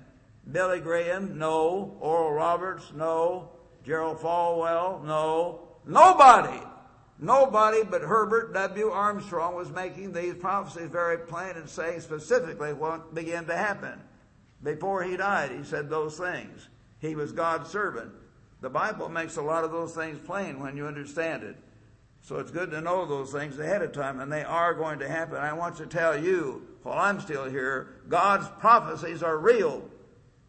Billy 0.51 0.79
Graham? 0.79 1.37
No. 1.37 1.97
Oral 1.99 2.31
Roberts? 2.31 2.91
No. 2.95 3.49
Gerald 3.83 4.19
Falwell? 4.19 5.03
No. 5.03 5.67
Nobody. 5.85 6.59
Nobody 7.19 7.83
but 7.83 8.01
Herbert 8.01 8.53
W. 8.53 8.89
Armstrong 8.89 9.55
was 9.55 9.69
making 9.71 10.13
these 10.13 10.35
prophecies 10.35 10.89
very 10.89 11.17
plain 11.17 11.57
and 11.57 11.69
saying 11.69 12.01
specifically 12.01 12.73
what 12.73 13.13
began 13.13 13.45
to 13.45 13.57
happen. 13.57 13.99
Before 14.63 15.03
he 15.03 15.17
died, 15.17 15.51
he 15.51 15.63
said 15.63 15.89
those 15.89 16.17
things. 16.17 16.69
He 16.99 17.15
was 17.15 17.31
God's 17.31 17.69
servant. 17.69 18.11
The 18.61 18.69
Bible 18.69 19.09
makes 19.09 19.37
a 19.37 19.41
lot 19.41 19.63
of 19.63 19.71
those 19.71 19.93
things 19.93 20.19
plain 20.19 20.59
when 20.59 20.75
you 20.75 20.85
understand 20.85 21.43
it. 21.43 21.55
So 22.21 22.37
it's 22.37 22.51
good 22.51 22.71
to 22.71 22.81
know 22.81 23.05
those 23.05 23.31
things 23.31 23.57
ahead 23.57 23.81
of 23.81 23.93
time, 23.93 24.19
and 24.19 24.31
they 24.31 24.43
are 24.43 24.73
going 24.73 24.99
to 24.99 25.07
happen. 25.07 25.37
I 25.37 25.53
want 25.53 25.77
to 25.77 25.85
tell 25.85 26.21
you, 26.21 26.67
while 26.83 26.99
I'm 26.99 27.21
still 27.21 27.45
here, 27.45 28.01
God's 28.09 28.47
prophecies 28.59 29.23
are 29.23 29.37
real. 29.37 29.83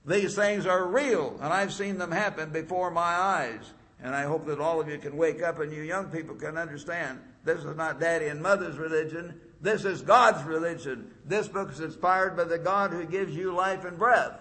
These 0.04 0.34
things 0.34 0.66
are 0.66 0.86
real, 0.86 1.36
and 1.40 1.52
I've 1.52 1.72
seen 1.72 1.98
them 1.98 2.10
happen 2.10 2.50
before 2.50 2.90
my 2.90 3.00
eyes. 3.00 3.72
And 4.02 4.14
I 4.14 4.24
hope 4.24 4.46
that 4.46 4.60
all 4.60 4.80
of 4.80 4.88
you 4.88 4.98
can 4.98 5.16
wake 5.16 5.42
up 5.42 5.60
and 5.60 5.72
you 5.72 5.82
young 5.82 6.06
people 6.06 6.34
can 6.34 6.56
understand 6.56 7.20
this 7.44 7.64
is 7.64 7.76
not 7.76 8.00
daddy 8.00 8.26
and 8.26 8.42
mother's 8.42 8.78
religion. 8.78 9.40
This 9.60 9.84
is 9.84 10.02
God's 10.02 10.42
religion. 10.44 11.10
This 11.26 11.48
book 11.48 11.70
is 11.70 11.80
inspired 11.80 12.36
by 12.36 12.44
the 12.44 12.58
God 12.58 12.92
who 12.92 13.04
gives 13.04 13.34
you 13.34 13.52
life 13.52 13.84
and 13.84 13.98
breath. 13.98 14.40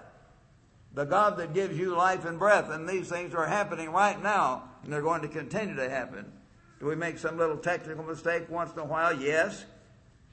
The 0.93 1.05
God 1.05 1.37
that 1.37 1.53
gives 1.53 1.77
you 1.77 1.95
life 1.95 2.25
and 2.25 2.39
breath. 2.39 2.69
And 2.69 2.87
these 2.87 3.09
things 3.09 3.33
are 3.33 3.45
happening 3.45 3.91
right 3.91 4.21
now, 4.21 4.63
and 4.83 4.91
they're 4.91 5.01
going 5.01 5.21
to 5.21 5.27
continue 5.27 5.75
to 5.75 5.89
happen. 5.89 6.31
Do 6.79 6.85
we 6.85 6.95
make 6.95 7.17
some 7.17 7.37
little 7.37 7.57
technical 7.57 8.03
mistake 8.03 8.49
once 8.49 8.73
in 8.73 8.79
a 8.79 8.85
while? 8.85 9.13
Yes. 9.13 9.65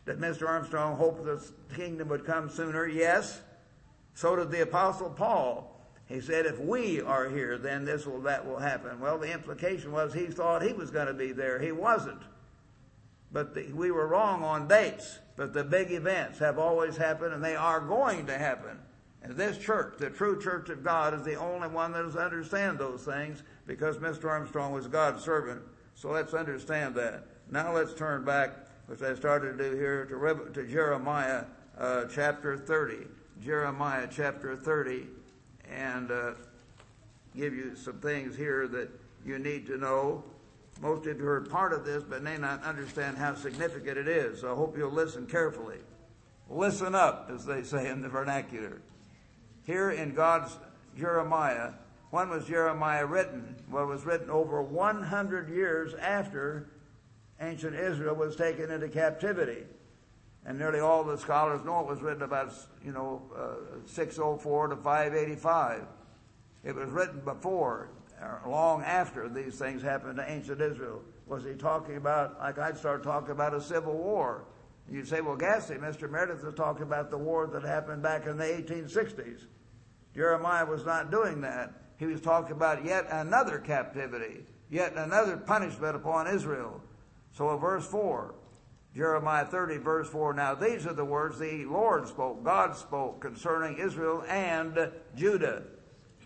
Did 0.06 0.18
Mr. 0.18 0.48
Armstrong 0.48 0.96
hope 0.96 1.24
the 1.24 1.42
kingdom 1.74 2.08
would 2.08 2.24
come 2.24 2.48
sooner? 2.48 2.86
Yes. 2.86 3.40
So 4.14 4.36
did 4.36 4.50
the 4.50 4.62
apostle 4.62 5.10
Paul. 5.10 5.72
He 6.06 6.20
said, 6.20 6.46
if 6.46 6.60
we 6.60 7.00
are 7.00 7.28
here, 7.28 7.58
then 7.58 7.84
this 7.84 8.06
will, 8.06 8.20
that 8.22 8.46
will 8.46 8.60
happen. 8.60 9.00
Well, 9.00 9.18
the 9.18 9.32
implication 9.32 9.90
was 9.90 10.14
he 10.14 10.26
thought 10.26 10.62
he 10.62 10.72
was 10.72 10.90
going 10.90 11.08
to 11.08 11.14
be 11.14 11.32
there. 11.32 11.58
He 11.58 11.72
wasn't. 11.72 12.22
But 13.32 13.54
the, 13.54 13.72
we 13.72 13.90
were 13.90 14.06
wrong 14.06 14.44
on 14.44 14.68
dates. 14.68 15.18
But 15.36 15.52
the 15.52 15.64
big 15.64 15.90
events 15.90 16.38
have 16.38 16.58
always 16.58 16.96
happened 16.96 17.34
and 17.34 17.44
they 17.44 17.56
are 17.56 17.80
going 17.80 18.26
to 18.26 18.38
happen. 18.38 18.78
And 19.22 19.36
this 19.36 19.58
church, 19.58 19.94
the 19.98 20.10
true 20.10 20.40
church 20.40 20.68
of 20.68 20.84
God, 20.84 21.14
is 21.14 21.22
the 21.22 21.34
only 21.34 21.68
one 21.68 21.92
that 21.92 22.02
does 22.02 22.16
understand 22.16 22.78
those 22.78 23.02
things 23.02 23.42
because 23.66 23.96
Mr. 23.98 24.28
Armstrong 24.28 24.72
was 24.72 24.86
God's 24.86 25.24
servant. 25.24 25.62
So 25.94 26.10
let's 26.10 26.34
understand 26.34 26.94
that. 26.96 27.26
Now 27.50 27.74
let's 27.74 27.94
turn 27.94 28.24
back, 28.24 28.50
which 28.86 29.02
I 29.02 29.14
started 29.14 29.58
to 29.58 29.70
do 29.70 29.76
here, 29.76 30.04
to, 30.04 30.52
to 30.52 30.66
Jeremiah 30.66 31.44
uh, 31.78 32.04
chapter 32.06 32.56
30. 32.56 33.06
Jeremiah 33.42 34.08
chapter 34.10 34.56
30 34.56 35.06
and 35.70 36.10
uh, 36.10 36.32
give 37.34 37.54
you 37.54 37.74
some 37.74 37.98
things 38.00 38.36
here 38.36 38.68
that 38.68 38.88
you 39.24 39.38
need 39.38 39.66
to 39.66 39.76
know. 39.76 40.24
Most 40.80 41.06
of 41.06 41.18
you 41.18 41.24
heard 41.24 41.50
part 41.50 41.72
of 41.72 41.84
this, 41.84 42.02
but 42.02 42.22
may 42.22 42.36
not 42.36 42.62
understand 42.62 43.16
how 43.16 43.34
significant 43.34 43.98
it 43.98 44.08
is. 44.08 44.40
So 44.40 44.52
I 44.52 44.54
hope 44.54 44.76
you'll 44.76 44.90
listen 44.90 45.26
carefully. 45.26 45.78
Listen 46.48 46.94
up, 46.94 47.30
as 47.34 47.44
they 47.44 47.62
say 47.62 47.88
in 47.88 48.02
the 48.02 48.08
vernacular. 48.08 48.80
Here 49.66 49.90
in 49.90 50.14
God's 50.14 50.56
Jeremiah, 50.96 51.72
when 52.10 52.30
was 52.30 52.46
Jeremiah 52.46 53.04
written? 53.04 53.56
Well, 53.70 53.84
it 53.84 53.88
was 53.88 54.06
written 54.06 54.30
over 54.30 54.62
100 54.62 55.50
years 55.50 55.92
after 55.94 56.70
ancient 57.40 57.74
Israel 57.74 58.14
was 58.14 58.36
taken 58.36 58.70
into 58.70 58.88
captivity 58.88 59.64
and 60.46 60.58
nearly 60.58 60.78
all 60.78 61.02
the 61.02 61.18
scholars 61.18 61.64
know 61.64 61.80
it 61.80 61.86
was 61.86 62.00
written 62.00 62.22
about, 62.22 62.54
you 62.84 62.92
know, 62.92 63.20
uh, 63.36 63.84
604 63.84 64.68
to 64.68 64.76
585. 64.76 65.82
It 66.62 66.74
was 66.74 66.88
written 66.90 67.20
before, 67.20 67.88
or 68.22 68.42
long 68.46 68.82
after 68.82 69.28
these 69.28 69.58
things 69.58 69.82
happened 69.82 70.16
to 70.16 70.30
ancient 70.30 70.60
Israel. 70.60 71.02
Was 71.26 71.44
he 71.44 71.54
talking 71.54 71.96
about, 71.96 72.38
like 72.38 72.58
I'd 72.58 72.78
start 72.78 73.02
talking 73.02 73.32
about 73.32 73.54
a 73.54 73.60
civil 73.60 73.94
war? 73.94 74.44
You'd 74.88 75.08
say, 75.08 75.20
well, 75.20 75.34
Gassy, 75.34 75.74
Mr. 75.74 76.08
Meredith 76.08 76.44
is 76.44 76.54
talking 76.54 76.84
about 76.84 77.10
the 77.10 77.18
war 77.18 77.48
that 77.48 77.64
happened 77.64 78.04
back 78.04 78.26
in 78.26 78.36
the 78.36 78.44
1860s. 78.44 79.46
Jeremiah 80.16 80.64
was 80.64 80.84
not 80.84 81.10
doing 81.10 81.42
that. 81.42 81.72
He 81.98 82.06
was 82.06 82.20
talking 82.20 82.52
about 82.52 82.84
yet 82.84 83.06
another 83.10 83.58
captivity, 83.58 84.44
yet 84.70 84.94
another 84.96 85.36
punishment 85.36 85.94
upon 85.94 86.26
Israel. 86.26 86.80
So 87.32 87.52
in 87.52 87.60
verse 87.60 87.86
4, 87.86 88.34
Jeremiah 88.94 89.44
30 89.44 89.76
verse 89.76 90.08
4. 90.08 90.32
Now 90.32 90.54
these 90.54 90.86
are 90.86 90.94
the 90.94 91.04
words 91.04 91.38
the 91.38 91.66
Lord 91.66 92.08
spoke, 92.08 92.42
God 92.42 92.74
spoke 92.74 93.20
concerning 93.20 93.78
Israel 93.78 94.24
and 94.26 94.90
Judah. 95.14 95.64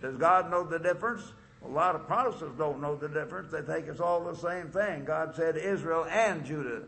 Does 0.00 0.16
God 0.16 0.50
know 0.50 0.62
the 0.62 0.78
difference? 0.78 1.22
A 1.64 1.68
lot 1.68 1.94
of 1.94 2.06
Protestants 2.06 2.56
don't 2.56 2.80
know 2.80 2.96
the 2.96 3.08
difference. 3.08 3.52
They 3.52 3.60
think 3.62 3.88
it's 3.88 4.00
all 4.00 4.24
the 4.24 4.36
same 4.36 4.68
thing. 4.68 5.04
God 5.04 5.34
said 5.34 5.56
Israel 5.56 6.06
and 6.08 6.44
Judah. 6.44 6.84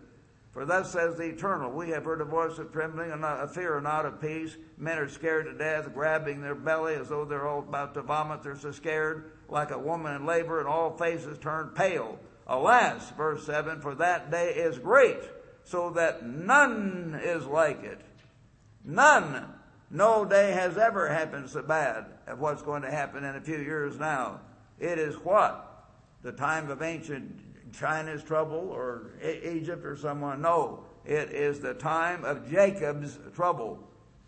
For 0.53 0.66
thus 0.66 0.92
says 0.92 1.16
the 1.16 1.30
Eternal, 1.30 1.72
we 1.72 1.90
have 1.90 2.05
heard 2.05 2.20
a 2.20 2.26
voice 2.26 2.59
of 2.59 2.72
trembling 2.72 3.11
and 3.11 3.24
a 3.24 3.48
fear 3.48 3.76
and 3.76 3.84
not 3.84 4.05
of 4.05 4.20
peace. 4.20 4.57
Men 4.76 4.98
are 4.98 5.09
scared 5.09 5.46
to 5.46 5.55
death, 5.55 5.94
grabbing 5.94 6.42
their 6.42 6.55
belly 6.55 6.94
as 6.94 7.09
though 7.09 7.24
they're 7.24 7.48
all 7.48 7.61
about 7.61 7.94
to 7.94 8.03
vomit. 8.03 8.42
They're 8.42 8.59
so 8.59 8.70
scared, 8.70 9.32
like 9.48 9.70
a 9.70 9.78
woman 9.78 10.14
in 10.14 10.26
labor, 10.26 10.59
and 10.59 10.68
all 10.68 10.96
faces 10.96 11.38
turn 11.38 11.70
pale. 11.74 12.18
Alas, 12.46 13.11
verse 13.12 13.46
7, 13.46 13.80
for 13.80 13.94
that 13.94 14.30
day 14.30 14.50
is 14.50 14.78
great 14.78 15.22
so 15.64 15.90
that 15.90 16.26
none 16.26 17.18
is 17.22 17.46
like 17.46 17.82
it. 17.84 18.00
None. 18.84 19.55
No 19.90 20.24
day 20.24 20.53
has 20.53 20.76
ever 20.76 21.09
happened 21.09 21.50
so 21.50 21.62
bad 21.62 22.07
of 22.26 22.40
what's 22.40 22.62
going 22.62 22.82
to 22.82 22.90
happen 22.90 23.24
in 23.24 23.36
a 23.36 23.40
few 23.40 23.59
years 23.59 23.98
now. 23.98 24.40
It 24.78 24.98
is 24.98 25.14
what? 25.16 25.86
The 26.22 26.32
time 26.32 26.70
of 26.70 26.82
ancient 26.82 27.40
China's 27.72 28.22
trouble 28.22 28.70
or 28.70 29.12
Egypt 29.22 29.84
or 29.84 29.96
someone? 29.96 30.42
No. 30.42 30.84
It 31.04 31.30
is 31.30 31.60
the 31.60 31.74
time 31.74 32.24
of 32.24 32.48
Jacob's 32.50 33.18
trouble. 33.34 33.78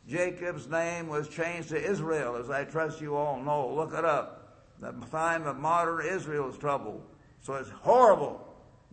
Jacob's 0.08 0.68
name 0.68 1.08
was 1.08 1.28
changed 1.28 1.70
to 1.70 1.82
Israel, 1.82 2.36
as 2.36 2.50
I 2.50 2.64
trust 2.64 3.00
you 3.00 3.14
all 3.14 3.40
know. 3.40 3.72
Look 3.74 3.94
it 3.94 4.04
up. 4.04 4.58
The 4.80 4.92
time 5.10 5.46
of 5.46 5.58
modern 5.58 6.04
Israel's 6.06 6.58
trouble. 6.58 7.00
So 7.40 7.54
it's 7.54 7.70
horrible 7.70 8.44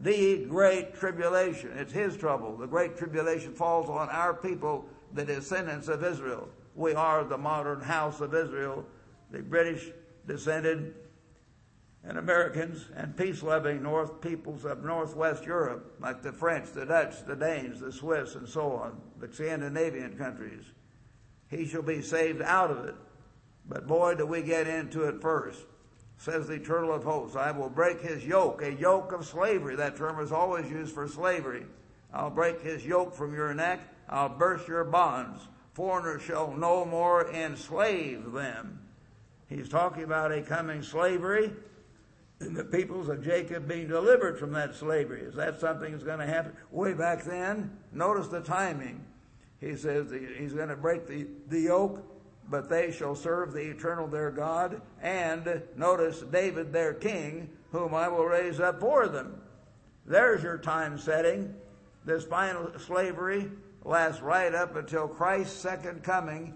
the 0.02 0.46
great 0.46 0.96
tribulation. 0.96 1.72
It's 1.76 1.94
his 1.94 2.18
trouble. 2.18 2.58
The 2.58 2.68
great 2.68 2.98
tribulation 2.98 3.54
falls 3.54 3.90
on 3.90 4.10
our 4.10 4.34
people, 4.34 4.86
the 5.14 5.24
descendants 5.24 5.88
of 5.88 6.04
Israel. 6.04 6.50
We 6.76 6.94
are 6.94 7.24
the 7.24 7.38
modern 7.38 7.82
house 7.82 8.22
of 8.22 8.34
Israel, 8.34 8.86
the 9.30 9.42
British 9.42 9.92
descended 10.28 10.96
and 12.04 12.18
Americans 12.18 12.90
and 12.96 13.16
peace-loving 13.16 13.84
North 13.84 14.22
peoples 14.22 14.66
of 14.66 14.84
Northwest 14.84 15.46
Europe, 15.46 15.96
like 16.00 16.22
the 16.22 16.32
French, 16.32 16.72
the 16.72 16.86
Dutch, 16.86 17.26
the 17.26 17.36
Danes, 17.36 17.80
the 17.80 17.92
Swiss, 17.92 18.36
and 18.36 18.48
so 18.48 18.72
on, 18.74 19.00
the 19.20 19.32
Scandinavian 19.32 20.18
countries. 20.18 20.64
He 21.50 21.68
shall 21.68 21.84
be 21.84 22.02
saved 22.02 22.42
out 22.42 22.72
of 22.72 22.86
it. 22.86 22.96
But 23.68 23.88
boy, 23.88 24.16
do 24.16 24.26
we 24.26 24.42
get 24.42 24.68
into 24.68 25.04
it 25.04 25.22
first 25.22 25.62
says 26.22 26.48
the 26.48 26.54
eternal 26.54 26.94
of 26.94 27.04
hosts. 27.04 27.36
I 27.36 27.50
will 27.50 27.70
break 27.70 28.00
his 28.00 28.24
yoke, 28.24 28.62
a 28.62 28.72
yoke 28.72 29.12
of 29.12 29.26
slavery. 29.26 29.76
That 29.76 29.98
term 29.98 30.20
is 30.20 30.32
always 30.32 30.70
used 30.70 30.94
for 30.94 31.08
slavery. 31.08 31.66
I'll 32.14 32.30
break 32.30 32.62
his 32.62 32.86
yoke 32.86 33.16
from 33.16 33.34
your 33.34 33.52
neck. 33.56 33.80
I'll 34.08 34.30
burst 34.30 34.68
your 34.68 34.84
bonds. 34.84 35.48
Foreigners 35.74 36.22
shall 36.22 36.52
no 36.52 36.86
more 36.86 37.32
enslave 37.32 38.34
them. 38.34 38.82
He's 39.50 39.68
talking 39.68 40.04
about 40.04 40.32
a 40.32 40.44
coming 40.44 40.84
slavery 40.84 41.54
and 42.42 42.56
the 42.56 42.64
peoples 42.64 43.10
of 43.10 43.24
Jacob 43.24 43.68
being 43.68 43.88
delivered 43.88 44.38
from 44.38 44.52
that 44.54 44.76
slavery. 44.76 45.22
Is 45.22 45.36
that 45.36 45.60
something 45.60 45.92
that's 45.92 46.04
going 46.04 46.20
to 46.20 46.26
happen? 46.26 46.54
Way 46.72 46.94
back 46.94 47.24
then, 47.24 47.78
notice 47.94 48.28
the 48.28 48.42
timing. 48.42 49.06
He 49.60 49.76
says 49.76 50.12
he's 50.38 50.54
going 50.54 50.70
to 50.70 50.76
break 50.76 51.08
the, 51.08 51.28
the 51.48 51.62
yoke 51.62 52.04
but 52.52 52.70
they 52.70 52.92
shall 52.92 53.16
serve 53.16 53.54
the 53.54 53.62
eternal 53.62 54.08
their 54.08 54.30
God, 54.30 54.82
and 55.02 55.64
notice 55.78 56.20
David 56.20 56.74
their 56.74 56.94
king, 56.94 57.50
whom 57.72 57.96
I 57.96 58.10
will 58.10 58.26
raise 58.26 58.60
up 58.60 58.82
for 58.82 59.08
them. 59.08 59.42
There's 60.06 60.44
your 60.44 60.58
time 60.58 60.98
setting. 60.98 61.56
This 62.04 62.26
final 62.26 62.78
slavery 62.78 63.50
lasts 63.86 64.22
right 64.22 64.54
up 64.54 64.76
until 64.76 65.08
Christ's 65.08 65.58
second 65.58 66.04
coming 66.04 66.54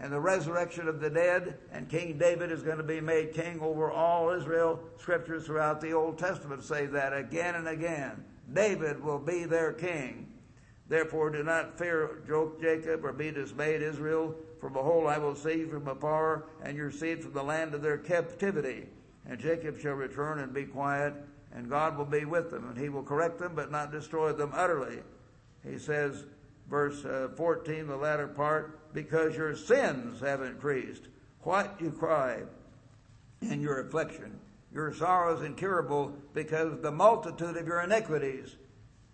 and 0.00 0.10
the 0.10 0.20
resurrection 0.20 0.88
of 0.88 0.98
the 0.98 1.10
dead, 1.10 1.58
and 1.72 1.88
King 1.88 2.16
David 2.16 2.50
is 2.50 2.62
going 2.62 2.78
to 2.78 2.82
be 2.82 3.02
made 3.02 3.34
king 3.34 3.60
over 3.60 3.90
all 3.90 4.30
Israel. 4.30 4.80
Scriptures 4.98 5.44
throughout 5.44 5.80
the 5.80 5.92
Old 5.92 6.18
Testament 6.18 6.64
say 6.64 6.86
that 6.86 7.12
again 7.12 7.54
and 7.54 7.68
again. 7.68 8.24
David 8.52 9.02
will 9.04 9.18
be 9.18 9.44
their 9.44 9.74
king. 9.74 10.26
Therefore, 10.88 11.30
do 11.30 11.44
not 11.44 11.78
fear, 11.78 12.22
joke 12.26 12.60
Jacob, 12.60 13.04
or 13.04 13.12
be 13.12 13.30
dismayed, 13.30 13.82
Israel. 13.82 14.34
For 14.58 14.70
behold, 14.70 15.06
I 15.06 15.18
will 15.18 15.36
see 15.36 15.58
you 15.58 15.68
from 15.68 15.86
afar, 15.86 16.46
and 16.64 16.76
your 16.76 16.90
seed 16.90 17.22
from 17.22 17.34
the 17.34 17.42
land 17.42 17.74
of 17.74 17.82
their 17.82 17.98
captivity. 17.98 18.86
And 19.26 19.38
Jacob 19.38 19.78
shall 19.78 19.92
return 19.92 20.40
and 20.40 20.52
be 20.52 20.64
quiet, 20.64 21.14
and 21.54 21.68
God 21.68 21.96
will 21.96 22.06
be 22.06 22.24
with 22.24 22.50
them, 22.50 22.68
and 22.68 22.76
he 22.76 22.88
will 22.88 23.02
correct 23.02 23.38
them, 23.38 23.52
but 23.54 23.70
not 23.70 23.92
destroy 23.92 24.32
them 24.32 24.50
utterly. 24.54 25.00
He 25.64 25.78
says, 25.78 26.24
verse 26.68 27.04
uh, 27.04 27.28
14, 27.36 27.86
the 27.86 27.96
latter 27.96 28.26
part, 28.26 28.79
because 28.92 29.36
your 29.36 29.56
sins 29.56 30.20
have 30.20 30.42
increased. 30.42 31.02
What 31.42 31.76
you 31.80 31.90
cry 31.90 32.42
in 33.42 33.60
your 33.60 33.80
affliction. 33.80 34.38
Your 34.72 34.92
sorrow 34.94 35.36
is 35.36 35.42
incurable 35.42 36.12
because 36.34 36.80
the 36.80 36.92
multitude 36.92 37.56
of 37.56 37.66
your 37.66 37.80
iniquities. 37.80 38.56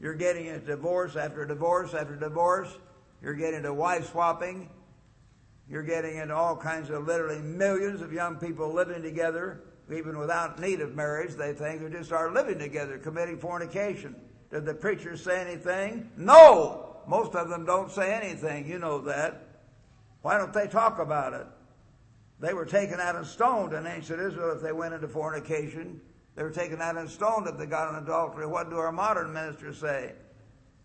You're 0.01 0.15
getting 0.15 0.49
a 0.49 0.59
divorce 0.59 1.17
after 1.17 1.47
divorce 1.47 1.95
after 1.95 2.17
divorce. 2.17 2.77
You're 3.23 3.35
getting 3.35 3.59
into 3.59 3.73
wife 3.73 4.11
swapping. 4.11 4.69
You're 5.69 5.83
getting 5.83 6.17
into 6.17 6.35
all 6.35 6.57
kinds 6.57 6.91
of 6.91 7.07
literally 7.07 7.41
millions 7.41 8.03
of 8.03 8.13
young 8.13 8.37
people 8.37 8.73
living 8.73 9.03
together, 9.03 9.63
even 9.93 10.19
without 10.19 10.61
need 10.61 10.81
of 10.81 10.95
marriage. 10.95 11.35
They 11.35 11.55
think 11.55 11.83
they 11.83 11.89
just 11.89 12.13
are 12.13 12.33
living 12.33 12.59
together, 12.59 12.99
committing 12.99 13.39
fornication. 13.39 14.15
Did 14.51 14.65
the 14.65 14.75
preachers 14.75 15.23
say 15.23 15.41
anything? 15.41 16.11
No! 16.17 16.97
Most 17.09 17.35
of 17.35 17.49
them 17.49 17.65
don't 17.65 17.91
say 17.91 18.13
anything. 18.13 18.69
You 18.69 18.79
know 18.79 18.99
that. 19.03 19.46
Why 20.27 20.39
don't 20.39 20.53
they 20.53 20.67
talk 20.67 20.99
about 20.99 21.35
it? 21.35 21.47
They 22.41 22.53
were 22.53 22.65
taken 22.67 22.99
out 22.99 23.15
and 23.15 23.25
stoned 23.25 23.73
in 23.73 23.87
ancient 23.87 24.21
Israel 24.21 24.57
if 24.57 24.61
they 24.61 24.73
went 24.73 24.93
into 24.93 25.07
fornication. 25.07 26.01
They 26.35 26.43
were 26.43 26.51
taken 26.51 26.83
out 26.83 26.97
and 26.97 27.09
stoned 27.09 27.47
if 27.47 27.57
they 27.57 27.67
got 27.67 27.95
an 27.95 28.03
adultery. 28.03 28.45
What 28.45 28.69
do 28.69 28.77
our 28.77 28.91
modern 28.91 29.33
ministers 29.33 29.79
say? 29.79 30.15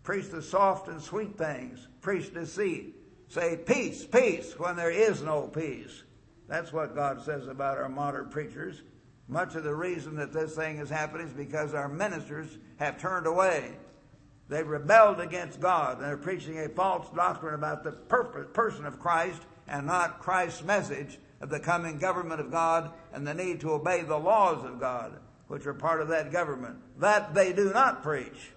Preach 0.04 0.28
the 0.28 0.42
soft 0.42 0.86
and 0.86 1.02
sweet 1.02 1.36
things. 1.36 1.88
Preach 2.00 2.32
deceit. 2.32 2.94
Say 3.26 3.56
peace, 3.56 4.06
peace, 4.06 4.56
when 4.60 4.76
there 4.76 4.92
is 4.92 5.22
no 5.22 5.48
peace. 5.48 6.04
That's 6.46 6.72
what 6.72 6.94
God 6.94 7.20
says 7.20 7.48
about 7.48 7.78
our 7.78 7.88
modern 7.88 8.28
preachers. 8.28 8.82
Much 9.26 9.56
of 9.56 9.64
the 9.64 9.74
reason 9.74 10.14
that 10.18 10.32
this 10.32 10.54
thing 10.54 10.78
is 10.78 10.88
happening 10.88 11.26
is 11.26 11.32
because 11.32 11.74
our 11.74 11.88
ministers 11.88 12.58
have 12.76 13.00
turned 13.00 13.26
away. 13.26 13.72
They've 14.52 14.68
rebelled 14.68 15.18
against 15.18 15.60
God 15.60 15.96
and 15.96 16.04
they're 16.04 16.18
preaching 16.18 16.58
a 16.58 16.68
false 16.68 17.08
doctrine 17.16 17.54
about 17.54 17.84
the 17.84 17.92
person 17.92 18.84
of 18.84 19.00
Christ 19.00 19.40
and 19.66 19.86
not 19.86 20.20
Christ's 20.20 20.62
message 20.62 21.18
of 21.40 21.48
the 21.48 21.58
coming 21.58 21.96
government 21.96 22.38
of 22.38 22.50
God 22.50 22.92
and 23.14 23.26
the 23.26 23.32
need 23.32 23.60
to 23.62 23.72
obey 23.72 24.02
the 24.02 24.18
laws 24.18 24.62
of 24.62 24.78
God, 24.78 25.18
which 25.48 25.64
are 25.64 25.72
part 25.72 26.02
of 26.02 26.08
that 26.08 26.32
government. 26.32 26.76
That 26.98 27.32
they 27.32 27.54
do 27.54 27.72
not 27.72 28.02
preach. 28.02 28.50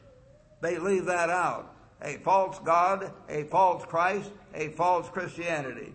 They 0.59 0.79
leave 0.79 1.05
that 1.05 1.29
out. 1.29 1.73
A 2.01 2.17
false 2.17 2.59
God, 2.59 3.13
a 3.29 3.45
false 3.45 3.85
Christ, 3.85 4.31
a 4.53 4.67
false 4.69 5.07
Christianity. 5.07 5.93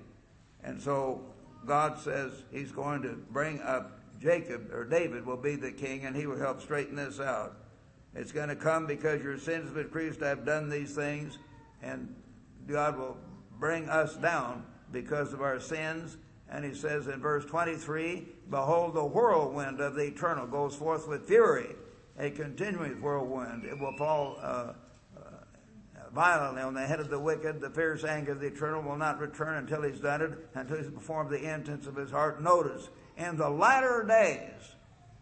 And 0.65 0.81
so 0.81 1.21
God 1.67 1.99
says 1.99 2.33
He's 2.51 2.73
going 2.73 3.03
to 3.03 3.19
bring 3.31 3.61
up 3.61 4.01
Jacob, 4.19 4.73
or 4.73 4.87
David 4.87 5.27
will 5.27 5.37
be 5.37 5.57
the 5.57 5.73
king, 5.73 6.07
and 6.07 6.17
he 6.17 6.27
will 6.27 6.39
help 6.39 6.63
straighten 6.63 6.97
this 6.97 7.21
out. 7.21 7.60
It's 8.15 8.33
going 8.33 8.49
to 8.49 8.57
come 8.57 8.87
because 8.87 9.23
your 9.23 9.39
sins 9.39 9.69
have 9.69 9.77
increased. 9.77 10.23
I've 10.23 10.45
done 10.45 10.69
these 10.69 10.95
things, 10.95 11.39
and 11.83 12.15
God 12.67 12.99
will 12.99 13.17
bring 13.59 13.89
us 13.89 14.17
down 14.17 14.65
because 14.93 15.33
of 15.33 15.43
our 15.43 15.61
sins 15.61 16.17
and 16.51 16.65
he 16.65 16.75
says 16.75 17.07
in 17.07 17.21
verse 17.21 17.45
23, 17.45 18.27
Behold, 18.51 18.95
the 18.95 19.05
whirlwind 19.05 19.81
of 19.81 19.95
the 19.95 20.07
eternal 20.07 20.47
goes 20.47 20.75
forth 20.75 21.07
with 21.07 21.27
fury, 21.27 21.77
a 22.19 22.31
continuing 22.31 23.01
whirlwind. 23.01 23.65
It 23.65 23.79
will 23.79 23.97
fall 23.97 24.37
uh, 24.43 24.73
uh, 25.17 25.21
violently 26.13 26.63
on 26.63 26.75
the 26.75 26.85
head 26.85 26.99
of 26.99 27.09
the 27.09 27.21
wicked. 27.21 27.61
The 27.61 27.71
fierce 27.71 28.03
anger 28.03 28.33
of 28.33 28.41
the 28.41 28.49
eternal 28.49 28.83
will 28.83 28.97
not 28.97 29.21
return 29.21 29.59
until 29.59 29.83
he's 29.83 30.01
done 30.01 30.23
it, 30.23 30.33
until 30.55 30.79
he's 30.79 30.91
performed 30.91 31.31
the 31.31 31.39
intents 31.39 31.87
of 31.87 31.95
his 31.95 32.11
heart. 32.11 32.43
Notice, 32.43 32.89
in 33.17 33.37
the 33.37 33.49
latter 33.49 34.05
days, 34.07 34.75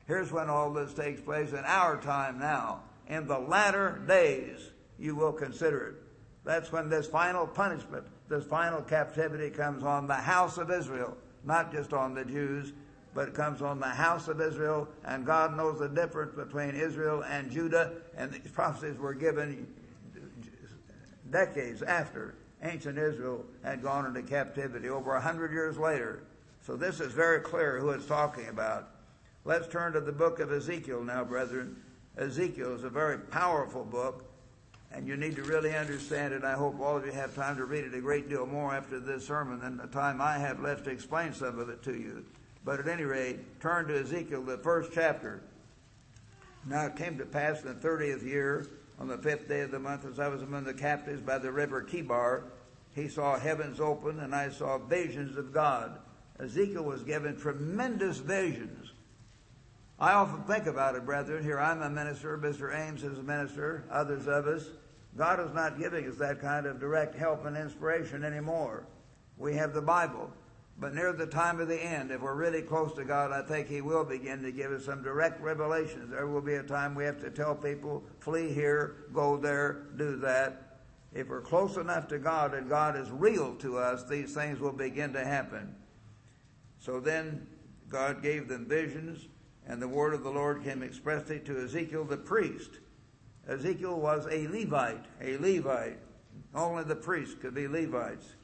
here's 0.09 0.33
when 0.33 0.51
all 0.51 0.73
this 0.73 0.93
takes 0.93 1.21
place 1.21 1.53
in 1.53 1.65
our 1.65 1.97
time 2.01 2.41
now. 2.41 2.81
In 3.07 3.29
the 3.29 3.39
latter 3.39 4.03
days, 4.09 4.71
you 4.99 5.15
will 5.15 5.33
consider 5.33 5.87
it. 5.87 5.95
That's 6.45 6.73
when 6.73 6.89
this 6.89 7.07
final 7.07 7.47
punishment 7.47 8.05
this 8.29 8.45
final 8.45 8.83
captivity 8.83 9.51
comes 9.51 9.83
on 9.83 10.07
the 10.07 10.15
house 10.15 10.59
of 10.59 10.71
Israel, 10.71 11.17
not 11.45 11.73
just 11.73 11.93
on 11.93 12.15
the 12.15 12.25
Jews, 12.25 12.73
but 13.15 13.29
it 13.29 13.35
comes 13.35 13.63
on 13.63 13.81
the 13.81 13.87
house 13.87 14.29
of 14.29 14.41
Israel, 14.41 14.87
and 15.05 15.25
God 15.25 15.57
knows 15.57 15.79
the 15.79 15.89
difference 15.89 16.35
between 16.35 16.75
Israel 16.75 17.25
and 17.25 17.51
Judah, 17.51 17.93
and 18.17 18.31
these 18.31 18.53
prophecies 18.53 18.99
were 18.99 19.15
given 19.15 19.67
decades 21.31 21.83
after 21.83 22.35
ancient 22.63 22.99
Israel 22.99 23.45
had 23.65 23.83
gone 23.83 24.05
into 24.05 24.23
captivity, 24.23 24.89
over 24.89 25.15
a 25.15 25.21
hundred 25.21 25.53
years 25.53 25.79
later. 25.79 26.23
So 26.61 26.77
this 26.77 27.01
is 27.01 27.13
very 27.13 27.41
clear 27.41 27.79
who 27.79 27.91
it's 27.91 28.07
talking 28.07 28.49
about. 28.49 28.91
Let's 29.49 29.67
turn 29.67 29.95
to 29.95 30.03
the 30.03 30.13
book 30.13 30.41
of 30.41 30.53
Ezekiel 30.53 31.03
now, 31.03 31.25
brethren. 31.25 31.75
Ezekiel 32.19 32.75
is 32.75 32.85
a 32.85 32.91
very 32.91 33.17
powerful 33.17 33.83
book. 33.83 34.27
And 34.93 35.09
you 35.09 35.17
need 35.17 35.37
to 35.37 35.43
really 35.43 35.75
understand 35.75 36.35
it. 36.35 36.45
I 36.45 36.53
hope 36.53 36.79
all 36.79 36.99
of 36.99 37.07
you 37.07 37.13
have 37.13 37.35
time 37.35 37.57
to 37.57 37.65
read 37.65 37.85
it 37.85 37.95
a 37.95 38.01
great 38.03 38.29
deal 38.29 38.45
more 38.45 38.75
after 38.75 39.01
this 39.01 39.27
sermon 39.27 39.59
than 39.59 39.79
the 39.79 39.87
time 39.87 40.21
I 40.21 40.37
have 40.37 40.61
left 40.61 40.85
to 40.85 40.91
explain 40.91 41.33
some 41.33 41.59
of 41.59 41.71
it 41.71 41.83
to 41.85 41.95
you. 41.95 42.27
But 42.63 42.79
at 42.79 42.89
any 42.89 43.05
rate, 43.05 43.59
turn 43.59 43.89
to 43.89 43.99
Ezekiel, 43.99 44.43
the 44.43 44.59
first 44.59 44.91
chapter. 44.93 45.41
Now 46.67 46.85
it 46.85 46.97
came 46.97 47.17
to 47.17 47.25
pass 47.25 47.63
in 47.63 47.69
the 47.69 47.75
thirtieth 47.75 48.23
year, 48.23 48.67
on 48.99 49.09
the 49.09 49.17
fifth 49.17 49.49
day 49.49 49.63
of 49.63 49.71
the 49.71 49.79
month, 49.79 50.05
as 50.05 50.19
I 50.19 50.29
was 50.29 50.43
among 50.43 50.65
the 50.65 50.75
captives 50.75 51.23
by 51.23 51.39
the 51.39 51.51
river 51.51 51.83
Chebar, 51.83 52.43
he 52.95 53.09
saw 53.09 53.39
heavens 53.39 53.81
open, 53.81 54.21
and 54.21 54.35
I 54.35 54.51
saw 54.51 54.77
visions 54.77 55.39
of 55.39 55.55
God. 55.55 56.01
Ezekiel 56.39 56.85
was 56.85 57.03
given 57.03 57.35
tremendous 57.39 58.19
visions. 58.19 58.93
I 60.01 60.13
often 60.13 60.45
think 60.45 60.67
about 60.67 60.95
it, 60.95 61.05
brethren. 61.05 61.43
Here 61.43 61.59
I'm 61.59 61.83
a 61.83 61.91
minister, 61.91 62.39
Mr. 62.39 62.73
Ames 62.73 63.03
is 63.03 63.19
a 63.19 63.23
minister, 63.23 63.85
others 63.91 64.29
of 64.29 64.47
us. 64.47 64.65
God 65.17 65.41
is 65.41 65.53
not 65.53 65.79
giving 65.79 66.09
us 66.09 66.17
that 66.19 66.41
kind 66.41 66.67
of 66.67 66.79
direct 66.79 67.17
help 67.17 67.45
and 67.47 67.57
inspiration 67.57 68.23
anymore. 68.23 68.87
We 69.37 69.55
have 69.55 69.75
the 69.75 69.83
Bible. 69.83 70.31
But 70.81 70.95
near 70.95 71.13
the 71.13 71.27
time 71.27 71.59
of 71.59 71.67
the 71.67 71.83
end, 71.83 72.13
if 72.13 72.21
we're 72.21 72.37
really 72.37 72.63
close 72.63 72.93
to 72.95 73.05
God, 73.05 73.33
I 73.33 73.43
think 73.43 73.67
He 73.67 73.81
will 73.81 74.05
begin 74.05 74.41
to 74.43 74.53
give 74.53 74.71
us 74.71 74.85
some 74.85 75.03
direct 75.03 75.41
revelations. 75.43 76.11
There 76.11 76.29
will 76.29 76.41
be 76.41 76.55
a 76.55 76.63
time 76.63 76.95
we 76.95 77.05
have 77.05 77.21
to 77.23 77.31
tell 77.31 77.57
people, 77.57 78.05
flee 78.21 78.53
here, 78.53 79.07
go 79.13 79.37
there, 79.37 79.89
do 79.97 80.15
that. 80.19 80.79
If 81.13 81.29
we're 81.29 81.41
close 81.41 81.77
enough 81.77 82.07
to 82.09 82.21
God 82.21 82.55
and 82.55 82.69
God 82.69 82.97
is 82.97 83.11
real 83.11 83.57
to 83.57 83.79
us, 83.79 84.05
these 84.05 84.33
things 84.35 84.61
will 84.61 84.71
begin 84.71 85.13
to 85.15 85.25
happen. 85.25 85.75
So 86.79 87.01
then 87.01 87.49
God 87.89 88.23
gave 88.23 88.47
them 88.47 88.67
visions, 88.69 89.27
and 89.69 89.81
the 89.81 89.89
word 89.89 90.15
of 90.15 90.25
the 90.25 90.31
Lord 90.31 90.65
came 90.65 90.83
expressly 90.83 91.39
to 91.41 91.63
Ezekiel 91.63 92.05
the 92.05 92.17
priest 92.17 92.81
Ezekiel 93.49 93.99
was 93.99 94.27
a 94.27 94.47
Levite, 94.49 95.07
a 95.23 95.39
Levite. 95.39 95.99
Only 96.55 96.85
the 96.85 96.95
priests 96.95 97.35
could 97.41 97.55
be 97.55 97.67
Levites. 97.67 98.35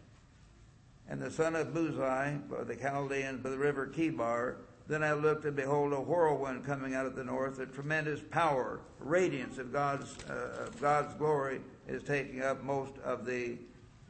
And 1.09 1.21
the 1.21 1.31
son 1.31 1.55
of 1.55 1.69
Buzi, 1.69 2.41
the 2.67 2.77
Chaldeans 2.77 3.43
by 3.43 3.51
the 3.51 3.59
river 3.59 3.87
Chebar, 3.87 4.57
then 4.87 5.03
I 5.03 5.13
looked 5.13 5.45
and 5.45 5.55
behold 5.55 5.93
a 5.93 6.01
whirlwind 6.01 6.65
coming 6.65 6.95
out 6.95 7.07
of 7.07 7.17
the 7.17 7.25
north, 7.25 7.59
a 7.59 7.67
tremendous 7.67 8.21
power, 8.31 8.81
radiance 8.99 9.59
of 9.59 9.73
God's, 9.73 10.17
uh, 10.29 10.67
of 10.67 10.81
God's 10.81 11.15
glory 11.15 11.61
is 11.87 12.03
taking 12.03 12.43
up 12.43 12.63
most 12.63 12.93
of 13.05 13.27
the 13.27 13.59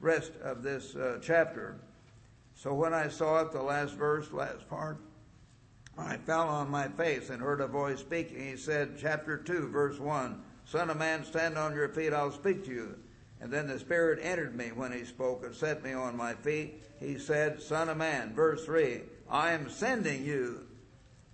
rest 0.00 0.32
of 0.42 0.62
this 0.62 0.94
uh, 0.94 1.18
chapter. 1.20 1.76
So 2.54 2.72
when 2.74 2.94
I 2.94 3.08
saw 3.08 3.40
it, 3.42 3.52
the 3.52 3.62
last 3.62 3.94
verse, 3.94 4.32
last 4.32 4.68
part, 4.68 4.98
I 5.96 6.16
fell 6.16 6.48
on 6.48 6.70
my 6.70 6.88
face 6.88 7.30
and 7.30 7.40
heard 7.40 7.60
a 7.60 7.66
voice 7.66 8.00
speaking. 8.00 8.40
He 8.40 8.56
said, 8.56 8.96
chapter 8.98 9.36
2, 9.36 9.68
verse 9.68 9.98
1, 9.98 10.42
Son 10.64 10.90
of 10.90 10.96
man, 10.96 11.24
stand 11.24 11.56
on 11.56 11.74
your 11.74 11.88
feet, 11.88 12.12
I'll 12.12 12.32
speak 12.32 12.64
to 12.64 12.70
you. 12.72 12.98
And 13.40 13.52
then 13.52 13.66
the 13.66 13.78
Spirit 13.78 14.18
entered 14.22 14.56
me 14.56 14.72
when 14.74 14.92
he 14.92 15.04
spoke 15.04 15.44
and 15.44 15.54
set 15.54 15.84
me 15.84 15.92
on 15.92 16.16
my 16.16 16.34
feet. 16.34 16.82
He 16.98 17.18
said, 17.18 17.60
Son 17.60 17.88
of 17.88 17.96
man, 17.96 18.34
verse 18.34 18.64
3, 18.64 19.02
I 19.30 19.52
am 19.52 19.68
sending 19.68 20.24
you. 20.24 20.66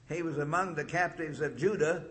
He 0.09 0.23
was 0.23 0.39
among 0.39 0.75
the 0.75 0.85
captives 0.85 1.41
of 1.41 1.57
Judah, 1.57 2.05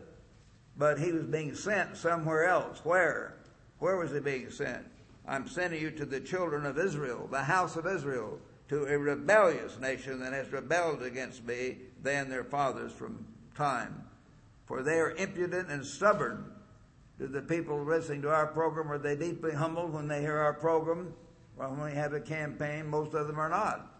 but 0.78 1.00
he 1.00 1.12
was 1.12 1.26
being 1.26 1.54
sent 1.54 1.98
somewhere 1.98 2.46
else. 2.46 2.80
Where? 2.84 3.36
Where 3.80 3.98
was 3.98 4.12
he 4.12 4.20
being 4.20 4.50
sent? 4.50 4.86
I'm 5.28 5.48
sending 5.48 5.82
you 5.82 5.92
to 5.92 6.06
the 6.06 6.22
children 6.22 6.66
of 6.66 6.80
Israel, 6.80 7.28
the 7.30 7.44
house 7.44 7.76
of 7.76 7.86
Israel, 7.86 8.40
to 8.70 8.86
a 8.86 8.98
rebellious 8.98 9.78
nation 9.80 10.20
that 10.22 10.34
has 10.34 10.52
rebelled 10.52 11.04
against 11.04 11.44
me 11.44 11.78
than 12.02 12.30
their 12.30 12.44
fathers 12.44 12.92
from 12.92 13.26
time. 13.56 14.04
For 14.66 14.84
they 14.84 15.00
are 15.00 15.12
impudent 15.12 15.70
and 15.70 15.86
stubborn 15.86 16.52
do 17.20 17.28
the 17.28 17.42
people 17.42 17.84
listening 17.84 18.22
to 18.22 18.30
our 18.30 18.48
program, 18.48 18.90
are 18.90 18.98
they 18.98 19.16
deeply 19.16 19.52
humbled 19.52 19.92
when 19.92 20.08
they 20.08 20.22
hear 20.22 20.38
our 20.38 20.54
program? 20.54 21.14
Well, 21.58 21.72
when 21.72 21.92
we 21.92 21.98
have 21.98 22.14
a 22.14 22.22
campaign, 22.22 22.88
most 22.88 23.14
of 23.14 23.28
them 23.28 23.38
are 23.38 23.50
not. 23.50 23.94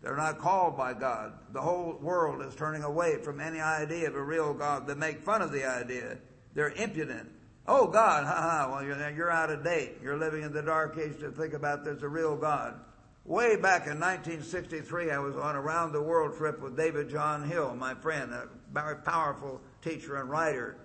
They're 0.00 0.16
not 0.16 0.38
called 0.38 0.76
by 0.76 0.94
God. 0.94 1.32
The 1.52 1.60
whole 1.60 1.98
world 2.00 2.42
is 2.42 2.54
turning 2.54 2.84
away 2.84 3.16
from 3.16 3.40
any 3.40 3.58
idea 3.58 4.06
of 4.06 4.14
a 4.14 4.22
real 4.22 4.54
God. 4.54 4.86
They 4.86 4.94
make 4.94 5.22
fun 5.22 5.42
of 5.42 5.50
the 5.50 5.64
idea. 5.64 6.18
They're 6.54 6.70
impudent. 6.70 7.28
Oh, 7.66 7.88
God, 7.88 8.24
ha 8.24 8.34
ha, 8.34 8.70
well, 8.70 8.84
you're, 8.84 9.10
you're 9.10 9.30
out 9.30 9.50
of 9.50 9.64
date. 9.64 9.94
You're 10.00 10.16
living 10.16 10.44
in 10.44 10.52
the 10.52 10.62
dark 10.62 10.96
age 10.98 11.18
to 11.18 11.32
think 11.32 11.52
about 11.52 11.84
there's 11.84 12.04
a 12.04 12.08
real 12.08 12.36
God. 12.36 12.78
Way 13.26 13.56
back 13.56 13.88
in 13.88 13.98
1963, 13.98 15.10
I 15.10 15.18
was 15.18 15.34
on 15.34 15.56
a 15.56 15.60
round 15.60 15.92
the 15.92 16.00
world 16.00 16.36
trip 16.36 16.60
with 16.60 16.76
David 16.76 17.10
Jon 17.10 17.42
Hill, 17.42 17.74
my 17.74 17.92
friend, 17.92 18.32
a 18.32 18.46
very 18.72 18.94
powerful 18.98 19.60
teacher 19.82 20.20
and 20.20 20.30
writer. 20.30 20.76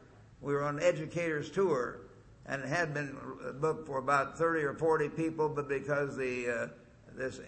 We 0.41 0.53
were 0.53 0.63
on 0.63 0.79
an 0.79 0.83
educator's 0.83 1.51
tour, 1.51 1.99
and 2.47 2.63
it 2.63 2.67
had 2.67 2.95
been 2.95 3.15
booked 3.59 3.85
for 3.85 3.99
about 3.99 4.39
30 4.39 4.63
or 4.63 4.73
40 4.73 5.09
people, 5.09 5.49
but 5.49 5.69
because 5.69 6.17
the 6.17 6.49
uh, 6.49 6.67
this 7.15 7.41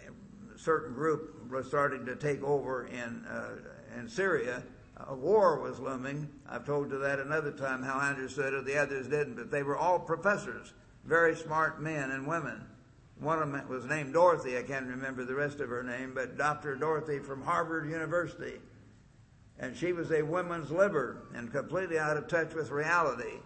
certain 0.58 0.94
group 0.94 1.50
was 1.50 1.66
starting 1.66 2.06
to 2.06 2.16
take 2.16 2.44
over 2.44 2.86
in 2.86 3.26
uh, 3.26 3.98
in 3.98 4.08
Syria, 4.08 4.62
a 5.08 5.16
war 5.16 5.60
was 5.60 5.80
looming. 5.80 6.30
I've 6.48 6.68
told 6.68 6.92
you 6.92 7.00
that 7.00 7.20
another 7.20 7.52
time 7.52 7.82
how 7.82 7.98
I 7.98 8.12
understood 8.12 8.54
it. 8.54 8.64
The 8.66 8.78
others 8.78 9.08
didn't, 9.08 9.38
but 9.38 9.50
they 9.50 9.64
were 9.64 9.76
all 9.76 9.98
professors, 9.98 10.72
very 11.04 11.36
smart 11.36 11.82
men 11.82 12.12
and 12.12 12.28
women. 12.28 12.68
One 13.24 13.42
of 13.42 13.52
them 13.52 13.68
was 13.70 13.86
named 13.86 14.14
Dorothy. 14.14 14.58
I 14.58 14.64
can't 14.64 14.88
remember 14.88 15.24
the 15.24 15.34
rest 15.34 15.62
of 15.62 15.70
her 15.70 15.82
name, 15.82 16.12
but 16.14 16.38
Dr. 16.38 16.76
Dorothy 16.76 17.20
from 17.20 17.42
Harvard 17.42 17.90
University. 17.90 18.60
And 19.60 19.78
she 19.78 19.94
was 19.94 20.12
a 20.12 20.22
woman's 20.22 20.72
liber 20.72 21.24
and 21.34 21.52
completely 21.52 21.98
out 21.98 22.18
of 22.18 22.28
touch 22.28 22.54
with 22.54 22.70
reality. 22.70 23.40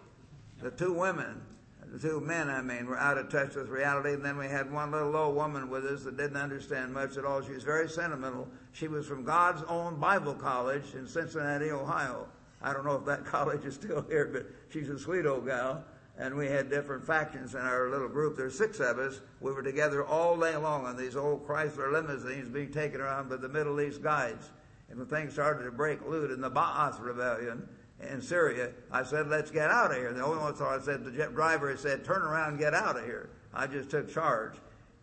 The 0.60 0.72
two 0.72 0.92
women, 0.92 1.42
the 1.86 1.98
two 1.98 2.20
men, 2.20 2.50
I 2.50 2.60
mean, 2.60 2.86
were 2.86 2.98
out 2.98 3.18
of 3.18 3.28
touch 3.28 3.54
with 3.54 3.68
reality. 3.68 4.14
And 4.14 4.24
then 4.24 4.36
we 4.36 4.48
had 4.48 4.72
one 4.72 4.90
little 4.90 5.14
old 5.14 5.36
woman 5.36 5.70
with 5.70 5.84
us 5.84 6.02
that 6.04 6.16
didn't 6.16 6.38
understand 6.38 6.92
much 6.92 7.16
at 7.16 7.24
all. 7.24 7.40
She 7.40 7.52
was 7.52 7.62
very 7.62 7.88
sentimental. 7.88 8.48
She 8.72 8.88
was 8.88 9.06
from 9.06 9.22
God's 9.22 9.62
own 9.68 10.00
Bible 10.00 10.34
college 10.34 10.94
in 10.94 11.06
Cincinnati, 11.06 11.70
Ohio. 11.70 12.26
I 12.60 12.72
don't 12.72 12.84
know 12.84 12.96
if 12.96 13.04
that 13.04 13.24
college 13.26 13.64
is 13.64 13.74
still 13.74 14.04
here, 14.08 14.28
but 14.32 14.46
she's 14.70 14.88
a 14.88 14.98
sweet 14.98 15.24
old 15.24 15.46
gal 15.46 15.84
and 16.18 16.34
we 16.34 16.48
had 16.48 16.68
different 16.68 17.06
factions 17.06 17.54
in 17.54 17.60
our 17.60 17.88
little 17.90 18.08
group. 18.08 18.36
There 18.36 18.46
were 18.46 18.50
six 18.50 18.80
of 18.80 18.98
us. 18.98 19.20
We 19.40 19.52
were 19.52 19.62
together 19.62 20.04
all 20.04 20.36
day 20.36 20.56
long 20.56 20.84
on 20.84 20.96
these 20.96 21.14
old 21.16 21.46
Chrysler 21.46 21.92
limousines 21.92 22.48
being 22.48 22.72
taken 22.72 23.00
around 23.00 23.30
by 23.30 23.36
the 23.36 23.48
Middle 23.48 23.80
East 23.80 24.02
guides. 24.02 24.50
And 24.90 24.98
when 24.98 25.06
things 25.06 25.34
started 25.34 25.64
to 25.64 25.70
break 25.70 26.04
loose 26.06 26.32
in 26.34 26.40
the 26.40 26.50
Ba'ath 26.50 27.00
rebellion 27.00 27.68
in 28.10 28.20
Syria, 28.20 28.72
I 28.90 29.04
said, 29.04 29.28
let's 29.28 29.52
get 29.52 29.70
out 29.70 29.92
of 29.92 29.96
here. 29.96 30.12
The 30.12 30.24
only 30.24 30.38
one 30.38 30.56
so 30.56 30.66
I 30.66 30.80
said, 30.80 31.04
the 31.04 31.10
driver 31.10 31.76
said, 31.76 32.04
turn 32.04 32.22
around 32.22 32.50
and 32.50 32.58
get 32.58 32.74
out 32.74 32.96
of 32.96 33.04
here. 33.04 33.30
I 33.54 33.68
just 33.68 33.90
took 33.90 34.12
charge. 34.12 34.54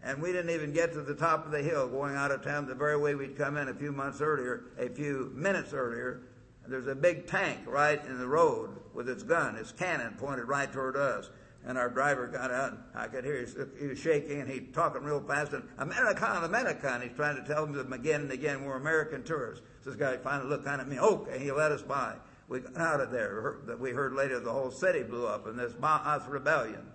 And 0.03 0.21
we 0.21 0.33
didn't 0.33 0.51
even 0.51 0.73
get 0.73 0.91
to 0.93 1.01
the 1.01 1.15
top 1.15 1.45
of 1.45 1.51
the 1.51 1.63
hill 1.63 1.87
going 1.87 2.15
out 2.15 2.31
of 2.31 2.43
town 2.43 2.67
the 2.67 2.75
very 2.75 2.97
way 2.97 3.15
we'd 3.15 3.37
come 3.37 3.55
in 3.57 3.69
a 3.69 3.73
few 3.73 3.91
months 3.91 4.21
earlier, 4.21 4.65
a 4.77 4.89
few 4.89 5.31
minutes 5.33 5.73
earlier. 5.73 6.21
There's 6.67 6.87
a 6.87 6.95
big 6.95 7.27
tank 7.27 7.59
right 7.65 8.03
in 8.05 8.17
the 8.17 8.27
road 8.27 8.71
with 8.93 9.09
its 9.09 9.23
gun, 9.23 9.55
its 9.55 9.71
cannon 9.71 10.15
pointed 10.17 10.47
right 10.47 10.71
toward 10.71 10.95
us. 10.95 11.29
And 11.67 11.79
our 11.79 11.89
driver 11.89 12.27
got 12.27 12.51
out, 12.51 12.73
and 12.73 12.79
I 12.93 13.07
could 13.07 13.25
hear 13.25 13.43
he 13.79 13.87
was 13.87 13.97
shaking, 13.97 14.39
and 14.39 14.47
he 14.47 14.59
talking 14.59 15.03
real 15.03 15.19
fast, 15.21 15.51
and 15.53 15.63
American, 15.79 16.43
American, 16.43 17.01
he's 17.01 17.15
trying 17.15 17.37
to 17.37 17.43
tell 17.43 17.65
them 17.65 17.91
again 17.91 18.21
and 18.21 18.31
again, 18.31 18.63
we're 18.63 18.75
American 18.75 19.23
tourists. 19.23 19.65
So 19.83 19.89
this 19.89 19.99
guy 19.99 20.15
finally 20.17 20.47
looked 20.47 20.65
kind 20.65 20.79
at 20.79 20.87
me, 20.87 20.99
okay, 20.99 21.39
he 21.39 21.51
let 21.51 21.71
us 21.71 21.81
by. 21.81 22.17
We 22.47 22.59
got 22.59 22.77
out 22.77 23.01
of 23.01 23.09
there. 23.09 23.57
We 23.79 23.89
heard 23.89 24.13
later 24.13 24.39
the 24.39 24.51
whole 24.51 24.69
city 24.69 25.01
blew 25.01 25.25
up 25.25 25.47
in 25.47 25.57
this 25.57 25.73
Ba'ath 25.73 26.29
rebellion. 26.29 26.85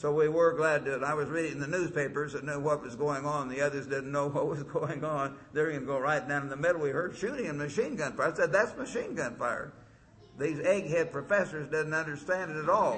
So 0.00 0.10
we 0.10 0.28
were 0.28 0.54
glad 0.54 0.86
that 0.86 1.04
I 1.04 1.12
was 1.12 1.28
reading 1.28 1.60
the 1.60 1.66
newspapers 1.66 2.32
and 2.32 2.44
knew 2.44 2.58
what 2.58 2.82
was 2.82 2.96
going 2.96 3.26
on. 3.26 3.50
The 3.50 3.60
others 3.60 3.86
didn't 3.86 4.10
know 4.10 4.28
what 4.30 4.46
was 4.46 4.62
going 4.62 5.04
on. 5.04 5.36
They're 5.52 5.68
going 5.68 5.80
to 5.80 5.86
go 5.86 5.98
right 5.98 6.26
down 6.26 6.44
in 6.44 6.48
the 6.48 6.56
middle. 6.56 6.80
We 6.80 6.88
heard 6.88 7.14
shooting 7.14 7.48
and 7.48 7.58
machine 7.58 7.96
gun 7.96 8.14
fire. 8.14 8.32
I 8.32 8.34
said, 8.34 8.50
that's 8.50 8.74
machine 8.78 9.14
gun 9.14 9.36
fire. 9.36 9.74
These 10.38 10.56
egghead 10.56 11.12
professors 11.12 11.68
didn't 11.68 11.92
understand 11.92 12.50
it 12.50 12.56
at 12.56 12.70
all. 12.70 12.94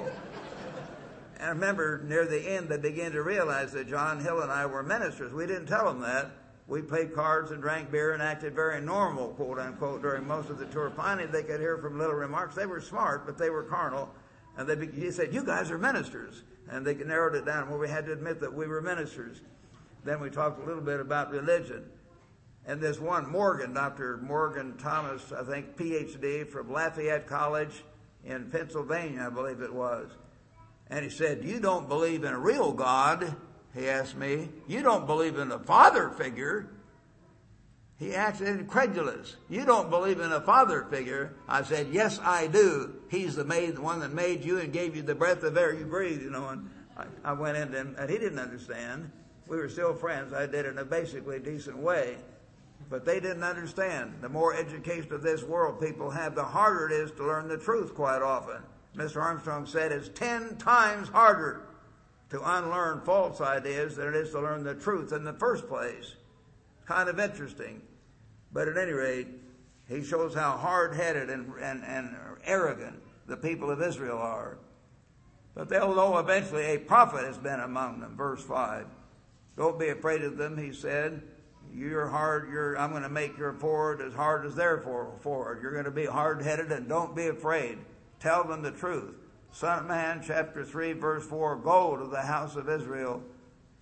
and 1.38 1.44
I 1.44 1.48
remember 1.48 2.04
near 2.06 2.24
the 2.24 2.38
end, 2.38 2.68
they 2.68 2.78
began 2.78 3.10
to 3.12 3.24
realize 3.24 3.72
that 3.72 3.88
Jon 3.88 4.20
Hill 4.20 4.40
and 4.40 4.52
I 4.52 4.66
were 4.66 4.84
ministers. 4.84 5.32
We 5.32 5.48
didn't 5.48 5.66
tell 5.66 5.86
them 5.86 6.02
that. 6.02 6.30
We 6.68 6.82
played 6.82 7.16
cards 7.16 7.50
and 7.50 7.60
drank 7.60 7.90
beer 7.90 8.12
and 8.12 8.22
acted 8.22 8.54
very 8.54 8.80
normal, 8.80 9.30
quote 9.30 9.58
unquote, 9.58 10.02
during 10.02 10.24
most 10.24 10.50
of 10.50 10.58
the 10.58 10.66
tour. 10.66 10.92
Finally, 10.96 11.26
they 11.26 11.42
could 11.42 11.58
hear 11.58 11.78
from 11.78 11.98
little 11.98 12.14
remarks. 12.14 12.54
They 12.54 12.66
were 12.66 12.80
smart, 12.80 13.26
but 13.26 13.38
they 13.38 13.50
were 13.50 13.64
carnal. 13.64 14.08
And 14.56 14.68
they, 14.68 14.86
he 14.86 15.10
said, 15.10 15.34
you 15.34 15.42
guys 15.42 15.68
are 15.72 15.78
ministers. 15.78 16.44
And 16.72 16.86
they 16.86 16.94
narrowed 16.94 17.34
it 17.34 17.44
down 17.44 17.68
where 17.68 17.78
we 17.78 17.88
had 17.88 18.06
to 18.06 18.12
admit 18.12 18.40
that 18.40 18.52
we 18.52 18.66
were 18.66 18.80
ministers. 18.80 19.42
Then 20.04 20.20
we 20.20 20.30
talked 20.30 20.58
a 20.58 20.64
little 20.64 20.82
bit 20.82 21.00
about 21.00 21.30
religion. 21.30 21.84
And 22.66 22.80
this 22.80 22.98
one, 22.98 23.30
Morgan, 23.30 23.74
Dr. 23.74 24.16
Morgan 24.16 24.78
Thomas, 24.78 25.32
I 25.32 25.44
think, 25.44 25.76
PhD 25.76 26.48
from 26.48 26.72
Lafayette 26.72 27.26
College 27.26 27.84
in 28.24 28.50
Pennsylvania, 28.50 29.26
I 29.26 29.34
believe 29.34 29.60
it 29.60 29.72
was. 29.72 30.08
And 30.88 31.04
he 31.04 31.10
said, 31.10 31.44
You 31.44 31.60
don't 31.60 31.88
believe 31.88 32.24
in 32.24 32.32
a 32.32 32.38
real 32.38 32.72
God, 32.72 33.36
he 33.74 33.88
asked 33.88 34.16
me. 34.16 34.48
You 34.66 34.82
don't 34.82 35.06
believe 35.06 35.38
in 35.38 35.52
a 35.52 35.58
father 35.58 36.08
figure. 36.08 36.70
He 38.02 38.16
acted 38.16 38.48
incredulous. 38.48 39.36
You 39.48 39.64
don't 39.64 39.88
believe 39.88 40.18
in 40.18 40.32
a 40.32 40.40
father 40.40 40.84
figure. 40.90 41.34
I 41.46 41.62
said, 41.62 41.86
Yes, 41.92 42.18
I 42.18 42.48
do. 42.48 42.96
He's 43.08 43.36
the 43.36 43.44
made, 43.44 43.76
the 43.76 43.80
one 43.80 44.00
that 44.00 44.12
made 44.12 44.44
you 44.44 44.58
and 44.58 44.72
gave 44.72 44.96
you 44.96 45.02
the 45.02 45.14
breath 45.14 45.44
of 45.44 45.56
air 45.56 45.72
you 45.72 45.84
breathe, 45.84 46.20
you 46.20 46.30
know. 46.30 46.48
And 46.48 46.68
I, 46.96 47.04
I 47.24 47.32
went 47.32 47.56
in 47.56 47.72
and, 47.76 47.96
and 47.96 48.10
he 48.10 48.18
didn't 48.18 48.40
understand. 48.40 49.08
We 49.46 49.56
were 49.56 49.68
still 49.68 49.94
friends. 49.94 50.32
I 50.32 50.46
did 50.46 50.66
it 50.66 50.70
in 50.70 50.78
a 50.78 50.84
basically 50.84 51.38
decent 51.38 51.78
way. 51.78 52.16
But 52.90 53.04
they 53.04 53.20
didn't 53.20 53.44
understand. 53.44 54.14
The 54.20 54.28
more 54.28 54.52
education 54.52 55.12
of 55.12 55.22
this 55.22 55.44
world 55.44 55.80
people 55.80 56.10
have, 56.10 56.34
the 56.34 56.42
harder 56.42 56.88
it 56.88 57.04
is 57.04 57.12
to 57.12 57.24
learn 57.24 57.46
the 57.46 57.56
truth 57.56 57.94
quite 57.94 58.20
often. 58.20 58.62
Mr. 58.96 59.22
Armstrong 59.22 59.64
said 59.64 59.92
it's 59.92 60.08
ten 60.08 60.56
times 60.56 61.08
harder 61.08 61.68
to 62.30 62.40
unlearn 62.56 63.02
false 63.02 63.40
ideas 63.40 63.94
than 63.94 64.08
it 64.08 64.16
is 64.16 64.30
to 64.30 64.40
learn 64.40 64.64
the 64.64 64.74
truth 64.74 65.12
in 65.12 65.22
the 65.22 65.34
first 65.34 65.68
place. 65.68 66.16
Kind 66.84 67.08
of 67.08 67.20
interesting. 67.20 67.80
But 68.52 68.68
at 68.68 68.76
any 68.76 68.92
rate, 68.92 69.28
he 69.88 70.02
shows 70.02 70.34
how 70.34 70.56
hard 70.56 70.94
headed 70.94 71.30
and, 71.30 71.52
and, 71.60 71.84
and 71.84 72.16
arrogant 72.44 73.00
the 73.26 73.36
people 73.36 73.70
of 73.70 73.82
Israel 73.82 74.18
are. 74.18 74.58
But 75.54 75.68
they'll 75.68 75.94
know 75.94 76.18
eventually 76.18 76.64
a 76.64 76.78
prophet 76.78 77.24
has 77.24 77.38
been 77.38 77.60
among 77.60 78.00
them. 78.00 78.16
Verse 78.16 78.42
5. 78.42 78.86
Don't 79.56 79.78
be 79.78 79.88
afraid 79.88 80.22
of 80.22 80.38
them, 80.38 80.56
he 80.56 80.72
said 80.72 81.22
you're 81.74 82.08
hard, 82.08 82.50
you're, 82.50 82.78
I'm 82.78 82.90
going 82.90 83.02
to 83.02 83.08
make 83.08 83.38
your 83.38 83.52
forward 83.54 84.00
as 84.02 84.12
hard 84.12 84.44
as 84.44 84.54
their 84.54 84.78
forward. 84.78 85.60
You're 85.62 85.72
going 85.72 85.84
to 85.84 85.90
be 85.90 86.04
hard 86.04 86.42
headed 86.42 86.70
and 86.70 86.88
don't 86.88 87.16
be 87.16 87.28
afraid. 87.28 87.78
Tell 88.20 88.44
them 88.44 88.62
the 88.62 88.70
truth. 88.70 89.14
Son 89.52 89.80
of 89.80 89.86
man, 89.86 90.22
chapter 90.26 90.64
3, 90.64 90.92
verse 90.92 91.26
4, 91.26 91.56
go 91.56 91.96
to 91.96 92.06
the 92.06 92.22
house 92.22 92.56
of 92.56 92.68
Israel 92.68 93.22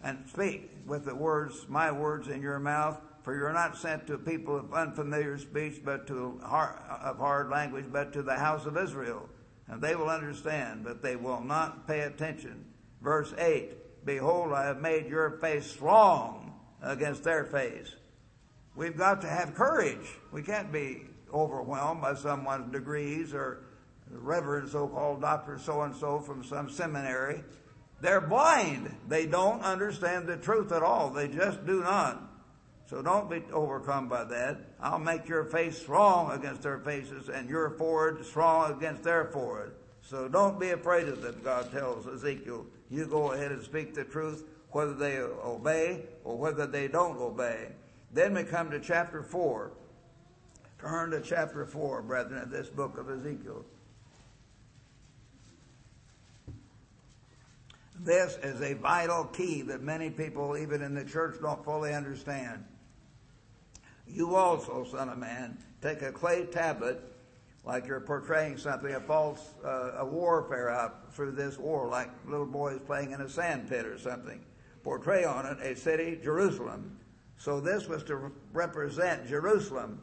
and 0.02 0.24
speak 0.28 0.70
with 0.86 1.04
the 1.04 1.14
words, 1.14 1.66
my 1.68 1.90
words 1.90 2.28
in 2.28 2.42
your 2.42 2.58
mouth, 2.58 3.00
for 3.22 3.34
you're 3.34 3.52
not 3.52 3.76
sent 3.76 4.06
to 4.06 4.18
people 4.18 4.56
of 4.56 4.72
unfamiliar 4.72 5.38
speech, 5.38 5.82
but 5.84 6.06
to 6.06 6.40
hard, 6.42 6.76
of 7.02 7.18
hard 7.18 7.50
language, 7.50 7.86
but 7.92 8.12
to 8.12 8.22
the 8.22 8.36
house 8.36 8.66
of 8.66 8.76
Israel. 8.76 9.28
And 9.68 9.80
they 9.80 9.94
will 9.94 10.08
understand, 10.08 10.84
but 10.84 11.02
they 11.02 11.16
will 11.16 11.42
not 11.42 11.86
pay 11.86 12.00
attention. 12.00 12.64
Verse 13.02 13.32
8, 13.38 14.04
behold, 14.04 14.52
I 14.52 14.64
have 14.64 14.80
made 14.80 15.08
your 15.08 15.38
face 15.38 15.70
strong 15.70 16.52
against 16.82 17.22
their 17.24 17.44
face. 17.44 17.94
We've 18.74 18.96
got 18.96 19.20
to 19.22 19.28
have 19.28 19.54
courage. 19.54 20.18
We 20.32 20.42
can't 20.42 20.72
be 20.72 21.02
overwhelmed 21.32 22.00
by 22.00 22.14
someone's 22.14 22.72
degrees 22.72 23.34
or 23.34 23.64
reverend 24.10 24.70
so-called 24.70 25.20
doctor 25.20 25.58
so-and-so 25.58 26.20
from 26.20 26.42
some 26.42 26.68
seminary. 26.68 27.44
They're 28.00 28.20
blind. 28.20 28.94
They 29.08 29.26
don't 29.26 29.62
understand 29.62 30.26
the 30.26 30.36
truth 30.36 30.72
at 30.72 30.82
all. 30.82 31.10
They 31.10 31.28
just 31.28 31.66
do 31.66 31.82
not. 31.82 32.29
So 32.90 33.02
don't 33.02 33.30
be 33.30 33.40
overcome 33.52 34.08
by 34.08 34.24
that. 34.24 34.58
I'll 34.80 34.98
make 34.98 35.28
your 35.28 35.44
face 35.44 35.78
strong 35.78 36.32
against 36.32 36.62
their 36.62 36.80
faces 36.80 37.28
and 37.28 37.48
your 37.48 37.70
forward 37.70 38.26
strong 38.26 38.72
against 38.72 39.04
their 39.04 39.26
forward. 39.26 39.76
So 40.02 40.26
don't 40.26 40.58
be 40.58 40.70
afraid 40.70 41.06
of 41.06 41.22
them, 41.22 41.40
God 41.44 41.70
tells 41.70 42.08
Ezekiel. 42.08 42.66
You 42.90 43.06
go 43.06 43.30
ahead 43.30 43.52
and 43.52 43.62
speak 43.62 43.94
the 43.94 44.02
truth 44.02 44.44
whether 44.72 44.94
they 44.94 45.18
obey 45.18 46.02
or 46.24 46.36
whether 46.36 46.66
they 46.66 46.88
don't 46.88 47.16
obey. 47.18 47.68
Then 48.12 48.34
we 48.34 48.42
come 48.42 48.72
to 48.72 48.80
chapter 48.80 49.22
4. 49.22 49.70
Turn 50.80 51.12
to 51.12 51.20
chapter 51.20 51.64
4, 51.64 52.02
brethren, 52.02 52.42
of 52.42 52.50
this 52.50 52.68
book 52.68 52.98
of 52.98 53.08
Ezekiel. 53.08 53.64
This 58.00 58.36
is 58.42 58.60
a 58.62 58.74
vital 58.74 59.26
key 59.26 59.62
that 59.62 59.80
many 59.80 60.10
people, 60.10 60.56
even 60.56 60.82
in 60.82 60.94
the 60.94 61.04
church, 61.04 61.36
don't 61.40 61.64
fully 61.64 61.94
understand. 61.94 62.64
You 64.12 64.36
also, 64.36 64.84
son 64.84 65.08
of 65.08 65.18
man, 65.18 65.58
take 65.80 66.02
a 66.02 66.12
clay 66.12 66.46
tablet, 66.46 67.02
like 67.64 67.86
you're 67.86 68.00
portraying 68.00 68.56
something, 68.56 68.92
a 68.94 69.00
false, 69.00 69.54
uh, 69.64 69.92
a 69.98 70.04
warfare 70.04 70.70
out 70.70 71.12
through 71.14 71.32
this 71.32 71.58
war, 71.58 71.88
like 71.88 72.10
little 72.26 72.46
boys 72.46 72.80
playing 72.86 73.12
in 73.12 73.20
a 73.20 73.28
sand 73.28 73.68
pit 73.68 73.86
or 73.86 73.98
something 73.98 74.40
portray 74.82 75.24
on 75.24 75.46
it 75.46 75.58
a 75.60 75.76
city, 75.76 76.18
Jerusalem. 76.22 76.96
So 77.36 77.60
this 77.60 77.88
was 77.88 78.02
to 78.04 78.32
represent 78.52 79.26
Jerusalem. 79.26 80.00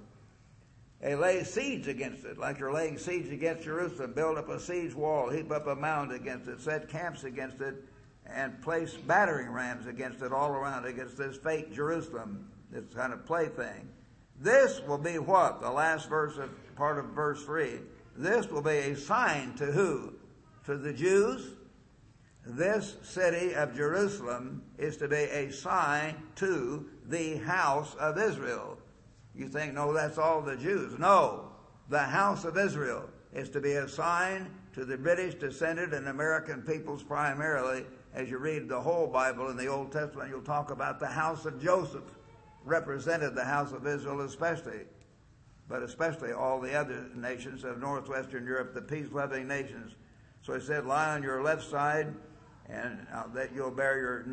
A 1.04 1.16
lay 1.16 1.44
siege 1.44 1.88
against 1.88 2.26
it, 2.26 2.40
like 2.40 2.58
you're 2.58 2.74
laying 2.74 2.98
siege 2.98 3.32
against 3.32 3.64
Jerusalem. 3.64 4.14
Build 4.14 4.38
up 4.38 4.50
a 4.50 4.60
siege 4.60 4.96
wall, 4.96 5.30
heap 5.30 5.52
up 5.52 5.68
a 5.68 5.76
mound 5.76 6.12
against 6.12 6.48
it, 6.48 6.60
set 6.60 6.90
camps 6.90 7.24
against 7.24 7.62
it, 7.62 7.76
and 8.26 8.60
place 8.64 8.96
battering 8.96 9.50
rams 9.50 9.86
against 9.86 10.24
it 10.24 10.34
all 10.34 10.52
around 10.52 10.86
against 10.86 11.16
this 11.16 11.38
fake 11.38 11.72
Jerusalem, 11.72 12.50
this 12.72 12.86
kind 12.94 13.14
of 13.14 13.26
plaything. 13.26 13.90
This 14.40 14.82
will 14.88 14.98
be 14.98 15.20
what? 15.20 15.62
The 15.62 15.72
last 15.72 16.10
verse 16.10 16.38
of 16.38 16.50
part 16.76 17.00
of 17.00 17.06
verse 17.06 17.44
3. 17.44 17.80
This 18.16 18.50
will 18.50 18.62
be 18.62 18.78
a 18.78 18.96
sign 18.96 19.54
to 19.56 19.66
who? 19.66 20.14
To 20.66 20.78
the 20.78 20.94
Jews 20.94 21.58
this 22.50 22.96
city 23.04 23.54
of 23.56 23.76
Jerusalem 23.76 24.64
is 24.78 24.96
to 24.98 25.08
be 25.08 25.16
a 25.16 25.52
sign 25.52 26.16
to 26.36 26.86
the 27.08 27.38
house 27.38 27.94
of 27.96 28.18
Israel. 28.18 28.78
You 29.36 29.50
think, 29.50 29.74
no, 29.74 29.94
that's 29.94 30.18
all 30.18 30.42
the 30.42 30.56
Jews. 30.56 30.98
No, 30.98 31.50
the 31.90 32.00
house 32.00 32.46
of 32.46 32.58
Israel 32.58 33.10
is 33.34 33.50
to 33.50 33.60
be 33.60 33.74
a 33.74 33.88
sign 33.88 34.50
to 34.74 34.86
the 34.86 34.98
British 34.98 35.36
descended 35.36 35.94
and 35.94 36.08
American 36.08 36.62
peoples 36.62 37.04
primarily. 37.04 37.86
As 38.14 38.30
you 38.30 38.38
read 38.38 38.70
the 38.70 38.80
whole 38.80 39.08
Bible 39.08 39.50
in 39.50 39.58
the 39.58 39.68
Old 39.68 39.92
Testament, 39.92 40.30
you'll 40.30 40.42
talk 40.42 40.72
about 40.72 41.00
the 41.00 41.08
house 41.08 41.46
of 41.46 41.62
Joseph 41.62 42.06
represented 42.68 43.34
the 43.34 43.46
house 43.46 43.72
of 43.72 43.88
Israel 43.88 44.22
especially, 44.22 44.82
but 45.68 45.82
especially 45.82 46.34
all 46.34 46.60
the 46.60 46.74
other 46.74 47.10
nations 47.16 47.64
of 47.64 47.80
northwestern 47.80 48.46
Europe, 48.46 48.74
the 48.74 48.82
peace-loving 48.82 49.48
nations. 49.48 49.94
So 50.42 50.54
he 50.54 50.62
said, 50.62 50.86
lie 50.86 51.14
on 51.16 51.24
your 51.24 51.42
left 51.42 51.64
side 51.70 52.14
and 52.70 53.08
uh, 53.14 53.24
that 53.34 53.54
you'll 53.54 53.72
bear 53.72 53.98
your 53.98 54.26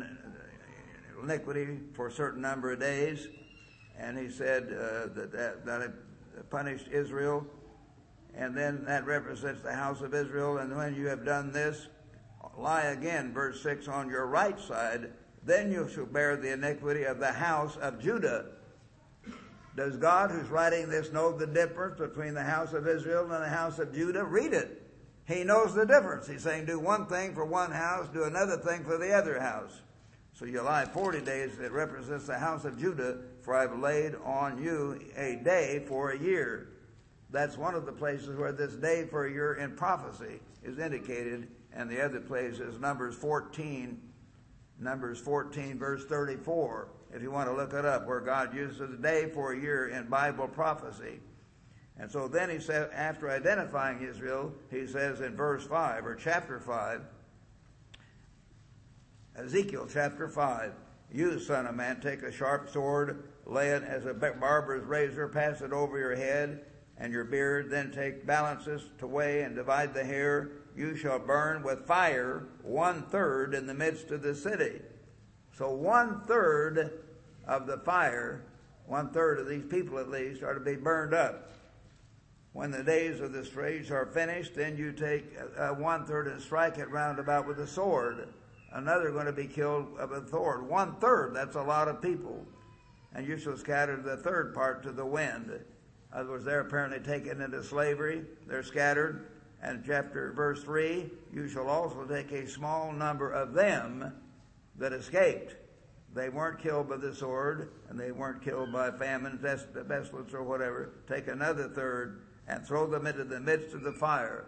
iniquity 1.23 1.79
for 1.93 2.07
a 2.07 2.11
certain 2.11 2.41
number 2.41 2.73
of 2.73 2.79
days. 2.79 3.27
And 3.97 4.17
he 4.17 4.29
said 4.29 4.63
uh, 4.63 5.13
that, 5.13 5.31
that, 5.31 5.65
that 5.65 6.49
punished 6.49 6.87
Israel. 6.91 7.45
And 8.35 8.55
then 8.55 8.83
that 8.85 9.05
represents 9.05 9.61
the 9.61 9.73
house 9.73 10.01
of 10.01 10.13
Israel. 10.13 10.57
And 10.57 10.75
when 10.75 10.93
you 10.95 11.07
have 11.07 11.23
done 11.23 11.53
this, 11.53 11.87
lie 12.57 12.83
again, 12.83 13.33
verse 13.33 13.61
6, 13.63 13.87
on 13.87 14.09
your 14.09 14.25
right 14.25 14.59
side, 14.59 15.11
then 15.45 15.71
you 15.71 15.87
shall 15.87 16.05
bear 16.05 16.35
the 16.35 16.53
iniquity 16.53 17.03
of 17.03 17.19
the 17.19 17.31
house 17.31 17.77
of 17.77 18.01
Judah. 18.01 18.45
Does 19.75 19.97
God, 19.97 20.31
who's 20.31 20.49
writing 20.49 20.89
this, 20.89 21.11
know 21.11 21.31
the 21.31 21.47
difference 21.47 21.99
between 21.99 22.33
the 22.33 22.43
house 22.43 22.73
of 22.73 22.87
Israel 22.87 23.31
and 23.31 23.43
the 23.43 23.49
house 23.49 23.77
of 23.77 23.93
Judah? 23.93 24.23
Read 24.23 24.53
it. 24.53 24.81
He 25.27 25.43
knows 25.43 25.73
the 25.73 25.85
difference. 25.85 26.27
He's 26.27 26.43
saying, 26.43 26.65
do 26.65 26.79
one 26.79 27.07
thing 27.07 27.33
for 27.33 27.45
one 27.45 27.71
house, 27.71 28.07
do 28.13 28.23
another 28.23 28.57
thing 28.57 28.83
for 28.83 28.97
the 28.97 29.13
other 29.13 29.39
house. 29.39 29.81
So 30.33 30.45
you 30.45 30.61
lie 30.61 30.85
40 30.85 31.21
days, 31.21 31.57
it 31.59 31.71
represents 31.71 32.27
the 32.27 32.37
house 32.37 32.65
of 32.65 32.79
Judah, 32.79 33.19
for 33.41 33.55
I've 33.55 33.77
laid 33.77 34.15
on 34.23 34.61
you 34.61 34.99
a 35.15 35.35
day 35.43 35.83
for 35.87 36.11
a 36.11 36.19
year. 36.19 36.69
That's 37.31 37.57
one 37.57 37.73
of 37.73 37.85
the 37.85 37.91
places 37.91 38.37
where 38.37 38.51
this 38.51 38.73
day 38.73 39.05
for 39.05 39.25
a 39.25 39.31
year 39.31 39.55
in 39.55 39.75
prophecy 39.75 40.41
is 40.63 40.77
indicated, 40.77 41.47
and 41.73 41.89
the 41.89 42.03
other 42.03 42.19
place 42.19 42.59
is 42.59 42.79
Numbers 42.79 43.15
14, 43.15 43.99
Numbers 44.79 45.19
14, 45.19 45.79
verse 45.79 46.05
34, 46.05 46.89
if 47.13 47.21
you 47.21 47.31
want 47.31 47.47
to 47.47 47.55
look 47.55 47.73
it 47.73 47.85
up, 47.85 48.05
where 48.07 48.19
God 48.19 48.53
uses 48.53 48.81
a 48.81 48.97
day 48.97 49.29
for 49.33 49.53
a 49.53 49.59
year 49.59 49.87
in 49.89 50.07
Bible 50.07 50.47
prophecy. 50.47 51.19
And 51.97 52.11
so 52.11 52.27
then 52.27 52.49
he 52.49 52.59
said, 52.59 52.89
after 52.93 53.29
identifying 53.29 54.01
Israel, 54.01 54.53
he 54.69 54.85
says 54.85 55.21
in 55.21 55.35
verse 55.35 55.65
5 55.65 56.05
or 56.05 56.15
chapter 56.15 56.59
5, 56.59 57.01
Ezekiel 59.37 59.87
chapter 59.91 60.27
5, 60.27 60.73
you 61.11 61.39
son 61.39 61.65
of 61.65 61.75
man, 61.75 62.01
take 62.01 62.23
a 62.23 62.31
sharp 62.31 62.69
sword, 62.69 63.29
lay 63.45 63.69
it 63.69 63.83
as 63.83 64.05
a 64.05 64.13
barber's 64.13 64.85
razor, 64.85 65.27
pass 65.27 65.61
it 65.61 65.71
over 65.71 65.97
your 65.97 66.15
head 66.15 66.65
and 66.97 67.13
your 67.13 67.23
beard, 67.23 67.69
then 67.69 67.91
take 67.91 68.25
balances 68.25 68.89
to 68.97 69.07
weigh 69.07 69.43
and 69.43 69.55
divide 69.55 69.93
the 69.93 70.03
hair. 70.03 70.51
You 70.75 70.95
shall 70.95 71.19
burn 71.19 71.63
with 71.63 71.87
fire 71.87 72.47
one 72.61 73.03
third 73.03 73.53
in 73.53 73.65
the 73.65 73.73
midst 73.73 74.11
of 74.11 74.21
the 74.21 74.35
city. 74.35 74.81
So 75.57 75.71
one 75.71 76.21
third 76.27 77.01
of 77.47 77.65
the 77.65 77.77
fire, 77.77 78.43
one 78.85 79.09
third 79.11 79.39
of 79.39 79.47
these 79.47 79.63
people 79.65 79.97
at 79.99 80.09
least, 80.09 80.43
are 80.43 80.53
to 80.53 80.59
be 80.59 80.75
burned 80.75 81.13
up. 81.13 81.51
When 82.51 82.71
the 82.71 82.83
days 82.83 83.21
of 83.21 83.31
the 83.31 83.45
siege 83.45 83.91
are 83.91 84.05
finished, 84.05 84.55
then 84.55 84.77
you 84.77 84.91
take 84.91 85.25
uh, 85.57 85.69
one 85.69 86.05
third 86.05 86.27
and 86.27 86.41
strike 86.41 86.77
it 86.77 86.89
round 86.89 87.19
about 87.19 87.47
with 87.47 87.59
a 87.59 87.67
sword. 87.67 88.27
Another 88.71 89.11
going 89.11 89.25
to 89.25 89.33
be 89.33 89.47
killed 89.47 89.87
of 89.97 90.11
a 90.11 90.27
sword. 90.27 90.67
One 90.67 90.95
third, 90.95 91.33
that's 91.33 91.55
a 91.55 91.61
lot 91.61 91.87
of 91.87 92.01
people. 92.01 92.45
And 93.13 93.25
you 93.25 93.37
shall 93.37 93.57
scatter 93.57 93.95
the 93.97 94.17
third 94.17 94.53
part 94.53 94.83
to 94.83 94.91
the 94.91 95.05
wind. 95.05 95.51
In 95.51 95.61
other 96.13 96.31
words, 96.31 96.43
they're 96.43 96.61
apparently 96.61 96.99
taken 96.99 97.41
into 97.41 97.63
slavery. 97.63 98.23
They're 98.47 98.63
scattered. 98.63 99.27
And 99.65 99.83
chapter 99.83 100.31
verse 100.31 100.61
3, 100.61 101.09
you 101.33 101.47
shall 101.47 101.67
also 101.69 102.05
take 102.05 102.31
a 102.31 102.47
small 102.47 102.91
number 102.91 103.31
of 103.31 103.55
them 103.55 104.13
that 104.77 104.93
escaped. 104.93 105.55
They 106.13 106.29
weren't 106.29 106.59
killed 106.59 106.87
by 106.87 106.97
the 106.97 107.15
sword, 107.15 107.71
and 107.89 107.99
they 107.99 108.11
weren't 108.11 108.43
killed 108.43 108.71
by 108.71 108.91
famine, 108.91 109.39
pestilence, 109.39 110.35
or 110.35 110.43
whatever. 110.43 110.91
Take 111.09 111.27
another 111.27 111.67
third 111.67 112.21
and 112.47 112.63
throw 112.63 112.85
them 112.85 113.07
into 113.07 113.23
the 113.23 113.39
midst 113.39 113.73
of 113.73 113.81
the 113.81 113.91
fire. 113.91 114.45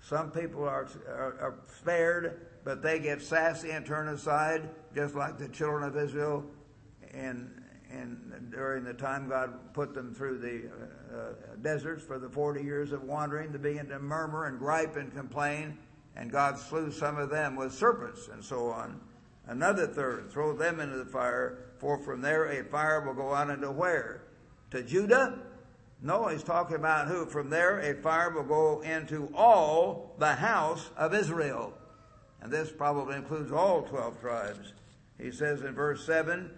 Some 0.00 0.30
people 0.30 0.62
are, 0.62 0.88
are, 1.08 1.40
are, 1.40 1.54
spared, 1.80 2.46
but 2.62 2.82
they 2.82 3.00
get 3.00 3.20
sassy 3.20 3.70
and 3.70 3.84
turn 3.84 4.06
aside, 4.08 4.70
just 4.94 5.16
like 5.16 5.38
the 5.38 5.48
children 5.48 5.82
of 5.82 5.96
Israel 5.96 6.44
in, 7.12 7.61
in, 7.92 8.48
during 8.50 8.84
the 8.84 8.94
time 8.94 9.28
God 9.28 9.72
put 9.74 9.94
them 9.94 10.14
through 10.14 10.38
the 10.38 10.70
uh, 11.14 11.16
uh, 11.16 11.32
deserts 11.62 12.04
for 12.04 12.18
the 12.18 12.28
40 12.28 12.62
years 12.62 12.92
of 12.92 13.02
wandering. 13.02 13.52
They 13.52 13.58
began 13.58 13.88
to 13.88 13.98
murmur 13.98 14.46
and 14.46 14.58
gripe 14.58 14.96
and 14.96 15.14
complain, 15.14 15.78
and 16.16 16.30
God 16.30 16.58
slew 16.58 16.90
some 16.90 17.18
of 17.18 17.30
them 17.30 17.56
with 17.56 17.72
serpents 17.72 18.28
and 18.32 18.42
so 18.42 18.68
on. 18.70 19.00
Another 19.46 19.86
third, 19.86 20.30
throw 20.30 20.54
them 20.54 20.80
into 20.80 20.96
the 20.96 21.04
fire, 21.04 21.58
for 21.78 21.98
from 21.98 22.20
there 22.20 22.46
a 22.46 22.64
fire 22.64 23.00
will 23.00 23.14
go 23.14 23.34
out 23.34 23.50
into 23.50 23.70
where? 23.70 24.22
To 24.70 24.82
Judah? 24.82 25.38
No, 26.00 26.28
he's 26.28 26.42
talking 26.42 26.76
about 26.76 27.08
who? 27.08 27.26
From 27.26 27.50
there 27.50 27.78
a 27.80 27.94
fire 27.94 28.30
will 28.30 28.42
go 28.42 28.80
into 28.82 29.32
all 29.34 30.14
the 30.18 30.34
house 30.34 30.90
of 30.96 31.14
Israel. 31.14 31.72
And 32.40 32.52
this 32.52 32.72
probably 32.72 33.16
includes 33.16 33.52
all 33.52 33.82
12 33.82 34.20
tribes. 34.20 34.72
He 35.18 35.30
says 35.30 35.62
in 35.62 35.74
verse 35.74 36.04
7, 36.04 36.50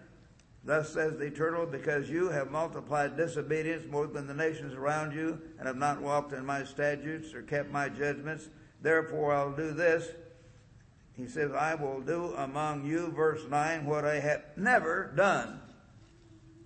Thus 0.64 0.90
says 0.90 1.18
the 1.18 1.26
Eternal, 1.26 1.66
because 1.66 2.08
you 2.08 2.30
have 2.30 2.50
multiplied 2.50 3.16
disobedience 3.16 3.84
more 3.90 4.06
than 4.06 4.26
the 4.26 4.34
nations 4.34 4.72
around 4.72 5.12
you, 5.12 5.38
and 5.58 5.66
have 5.66 5.76
not 5.76 6.00
walked 6.00 6.32
in 6.32 6.46
my 6.46 6.64
statutes 6.64 7.34
or 7.34 7.42
kept 7.42 7.70
my 7.70 7.90
judgments, 7.90 8.48
therefore 8.80 9.34
I'll 9.34 9.52
do 9.52 9.72
this. 9.72 10.08
He 11.16 11.28
says, 11.28 11.52
I 11.52 11.74
will 11.74 12.00
do 12.00 12.32
among 12.36 12.86
you, 12.86 13.12
verse 13.12 13.42
9, 13.48 13.84
what 13.84 14.06
I 14.06 14.18
have 14.20 14.42
never 14.56 15.12
done. 15.14 15.60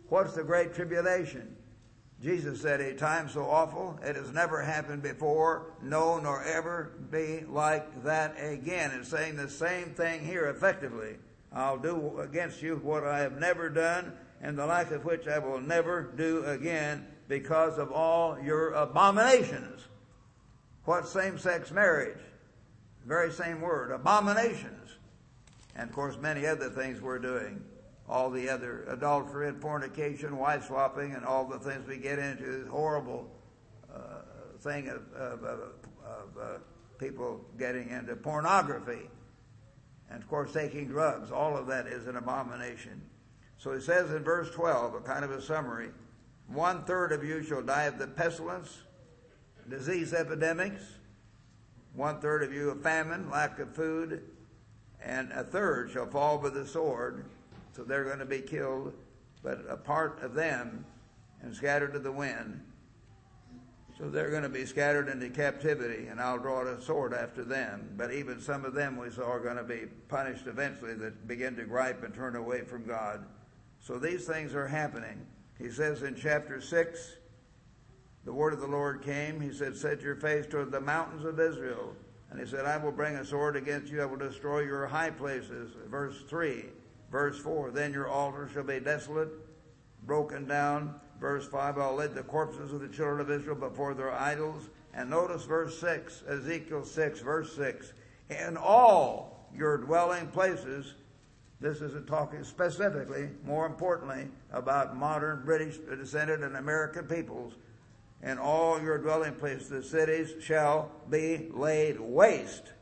What's 0.09 0.35
the 0.35 0.45
great 0.45 0.75
tribulation? 0.75 1.57
Jesus 2.23 2.61
said, 2.61 2.81
A 2.81 2.95
time 2.95 3.29
so 3.29 3.43
awful, 3.43 3.99
it 4.03 4.17
has 4.17 4.33
never 4.33 4.63
happened 4.63 5.03
before, 5.03 5.75
no, 5.83 6.19
nor 6.19 6.43
ever 6.45 6.93
be 7.11 7.45
like 7.49 8.05
that 8.05 8.37
again. 8.39 8.93
It's 8.93 9.09
saying 9.09 9.37
the 9.37 9.51
same 9.51 9.91
thing 9.91 10.25
here 10.25 10.47
effectively. 10.47 11.17
I'll 11.53 11.79
do 11.79 12.21
against 12.21 12.63
you 12.63 12.77
what 12.77 13.05
I 13.05 13.21
have 13.21 13.39
never 13.39 13.69
done, 13.71 14.13
and 14.41 14.59
the 14.59 14.67
like 14.67 14.91
of 14.91 15.05
which 15.05 15.27
I 15.27 15.39
will 15.39 15.61
never 15.61 16.03
do 16.03 16.45
again 16.45 17.07
because 17.27 17.79
of 17.79 17.91
all 17.91 18.39
your 18.41 18.73
abominations. 18.73 19.83
What 20.85 21.07
same 21.07 21.39
sex 21.39 21.71
marriage? 21.71 22.19
Very 23.07 23.33
same 23.33 23.61
word, 23.61 23.91
abominations. 23.91 24.91
And 25.77 25.89
of 25.89 25.95
course, 25.95 26.17
many 26.19 26.47
other 26.47 26.71
things 26.71 27.01
we're 27.01 27.19
doing 27.19 27.63
all 28.09 28.31
the 28.31 28.49
other 28.49 28.85
adultery 28.89 29.49
and 29.49 29.61
fornication, 29.61 30.39
wife 30.39 30.67
swapping, 30.67 31.13
and 31.13 31.25
all 31.25 31.45
the 31.45 31.59
things 31.59 31.87
we 31.87 31.99
get 31.99 32.19
into 32.19 32.45
this 32.45 32.69
horrible 32.69 33.31
uh, 33.95 33.99
thing 34.61 34.89
of, 34.89 35.03
of, 35.15 35.45
of, 35.45 35.61
of 36.05 36.39
uh, 36.41 36.59
people 36.99 37.45
getting 37.59 37.91
into 37.91 38.17
pornography. 38.17 39.11
And 40.11 40.23
of 40.23 40.29
course, 40.29 40.53
taking 40.53 40.87
drugs. 40.87 41.31
All 41.31 41.57
of 41.57 41.67
that 41.67 41.87
is 41.87 42.07
an 42.07 42.17
abomination. 42.17 43.01
So 43.59 43.73
he 43.73 43.81
says 43.81 44.11
in 44.11 44.23
verse 44.23 44.51
12, 44.51 44.95
a 44.95 45.01
kind 45.01 45.25
of 45.25 45.31
a 45.31 45.43
summary 45.43 45.91
one 46.49 46.83
third 46.85 47.13
of 47.13 47.23
you 47.23 47.43
shall 47.43 47.61
die 47.61 47.85
of 47.85 47.99
the 47.99 48.07
pestilence, 48.07 48.79
disease 49.69 50.15
epidemics, 50.15 50.83
one 51.95 52.21
third 52.21 52.43
of 52.43 52.55
you 52.55 52.71
of 52.71 52.83
famine, 52.83 53.29
lack 53.31 53.59
of 53.59 53.75
food, 53.75 54.23
and 55.05 55.31
a 55.33 55.45
third 55.45 55.91
shall 55.91 56.07
fall 56.07 56.39
by 56.39 56.49
the 56.49 56.67
sword 56.67 57.27
so 57.79 57.85
they're 57.85 58.05
going 58.05 58.19
to 58.19 58.25
be 58.25 58.41
killed, 58.41 58.93
but 59.43 59.65
a 59.69 59.77
part 59.77 60.21
of 60.23 60.35
them 60.35 60.85
and 61.43 61.55
scattered 61.55 61.93
to 61.93 62.01
the 62.01 62.11
wind. 62.11 62.61
So 63.99 64.09
they're 64.09 64.31
going 64.31 64.45
to 64.45 64.49
be 64.49 64.65
scattered 64.65 65.09
into 65.09 65.29
captivity, 65.29 66.07
and 66.07 66.21
I'll 66.21 66.39
draw 66.39 66.63
a 66.63 66.81
sword 66.81 67.13
after 67.13 67.43
them. 67.43 67.95
But 67.97 68.13
even 68.13 68.41
some 68.41 68.65
of 68.65 68.73
them 68.73 68.97
we 68.97 69.11
saw 69.11 69.25
are 69.25 69.41
going 69.41 69.57
to 69.57 69.65
be 69.65 69.87
punished 70.09 70.47
eventually 70.47 70.95
that 70.95 71.27
begin 71.27 71.57
to 71.57 71.65
gripe 71.65 72.05
and 72.05 72.15
turn 72.15 72.37
away 72.37 72.61
from 72.63 72.85
God. 72.87 73.25
So 73.81 73.99
these 73.99 74.25
things 74.25 74.55
are 74.55 74.69
happening. 74.69 75.27
He 75.59 75.71
says 75.71 76.05
in 76.05 76.15
chapter 76.15 76.61
6, 76.61 77.17
the 78.25 78.33
word 78.33 78.53
of 78.53 78.61
the 78.61 78.69
Lord 78.69 79.03
came. 79.03 79.41
He 79.41 79.53
said, 79.53 79.77
Set 79.77 80.01
your 80.01 80.15
face 80.15 80.47
toward 80.47 80.71
the 80.71 80.81
mountains 80.81 81.25
of 81.25 81.41
Israel. 81.41 81.95
And 82.31 82.39
he 82.39 82.47
said, 82.47 82.67
I 82.67 82.77
will 82.77 82.93
bring 82.93 83.17
a 83.17 83.25
sword 83.25 83.57
against 83.57 83.91
you. 83.91 84.01
I 84.01 84.05
will 84.05 84.19
destroy 84.19 84.61
your 84.61 84.87
high 84.87 85.11
places. 85.11 85.73
Verse 85.91 86.23
3. 86.29 86.67
Verse 87.11 87.39
4, 87.39 87.71
then 87.71 87.93
your 87.93 88.07
altar 88.07 88.51
shall 88.53 88.65
be 88.65 88.81
desolate, 88.81 89.31
broken 90.05 90.47
down. 90.47 91.01
Verse 91.21 91.47
5, 91.47 91.79
I'll 91.79 91.97
lead 91.97 92.15
the 92.15 92.23
corpses 92.23 92.73
of 92.73 92.81
the 92.81 92.89
children 92.89 93.21
of 93.21 93.31
Israel 93.31 93.57
before 93.57 93.95
their 93.95 94.13
idols. 94.13 94.69
And 94.95 95.11
notice 95.11 95.45
verse 95.45 95.79
6, 95.79 96.25
Ezekiel 96.29 96.85
6, 96.85 97.21
verse 97.21 97.55
6. 97.57 97.93
In 98.31 98.57
all 98.57 99.39
your 99.55 99.79
dwelling 99.79 100.29
places. 100.29 100.95
This 101.61 101.81
is 101.81 101.93
talking 102.07 102.45
specifically, 102.45 103.31
more 103.45 103.67
importantly, 103.67 104.29
about 104.53 104.97
modern 104.97 105.43
British 105.45 105.79
descended 105.79 106.43
and 106.43 106.57
American 106.57 107.07
peoples. 107.07 107.55
And 108.23 108.39
all 108.39 108.81
your 108.81 108.99
dwelling 108.99 109.35
places, 109.35 109.69
the 109.69 109.83
cities 109.83 110.35
shall 110.43 110.91
be 111.11 111.49
laid 111.53 111.99
waste. 112.01 112.73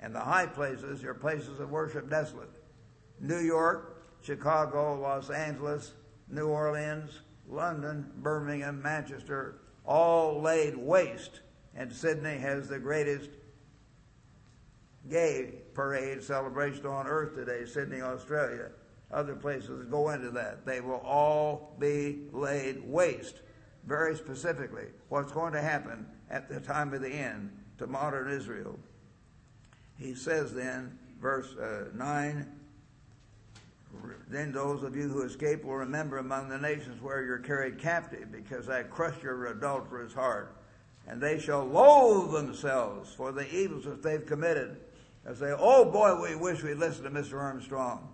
And 0.00 0.14
the 0.14 0.20
high 0.20 0.46
places, 0.46 1.02
your 1.02 1.14
places 1.14 1.60
of 1.60 1.70
worship 1.70 2.08
desolate. 2.10 2.50
New 3.20 3.38
York, 3.38 4.02
Chicago, 4.22 5.00
Los 5.00 5.30
Angeles, 5.30 5.92
New 6.28 6.48
Orleans, 6.48 7.20
London, 7.52 8.10
Birmingham, 8.16 8.82
Manchester, 8.82 9.56
all 9.84 10.40
laid 10.40 10.76
waste. 10.76 11.40
And 11.74 11.92
Sydney 11.92 12.38
has 12.38 12.68
the 12.68 12.78
greatest 12.78 13.30
gay 15.10 15.54
parade 15.74 16.22
celebration 16.22 16.86
on 16.86 17.06
earth 17.06 17.34
today, 17.34 17.64
Sydney, 17.66 18.00
Australia. 18.00 18.70
Other 19.10 19.34
places 19.34 19.84
go 19.90 20.10
into 20.10 20.30
that. 20.30 20.64
They 20.64 20.80
will 20.80 21.02
all 21.04 21.76
be 21.78 22.22
laid 22.32 22.82
waste. 22.84 23.42
Very 23.86 24.16
specifically, 24.16 24.86
what's 25.08 25.32
going 25.32 25.52
to 25.52 25.60
happen 25.60 26.06
at 26.30 26.48
the 26.48 26.60
time 26.60 26.94
of 26.94 27.02
the 27.02 27.10
end 27.10 27.50
to 27.78 27.86
modern 27.86 28.30
Israel. 28.30 28.78
He 29.98 30.14
says 30.14 30.54
then, 30.54 30.98
verse 31.20 31.54
uh, 31.56 31.88
9, 31.94 32.46
then 34.28 34.52
those 34.52 34.82
of 34.82 34.96
you 34.96 35.08
who 35.08 35.22
escape 35.22 35.64
will 35.64 35.76
remember 35.76 36.18
among 36.18 36.48
the 36.48 36.58
nations 36.58 37.02
where 37.02 37.22
you're 37.22 37.38
carried 37.38 37.78
captive, 37.78 38.32
because 38.32 38.68
I 38.68 38.82
crushed 38.82 39.22
your 39.22 39.46
adulterous 39.46 40.14
heart. 40.14 40.56
And 41.06 41.20
they 41.20 41.38
shall 41.38 41.64
loathe 41.64 42.32
themselves 42.32 43.12
for 43.12 43.32
the 43.32 43.46
evils 43.54 43.84
that 43.84 44.02
they've 44.02 44.24
committed. 44.24 44.78
They'll 45.24 45.34
say, 45.34 45.52
oh 45.56 45.84
boy, 45.84 46.20
we 46.20 46.36
wish 46.36 46.62
we'd 46.62 46.78
listened 46.78 47.04
to 47.04 47.10
Mr. 47.10 47.38
Armstrong. 47.38 48.08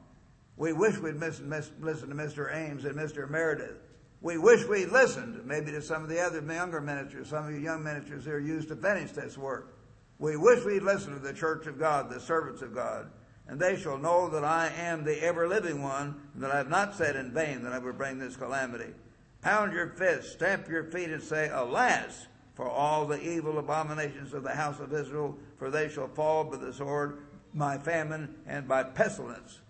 We 0.57 0.73
wish 0.73 0.99
we'd 0.99 1.17
listened 1.17 1.53
to 1.53 1.57
Mr. 1.57 2.55
Ames 2.55 2.85
and 2.85 2.97
Mr. 2.97 3.31
Meredith. 3.31 3.79
We 4.21 4.39
wish 4.39 4.67
we'd 4.67 4.89
listened 4.89 5.47
maybe 5.47 5.71
to 5.71 5.81
some 5.81 6.03
of 6.03 6.09
the 6.09 6.21
other 6.21 6.41
younger 6.41 6.81
ministers, 6.81 7.29
some 7.29 7.47
of 7.47 7.53
you 7.53 7.59
young 7.59 7.85
ministers 7.85 8.25
who 8.25 8.33
are 8.33 8.41
used 8.41 8.69
to 8.69 8.77
finish 8.77 9.13
this 9.13 9.39
work. 9.39 9.77
We 10.19 10.37
wish 10.37 10.65
we'd 10.65 10.83
listened 10.83 11.15
to 11.15 11.23
the 11.25 11.33
church 11.33 11.67
of 11.67 11.79
God, 11.79 12.11
the 12.11 12.19
servants 12.19 12.63
of 12.63 12.75
God 12.75 13.09
and 13.49 13.59
they 13.59 13.77
shall 13.77 13.99
know 13.99 14.29
that 14.29 14.45
I 14.45 14.69
am 14.77 15.05
the 15.05 15.23
ever 15.23 15.49
living 15.49 15.83
one, 15.83 16.21
and 16.35 16.43
that 16.43 16.51
I 16.51 16.59
have 16.59 16.69
not 16.69 16.95
said 16.95 17.17
in 17.17 17.33
vain 17.33 17.63
that 17.63 17.73
I 17.73 17.79
would 17.79 17.97
bring 17.97 18.19
this 18.19 18.37
calamity. 18.37 18.93
Pound 19.41 19.73
your 19.73 19.89
fists, 19.89 20.33
stamp 20.33 20.69
your 20.69 20.85
feet, 20.85 21.11
and 21.11 21.23
say, 21.23 21.49
Alas, 21.53 22.27
for 22.55 22.69
all 22.69 23.07
the 23.07 23.21
evil 23.21 23.59
abominations 23.59 24.35
of 24.35 24.43
the 24.43 24.55
house 24.55 24.81
of 24.81 24.93
Israel, 24.93 25.37
for 25.59 25.71
they 25.71 25.89
shall 25.89 26.09
fall 26.09 26.45
by 26.45 26.59
the 26.59 26.73
sword, 26.73 27.23
by 27.55 27.79
famine, 27.79 28.35
and 28.47 28.69
by 28.69 28.83
pestilence. 28.83 29.61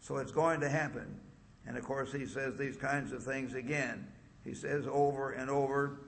So 0.00 0.16
it's 0.16 0.32
going 0.32 0.60
to 0.60 0.68
happen. 0.68 1.20
And 1.66 1.76
of 1.76 1.84
course, 1.84 2.12
he 2.12 2.24
says 2.24 2.56
these 2.56 2.76
kinds 2.76 3.12
of 3.12 3.22
things 3.22 3.54
again. 3.54 4.06
He 4.44 4.54
says 4.54 4.86
over 4.90 5.32
and 5.32 5.50
over, 5.50 5.98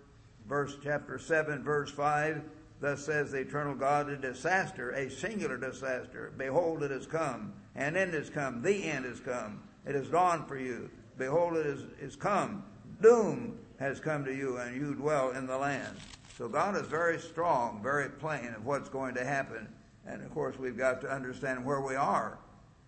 verse 0.48 0.76
chapter 0.82 1.18
7, 1.18 1.62
verse 1.62 1.90
5, 1.90 2.42
Thus 2.80 3.04
says 3.04 3.30
the 3.30 3.38
eternal 3.38 3.74
God, 3.74 4.08
a 4.08 4.16
disaster, 4.16 4.90
a 4.92 5.10
singular 5.10 5.58
disaster. 5.58 6.32
Behold, 6.36 6.82
it 6.82 6.90
has 6.90 7.06
come. 7.06 7.52
An 7.74 7.96
end 7.96 8.14
has 8.14 8.30
come. 8.30 8.62
The 8.62 8.84
end 8.84 9.04
has 9.04 9.20
come. 9.20 9.62
It 9.86 9.94
has 9.94 10.08
dawned 10.08 10.48
for 10.48 10.58
you. 10.58 10.90
Behold, 11.18 11.56
it 11.56 11.66
is, 11.66 11.84
is 12.00 12.16
come. 12.16 12.64
Doom 13.02 13.58
has 13.78 14.00
come 14.00 14.24
to 14.24 14.34
you, 14.34 14.56
and 14.56 14.74
you 14.74 14.94
dwell 14.94 15.30
in 15.30 15.46
the 15.46 15.56
land. 15.56 15.96
So 16.38 16.48
God 16.48 16.74
is 16.76 16.86
very 16.86 17.18
strong, 17.18 17.82
very 17.82 18.08
plain 18.08 18.54
of 18.56 18.64
what's 18.64 18.88
going 18.88 19.14
to 19.16 19.24
happen. 19.24 19.68
And 20.06 20.22
of 20.22 20.32
course, 20.32 20.58
we've 20.58 20.78
got 20.78 21.02
to 21.02 21.10
understand 21.10 21.64
where 21.64 21.82
we 21.82 21.96
are. 21.96 22.38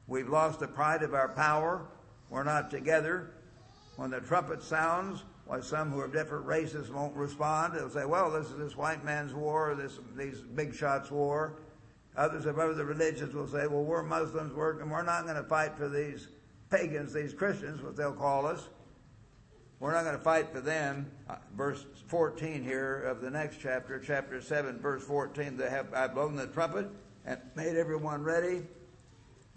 We've 0.06 0.28
lost 0.28 0.60
the 0.60 0.68
pride 0.68 1.02
of 1.02 1.12
our 1.12 1.28
power. 1.28 1.86
We're 2.30 2.44
not 2.44 2.70
together. 2.70 3.30
When 3.96 4.10
the 4.10 4.20
trumpet 4.20 4.62
sounds, 4.62 5.24
why 5.46 5.60
some 5.60 5.90
who 5.90 6.00
are 6.00 6.08
different 6.08 6.46
races 6.46 6.90
won't 6.90 7.14
respond. 7.16 7.74
They'll 7.74 7.90
say, 7.90 8.04
well, 8.04 8.30
this 8.30 8.46
is 8.46 8.56
this 8.56 8.76
white 8.76 9.04
man's 9.04 9.34
war, 9.34 9.74
this, 9.74 9.98
these 10.16 10.40
big 10.40 10.74
shots 10.74 11.10
war. 11.10 11.54
Others 12.16 12.46
of 12.46 12.58
other 12.58 12.84
religions 12.84 13.34
will 13.34 13.48
say, 13.48 13.66
well, 13.66 13.82
we're 13.82 14.02
Muslims, 14.02 14.52
we're, 14.54 14.80
and 14.80 14.90
we're 14.90 15.02
not 15.02 15.24
going 15.24 15.36
to 15.36 15.44
fight 15.44 15.76
for 15.76 15.88
these 15.88 16.28
pagans, 16.70 17.12
these 17.12 17.32
Christians, 17.32 17.82
what 17.82 17.96
they'll 17.96 18.12
call 18.12 18.46
us. 18.46 18.68
We're 19.80 19.92
not 19.92 20.04
going 20.04 20.16
to 20.16 20.22
fight 20.22 20.52
for 20.52 20.60
them. 20.60 21.10
Uh, 21.28 21.36
verse 21.56 21.84
14 22.06 22.62
here 22.62 23.02
of 23.02 23.20
the 23.20 23.30
next 23.30 23.58
chapter, 23.60 23.98
chapter 23.98 24.40
7, 24.40 24.78
verse 24.78 25.02
14, 25.02 25.56
they 25.56 25.68
have, 25.68 25.92
I've 25.92 26.14
blown 26.14 26.36
the 26.36 26.46
trumpet 26.46 26.88
and 27.24 27.40
made 27.56 27.76
everyone 27.76 28.22
ready, 28.22 28.62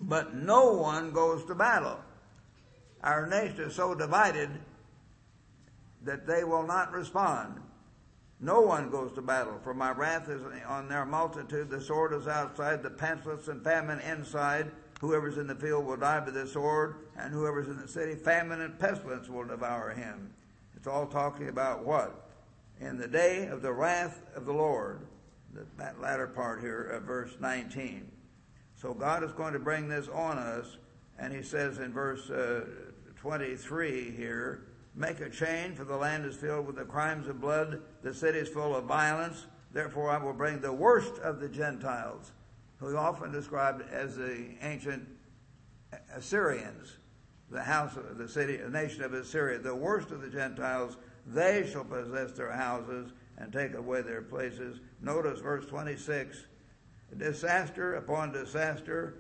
but 0.02 0.34
no 0.34 0.74
one 0.74 1.12
goes 1.12 1.46
to 1.46 1.56
battle. 1.56 2.00
Our 3.04 3.28
nation 3.28 3.66
is 3.66 3.76
so 3.76 3.94
divided 3.94 4.50
that 6.06 6.26
they 6.26 6.44
will 6.44 6.66
not 6.66 6.92
respond. 6.92 7.60
No 8.40 8.62
one 8.62 8.90
goes 8.90 9.12
to 9.14 9.22
battle, 9.22 9.60
for 9.64 9.74
my 9.74 9.92
wrath 9.92 10.30
is 10.30 10.42
on 10.68 10.88
their 10.88 11.06
multitude. 11.06 11.70
The 11.70 11.82
sword 11.82 12.14
is 12.14 12.28
outside, 12.28 12.84
the 12.84 12.90
pestilence 12.90 13.48
and 13.48 13.64
famine 13.64 14.00
inside. 14.00 14.72
Whoever's 15.02 15.38
in 15.38 15.48
the 15.48 15.56
field 15.56 15.86
will 15.86 15.98
die 15.98 16.20
by 16.20 16.32
the 16.32 16.48
sword, 16.48 16.96
and 17.18 17.34
whoever's 17.34 17.68
in 17.68 17.78
the 17.78 17.88
city, 17.88 18.16
famine 18.16 18.62
and 18.62 18.78
pestilence 18.80 19.30
will 19.30 19.46
devour 19.46 19.92
him. 19.92 20.34
It's 20.76 20.88
all 20.88 21.08
talking 21.08 21.50
about 21.50 21.86
what? 21.86 22.30
In 22.80 22.98
the 22.98 23.08
day 23.08 23.48
of 23.48 23.62
the 23.62 23.74
wrath 23.74 24.22
of 24.36 24.46
the 24.46 24.54
Lord. 24.54 25.00
That 25.78 26.02
latter 26.02 26.28
part 26.28 26.60
here 26.60 26.84
of 26.84 27.04
verse 27.04 27.38
19. 27.40 28.12
So 28.76 28.94
God 28.94 29.24
is 29.24 29.32
going 29.32 29.54
to 29.54 29.60
bring 29.60 29.88
this 29.88 30.10
on 30.10 30.38
us, 30.38 30.78
and 31.18 31.34
he 31.34 31.42
says 31.42 31.80
in 31.80 31.94
verse 31.94 32.30
uh, 32.30 32.66
23 33.16 34.12
here, 34.12 34.66
Make 34.96 35.20
a 35.20 35.30
change, 35.30 35.78
for 35.78 35.84
the 35.84 35.98
land 35.98 36.26
is 36.26 36.36
filled 36.36 36.68
with 36.68 36.78
the 36.78 36.86
crimes 36.86 37.28
of 37.28 37.42
blood, 37.42 37.82
the 38.02 38.14
city 38.14 38.40
is 38.40 38.48
full 38.48 38.76
of 38.76 38.86
violence. 38.86 39.46
Therefore, 39.74 40.10
I 40.10 40.18
will 40.18 40.34
bring 40.34 40.62
the 40.62 40.72
worst 40.72 41.18
of 41.20 41.42
the 41.42 41.50
Gentiles, 41.50 42.32
who 42.78 42.96
are 42.96 42.98
often 42.98 43.32
described 43.32 43.84
as 43.92 44.16
the 44.16 44.56
ancient 44.62 45.06
Assyrians, 46.14 46.98
the 47.52 47.62
house 47.62 47.98
of 47.98 48.18
the 48.18 48.30
city, 48.30 48.56
the 48.56 48.70
nation 48.70 49.04
of 49.04 49.14
Assyria, 49.14 49.60
the 49.60 49.76
worst 49.76 50.12
of 50.12 50.22
the 50.22 50.30
Gentiles. 50.30 50.96
They 51.28 51.70
shall 51.70 51.84
possess 51.84 52.32
their 52.32 52.52
houses 52.52 53.12
and 53.38 53.52
take 53.52 53.74
away 53.74 54.02
their 54.02 54.22
places. 54.22 54.80
Notice 55.02 55.42
verse 55.42 55.66
26 55.66 56.46
disaster 57.18 57.96
upon 57.96 58.32
disaster 58.32 59.16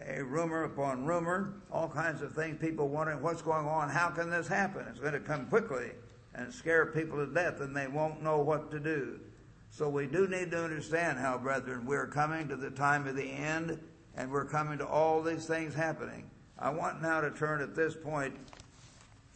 a 0.00 0.22
rumor 0.22 0.64
upon 0.64 1.04
rumor, 1.04 1.54
all 1.70 1.88
kinds 1.88 2.22
of 2.22 2.32
things, 2.32 2.58
people 2.60 2.88
wondering 2.88 3.22
what's 3.22 3.42
going 3.42 3.66
on, 3.66 3.88
how 3.88 4.08
can 4.08 4.30
this 4.30 4.48
happen? 4.48 4.84
It's 4.88 5.00
going 5.00 5.12
to 5.12 5.20
come 5.20 5.46
quickly 5.46 5.90
and 6.34 6.52
scare 6.52 6.86
people 6.86 7.24
to 7.24 7.32
death 7.32 7.60
and 7.60 7.76
they 7.76 7.86
won't 7.86 8.22
know 8.22 8.38
what 8.38 8.70
to 8.72 8.80
do. 8.80 9.20
So 9.70 9.88
we 9.88 10.06
do 10.06 10.26
need 10.28 10.50
to 10.52 10.62
understand 10.62 11.18
how, 11.18 11.38
brethren, 11.38 11.84
we're 11.86 12.06
coming 12.06 12.48
to 12.48 12.56
the 12.56 12.70
time 12.70 13.06
of 13.06 13.16
the 13.16 13.24
end 13.24 13.78
and 14.16 14.30
we're 14.30 14.44
coming 14.44 14.78
to 14.78 14.86
all 14.86 15.22
these 15.22 15.46
things 15.46 15.74
happening. 15.74 16.30
I 16.58 16.70
want 16.70 17.02
now 17.02 17.20
to 17.20 17.30
turn 17.30 17.60
at 17.60 17.74
this 17.74 17.94
point, 17.94 18.34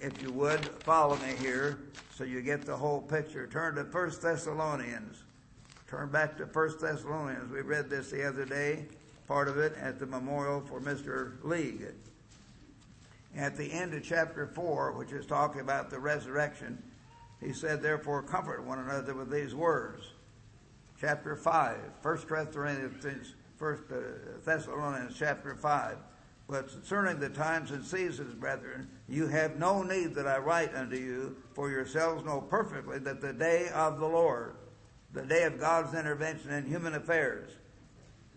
if 0.01 0.23
you 0.23 0.31
would, 0.33 0.65
follow 0.83 1.17
me 1.17 1.35
here 1.41 1.81
so 2.15 2.25
you 2.25 2.41
get 2.43 2.63
the 2.63 2.77
whole 2.77 3.01
picture. 3.01 3.47
Turn 3.47 3.75
to 3.77 3.83
1 3.83 4.13
Thessalonians. 4.23 5.25
Turn 5.89 6.09
back 6.11 6.37
to 6.39 6.45
1 6.45 6.71
Thessalonians. 6.81 7.51
We 7.51 7.63
read 7.63 7.91
this 7.91 8.11
the 8.11 8.29
other 8.29 8.45
day 8.45 8.87
part 9.29 9.47
of 9.47 9.59
it 9.59 9.75
at 9.79 9.99
the 9.99 10.07
memorial 10.07 10.63
for 10.63 10.81
Mr. 10.81 11.35
League. 11.45 11.87
At 13.37 13.57
the 13.57 13.71
end 13.71 13.93
of 13.93 14.03
chapter 14.03 14.47
4, 14.47 14.93
which 14.93 15.13
is 15.13 15.27
talking 15.27 15.61
about 15.61 15.91
the 15.91 16.01
resurrection, 16.01 16.83
he 17.41 17.53
said, 17.53 17.83
Therefore, 17.83 18.23
comfort 18.23 18.65
one 18.65 18.79
another 18.79 19.15
with 19.15 19.31
these 19.31 19.55
words. 19.55 20.03
Chapter 20.99 21.37
5, 21.37 21.77
1 22.03 22.17
Thessalonians, 22.29 23.35
1 23.59 23.79
uh, 23.93 23.97
Thessalonians 24.45 25.15
chapter 25.17 25.55
5. 25.55 25.99
But 26.49 26.69
concerning 26.69 27.21
the 27.21 27.29
times 27.29 27.71
and 27.71 27.85
seasons, 27.85 28.35
brethren, 28.35 28.89
you 29.07 29.27
have 29.27 29.59
no 29.59 29.83
need 29.83 30.15
that 30.15 30.27
I 30.27 30.39
write 30.39 30.75
unto 30.75 30.97
you, 30.97 31.37
for 31.53 31.71
yourselves 31.71 32.25
know 32.25 32.41
perfectly 32.41 32.99
that 33.01 33.21
the 33.21 33.35
day 33.35 33.69
of 33.69 34.01
the 34.01 34.09
Lord, 34.09 34.55
the 35.13 35.27
day 35.27 35.43
of 35.45 35.61
God's 35.61 35.95
intervention 35.95 36.51
in 36.51 36.65
human 36.65 36.95
affairs, 36.95 37.51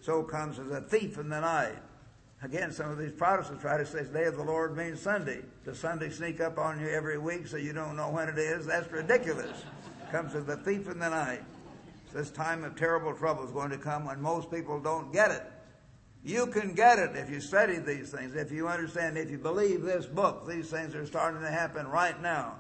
so 0.02 0.24
comes 0.24 0.60
as 0.60 0.72
a 0.72 0.82
thief 0.82 1.18
in 1.18 1.30
the 1.30 1.40
night. 1.40 1.78
Again, 2.44 2.72
some 2.72 2.90
of 2.90 2.98
these 2.98 3.12
Protestants 3.12 3.62
try 3.62 3.78
to 3.78 3.86
say 3.86 4.04
the 4.04 4.20
day 4.20 4.26
of 4.26 4.36
the 4.36 4.44
Lord 4.44 4.76
means 4.76 5.00
Sunday. 5.00 5.42
Does 5.64 5.78
Sunday 5.78 6.10
sneak 6.10 6.42
up 6.42 6.58
on 6.58 6.80
you 6.80 6.90
every 6.90 7.20
week 7.20 7.46
so 7.46 7.58
you 7.58 7.72
don't 7.72 7.96
know 7.96 8.10
when 8.10 8.28
it 8.28 8.40
is? 8.40 8.66
That's 8.66 8.92
ridiculous. 8.92 9.64
comes 10.12 10.34
as 10.34 10.48
a 10.48 10.58
thief 10.58 10.90
in 10.90 10.98
the 10.98 11.10
night. 11.10 11.44
This 12.14 12.32
time 12.32 12.64
of 12.64 12.76
terrible 12.76 13.14
trouble 13.14 13.46
is 13.46 13.52
going 13.52 13.70
to 13.70 13.78
come 13.78 14.06
when 14.06 14.20
most 14.20 14.50
people 14.50 14.80
don't 14.80 15.14
get 15.14 15.30
it. 15.30 15.44
You 16.24 16.48
can 16.48 16.74
get 16.74 17.00
it 17.00 17.16
if 17.16 17.30
you 17.30 17.40
study 17.40 17.78
these 17.78 18.10
things, 18.10 18.36
if 18.36 18.52
you 18.52 18.68
understand, 18.68 19.18
if 19.18 19.30
you 19.30 19.38
believe 19.38 19.84
this 19.84 20.06
book. 20.08 20.48
These 20.48 20.70
things 20.70 20.96
are 20.96 21.06
starting 21.06 21.42
to 21.42 21.50
happen 21.50 21.88
right 21.88 22.20
now. 22.22 22.56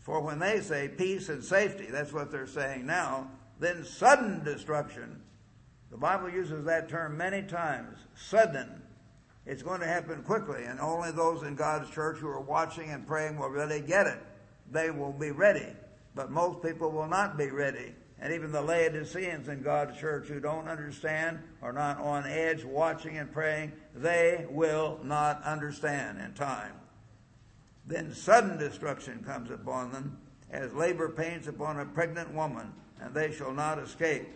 For 0.00 0.20
when 0.20 0.38
they 0.40 0.60
say 0.60 0.88
peace 0.88 1.28
and 1.28 1.44
safety, 1.44 1.86
that's 1.90 2.12
what 2.12 2.30
they're 2.30 2.46
saying 2.46 2.86
now, 2.86 3.30
then 3.60 3.84
sudden 3.84 4.42
destruction 4.44 5.22
The 5.90 5.96
Bible 5.96 6.30
uses 6.30 6.64
that 6.66 6.88
term 6.88 7.16
many 7.16 7.42
times. 7.42 7.98
Sudden. 8.14 8.82
It's 9.46 9.62
going 9.62 9.80
to 9.80 9.86
happen 9.86 10.22
quickly, 10.22 10.64
and 10.64 10.78
only 10.78 11.10
those 11.10 11.42
in 11.42 11.54
God's 11.54 11.88
church 11.90 12.18
who 12.18 12.28
are 12.28 12.40
watching 12.40 12.90
and 12.90 13.06
praying 13.06 13.38
will 13.38 13.48
really 13.48 13.80
get 13.80 14.06
it. 14.06 14.18
They 14.70 14.90
will 14.90 15.12
be 15.12 15.30
ready. 15.30 15.72
But 16.14 16.30
most 16.30 16.62
people 16.62 16.90
will 16.90 17.06
not 17.06 17.38
be 17.38 17.48
ready. 17.50 17.94
And 18.20 18.32
even 18.32 18.52
the 18.52 18.60
Laodiceans 18.60 19.48
in 19.48 19.62
God's 19.62 19.98
church 19.98 20.26
who 20.26 20.40
don't 20.40 20.68
understand, 20.68 21.38
are 21.62 21.72
not 21.72 21.98
on 21.98 22.26
edge 22.26 22.64
watching 22.64 23.16
and 23.16 23.32
praying, 23.32 23.72
they 23.94 24.44
will 24.50 25.00
not 25.02 25.42
understand 25.44 26.20
in 26.20 26.34
time. 26.34 26.72
Then 27.86 28.12
sudden 28.12 28.58
destruction 28.58 29.24
comes 29.24 29.50
upon 29.50 29.92
them 29.92 30.18
as 30.50 30.74
labor 30.74 31.08
pains 31.08 31.46
upon 31.46 31.80
a 31.80 31.86
pregnant 31.86 32.34
woman, 32.34 32.72
and 33.00 33.14
they 33.14 33.32
shall 33.32 33.52
not 33.52 33.78
escape. 33.78 34.28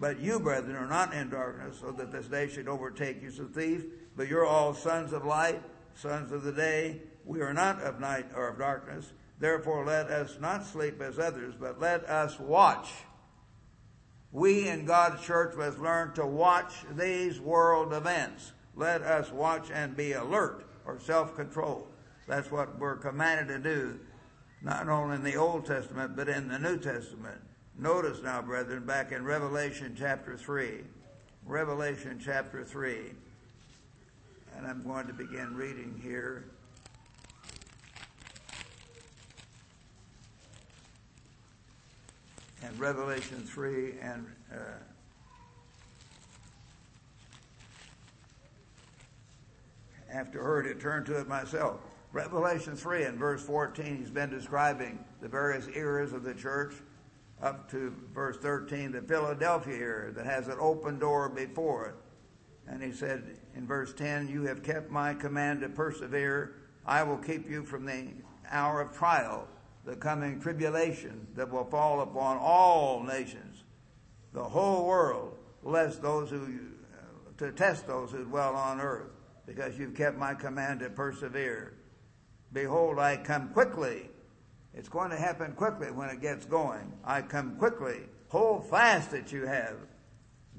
But 0.00 0.18
you, 0.18 0.40
brethren, 0.40 0.76
are 0.76 0.88
not 0.88 1.12
in 1.12 1.28
darkness, 1.28 1.76
so 1.78 1.92
that 1.92 2.10
this 2.10 2.26
day 2.26 2.48
should 2.48 2.68
overtake 2.68 3.20
you 3.20 3.28
as 3.28 3.38
a 3.38 3.44
thief. 3.44 3.84
But 4.16 4.28
you're 4.28 4.46
all 4.46 4.72
sons 4.72 5.12
of 5.12 5.26
light, 5.26 5.62
sons 5.94 6.32
of 6.32 6.42
the 6.42 6.52
day. 6.52 7.02
We 7.26 7.42
are 7.42 7.52
not 7.52 7.82
of 7.82 8.00
night 8.00 8.26
or 8.34 8.48
of 8.48 8.58
darkness. 8.58 9.12
Therefore, 9.38 9.84
let 9.84 10.06
us 10.06 10.38
not 10.40 10.64
sleep 10.64 11.02
as 11.02 11.18
others, 11.18 11.54
but 11.60 11.80
let 11.80 12.08
us 12.08 12.40
watch. 12.40 12.88
We 14.32 14.68
in 14.68 14.86
God's 14.86 15.22
church 15.22 15.54
must 15.54 15.78
learn 15.78 16.14
to 16.14 16.24
watch 16.24 16.72
these 16.96 17.38
world 17.38 17.92
events. 17.92 18.52
Let 18.74 19.02
us 19.02 19.30
watch 19.30 19.70
and 19.70 19.96
be 19.96 20.12
alert 20.12 20.66
or 20.86 20.98
self-control. 20.98 21.88
That's 22.26 22.50
what 22.50 22.78
we're 22.78 22.96
commanded 22.96 23.48
to 23.48 23.58
do, 23.58 24.00
not 24.62 24.88
only 24.88 25.16
in 25.16 25.24
the 25.24 25.36
Old 25.36 25.66
Testament, 25.66 26.16
but 26.16 26.28
in 26.28 26.48
the 26.48 26.58
New 26.58 26.78
Testament. 26.78 27.40
Notice 27.80 28.22
now, 28.22 28.42
brethren, 28.42 28.84
back 28.84 29.10
in 29.10 29.24
Revelation 29.24 29.96
chapter 29.98 30.36
3. 30.36 30.80
Revelation 31.46 32.20
chapter 32.22 32.62
3. 32.62 33.12
And 34.54 34.66
I'm 34.66 34.82
going 34.82 35.06
to 35.06 35.14
begin 35.14 35.56
reading 35.56 35.98
here. 36.02 36.44
And 42.62 42.78
Revelation 42.78 43.38
3 43.46 43.94
and 44.02 44.26
uh, 44.52 44.56
after 50.12 50.42
heard 50.42 50.66
it, 50.66 50.80
turn 50.80 51.06
to 51.06 51.18
it 51.18 51.28
myself. 51.28 51.80
Revelation 52.12 52.76
3 52.76 53.04
and 53.04 53.18
verse 53.18 53.42
14, 53.42 53.96
he's 53.96 54.10
been 54.10 54.28
describing 54.28 55.02
the 55.22 55.28
various 55.28 55.66
eras 55.68 56.12
of 56.12 56.24
the 56.24 56.34
church 56.34 56.74
up 57.42 57.70
to 57.70 57.94
verse 58.14 58.36
13, 58.38 58.92
the 58.92 59.02
Philadelphia 59.02 60.10
that 60.14 60.26
has 60.26 60.48
an 60.48 60.56
open 60.60 60.98
door 60.98 61.28
before 61.28 61.86
it. 61.86 61.94
And 62.66 62.82
he 62.82 62.92
said 62.92 63.38
in 63.54 63.66
verse 63.66 63.92
10, 63.94 64.28
You 64.28 64.44
have 64.44 64.62
kept 64.62 64.90
my 64.90 65.14
command 65.14 65.60
to 65.62 65.68
persevere. 65.68 66.56
I 66.86 67.02
will 67.02 67.18
keep 67.18 67.48
you 67.48 67.64
from 67.64 67.86
the 67.86 68.08
hour 68.50 68.80
of 68.80 68.96
trial, 68.96 69.48
the 69.84 69.96
coming 69.96 70.40
tribulation 70.40 71.26
that 71.34 71.50
will 71.50 71.64
fall 71.64 72.00
upon 72.00 72.38
all 72.38 73.02
nations, 73.02 73.64
the 74.32 74.44
whole 74.44 74.86
world, 74.86 75.36
lest 75.62 76.02
those 76.02 76.30
who, 76.30 76.44
uh, 76.44 77.32
to 77.38 77.52
test 77.52 77.86
those 77.86 78.10
who 78.10 78.24
dwell 78.24 78.54
on 78.54 78.80
earth, 78.80 79.10
because 79.46 79.78
you've 79.78 79.94
kept 79.94 80.16
my 80.16 80.34
command 80.34 80.80
to 80.80 80.90
persevere. 80.90 81.74
Behold, 82.52 82.98
I 82.98 83.16
come 83.16 83.48
quickly. 83.50 84.10
It's 84.74 84.88
going 84.88 85.10
to 85.10 85.16
happen 85.16 85.52
quickly 85.52 85.90
when 85.90 86.10
it 86.10 86.20
gets 86.20 86.46
going. 86.46 86.92
I 87.04 87.22
come 87.22 87.56
quickly. 87.56 88.00
Hold 88.28 88.68
fast 88.70 89.10
that 89.10 89.32
you 89.32 89.46
have. 89.46 89.76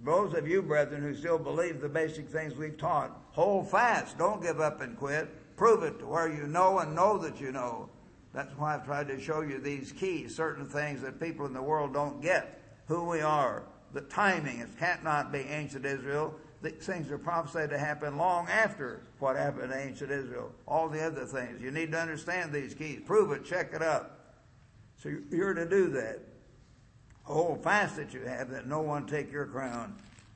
Those 0.03 0.33
of 0.33 0.47
you, 0.47 0.61
brethren, 0.61 1.01
who 1.01 1.15
still 1.15 1.37
believe 1.37 1.79
the 1.79 1.87
basic 1.87 2.27
things 2.27 2.55
we've 2.55 2.77
taught, 2.77 3.15
hold 3.31 3.69
fast. 3.69 4.17
Don't 4.17 4.41
give 4.41 4.59
up 4.59 4.81
and 4.81 4.97
quit. 4.97 5.29
Prove 5.55 5.83
it 5.83 5.99
to 5.99 6.07
where 6.07 6.31
you 6.31 6.47
know 6.47 6.79
and 6.79 6.95
know 6.95 7.17
that 7.19 7.39
you 7.39 7.51
know. 7.51 7.89
That's 8.33 8.51
why 8.57 8.75
I've 8.75 8.85
tried 8.85 9.07
to 9.09 9.19
show 9.19 9.41
you 9.41 9.59
these 9.59 9.91
keys, 9.91 10.35
certain 10.35 10.65
things 10.65 11.01
that 11.01 11.19
people 11.19 11.45
in 11.45 11.53
the 11.53 11.61
world 11.61 11.93
don't 11.93 12.21
get. 12.21 12.59
Who 12.87 13.03
we 13.03 13.21
are, 13.21 13.63
the 13.93 14.01
timing. 14.01 14.59
It 14.59 14.79
can't 14.79 15.03
not 15.03 15.31
be 15.31 15.39
ancient 15.39 15.85
Israel. 15.85 16.33
Things 16.61 17.09
are 17.09 17.17
prophesied 17.17 17.71
to 17.71 17.77
happen 17.77 18.17
long 18.17 18.47
after 18.47 19.01
what 19.19 19.35
happened 19.35 19.71
in 19.71 19.79
ancient 19.79 20.11
Israel. 20.11 20.51
All 20.67 20.89
the 20.89 21.03
other 21.03 21.25
things. 21.25 21.61
You 21.61 21.71
need 21.71 21.91
to 21.91 21.99
understand 21.99 22.53
these 22.53 22.75
keys. 22.75 23.01
Prove 23.03 23.31
it. 23.31 23.43
Check 23.43 23.71
it 23.73 23.81
up. 23.81 24.19
So 25.01 25.11
you're 25.31 25.55
to 25.55 25.67
do 25.67 25.89
that. 25.89 26.19
Hold 27.23 27.63
fast 27.63 27.95
that 27.95 28.13
you 28.13 28.21
have, 28.21 28.51
that 28.51 28.67
no 28.67 28.81
one 28.81 29.07
take 29.07 29.31
your 29.31 29.47
crown. 29.47 29.95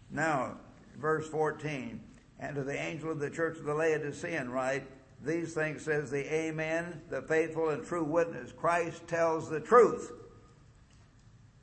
Now, 0.09 0.57
verse 0.97 1.27
14. 1.27 2.01
And 2.39 2.55
to 2.55 2.63
the 2.63 2.79
angel 2.79 3.11
of 3.11 3.19
the 3.19 3.29
church 3.29 3.57
of 3.59 3.65
the 3.65 3.75
Laodicean 3.75 4.49
write, 4.49 4.87
these 5.23 5.53
things 5.53 5.83
says 5.83 6.11
the 6.11 6.33
Amen, 6.33 7.01
the 7.09 7.21
faithful 7.21 7.69
and 7.69 7.85
true 7.85 8.03
witness. 8.03 8.51
Christ 8.51 9.07
tells 9.07 9.49
the 9.49 9.59
truth. 9.59 10.11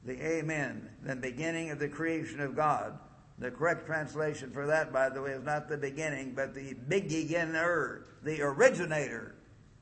The 0.05 0.21
Amen, 0.25 0.89
the 1.03 1.15
beginning 1.15 1.71
of 1.71 1.79
the 1.79 1.89
creation 1.89 2.41
of 2.41 2.57
God. 2.57 2.99
The 3.43 3.51
correct 3.51 3.87
translation 3.87 4.53
for 4.53 4.69
that, 4.69 4.93
by 4.93 5.09
the 5.09 5.21
way, 5.21 5.33
is 5.33 5.43
not 5.43 5.69
the 5.69 5.77
beginning, 5.77 6.33
but 6.33 6.55
the 6.55 6.75
beginner, 6.87 8.05
the 8.23 8.41
originator. 8.41 9.35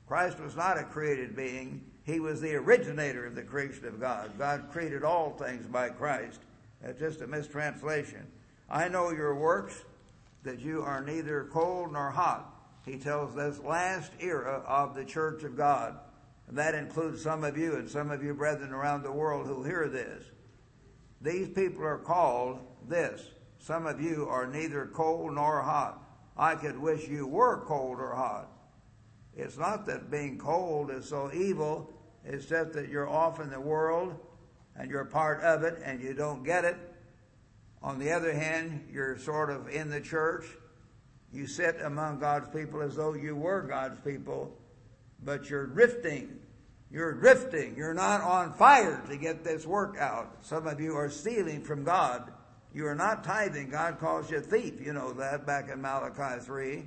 Christ 0.08 0.40
was 0.40 0.56
not 0.56 0.78
a 0.78 0.84
created 0.84 1.36
being. 1.36 1.84
He 2.04 2.20
was 2.20 2.40
the 2.40 2.54
originator 2.54 3.26
of 3.26 3.34
the 3.34 3.42
creation 3.42 3.84
of 3.84 4.00
God. 4.00 4.30
God 4.38 4.68
created 4.72 5.04
all 5.04 5.32
things 5.32 5.66
by 5.66 5.90
Christ. 5.90 6.40
That's 6.80 6.98
just 6.98 7.20
a 7.20 7.26
mistranslation. 7.26 8.26
I 8.70 8.88
know 8.88 9.10
your 9.10 9.34
works, 9.34 9.84
that 10.42 10.60
you 10.60 10.80
are 10.80 11.04
neither 11.04 11.46
cold 11.52 11.92
nor 11.92 12.10
hot. 12.10 12.54
He 12.86 12.96
tells 12.96 13.34
this 13.34 13.58
last 13.58 14.10
era 14.20 14.62
of 14.66 14.94
the 14.94 15.04
church 15.04 15.42
of 15.42 15.54
God. 15.54 15.98
And 16.48 16.56
that 16.56 16.74
includes 16.74 17.22
some 17.22 17.44
of 17.44 17.58
you 17.58 17.74
and 17.74 17.90
some 17.90 18.10
of 18.10 18.24
you 18.24 18.32
brethren 18.32 18.72
around 18.72 19.02
the 19.02 19.12
world 19.12 19.46
who 19.46 19.62
hear 19.64 19.86
this. 19.86 20.24
These 21.20 21.50
people 21.50 21.84
are 21.84 21.98
called 21.98 22.60
this. 22.88 23.22
Some 23.60 23.86
of 23.86 24.00
you 24.00 24.26
are 24.28 24.46
neither 24.46 24.86
cold 24.86 25.34
nor 25.34 25.60
hot. 25.60 26.02
I 26.36 26.54
could 26.54 26.78
wish 26.78 27.06
you 27.06 27.26
were 27.26 27.62
cold 27.66 27.98
or 27.98 28.14
hot. 28.14 28.48
It's 29.36 29.58
not 29.58 29.84
that 29.86 30.10
being 30.10 30.38
cold 30.38 30.90
is 30.90 31.06
so 31.08 31.30
evil. 31.32 31.92
It's 32.24 32.46
just 32.46 32.72
that 32.72 32.88
you're 32.88 33.08
off 33.08 33.38
in 33.38 33.50
the 33.50 33.60
world 33.60 34.18
and 34.76 34.90
you're 34.90 35.04
part 35.04 35.42
of 35.42 35.62
it 35.62 35.80
and 35.84 36.00
you 36.00 36.14
don't 36.14 36.42
get 36.42 36.64
it. 36.64 36.76
On 37.82 37.98
the 37.98 38.12
other 38.12 38.32
hand, 38.32 38.88
you're 38.90 39.18
sort 39.18 39.50
of 39.50 39.68
in 39.68 39.90
the 39.90 40.00
church. 40.00 40.46
You 41.30 41.46
sit 41.46 41.80
among 41.82 42.18
God's 42.18 42.48
people 42.48 42.80
as 42.80 42.96
though 42.96 43.14
you 43.14 43.36
were 43.36 43.62
God's 43.62 44.00
people, 44.00 44.56
but 45.22 45.50
you're 45.50 45.66
drifting. 45.66 46.38
You're 46.90 47.12
drifting. 47.12 47.76
You're 47.76 47.94
not 47.94 48.22
on 48.22 48.54
fire 48.54 49.02
to 49.08 49.16
get 49.16 49.44
this 49.44 49.66
work 49.66 49.96
out. 49.98 50.38
Some 50.40 50.66
of 50.66 50.80
you 50.80 50.96
are 50.96 51.10
stealing 51.10 51.62
from 51.62 51.84
God. 51.84 52.32
You 52.72 52.86
are 52.86 52.94
not 52.94 53.24
tithing. 53.24 53.70
God 53.70 53.98
calls 53.98 54.30
you 54.30 54.38
a 54.38 54.40
thief. 54.40 54.80
You 54.80 54.92
know 54.92 55.12
that 55.14 55.46
back 55.46 55.70
in 55.70 55.82
Malachi 55.82 56.40
3. 56.40 56.84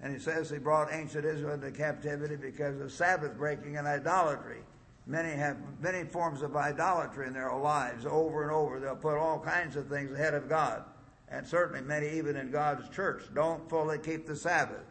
And 0.00 0.12
he 0.12 0.18
says 0.18 0.50
he 0.50 0.58
brought 0.58 0.92
ancient 0.92 1.24
Israel 1.24 1.54
into 1.54 1.70
captivity 1.70 2.36
because 2.36 2.80
of 2.80 2.92
Sabbath 2.92 3.36
breaking 3.36 3.76
and 3.76 3.86
idolatry. 3.86 4.60
Many 5.06 5.30
have 5.36 5.56
many 5.80 6.04
forms 6.04 6.42
of 6.42 6.56
idolatry 6.56 7.26
in 7.26 7.32
their 7.32 7.54
lives 7.54 8.04
over 8.06 8.42
and 8.42 8.50
over. 8.50 8.80
They'll 8.80 8.96
put 8.96 9.16
all 9.16 9.38
kinds 9.38 9.76
of 9.76 9.88
things 9.88 10.12
ahead 10.12 10.34
of 10.34 10.48
God. 10.48 10.84
And 11.28 11.46
certainly 11.46 11.80
many 11.80 12.08
even 12.10 12.36
in 12.36 12.50
God's 12.50 12.88
church 12.90 13.24
don't 13.34 13.68
fully 13.68 13.98
keep 13.98 14.26
the 14.26 14.36
Sabbath. 14.36 14.84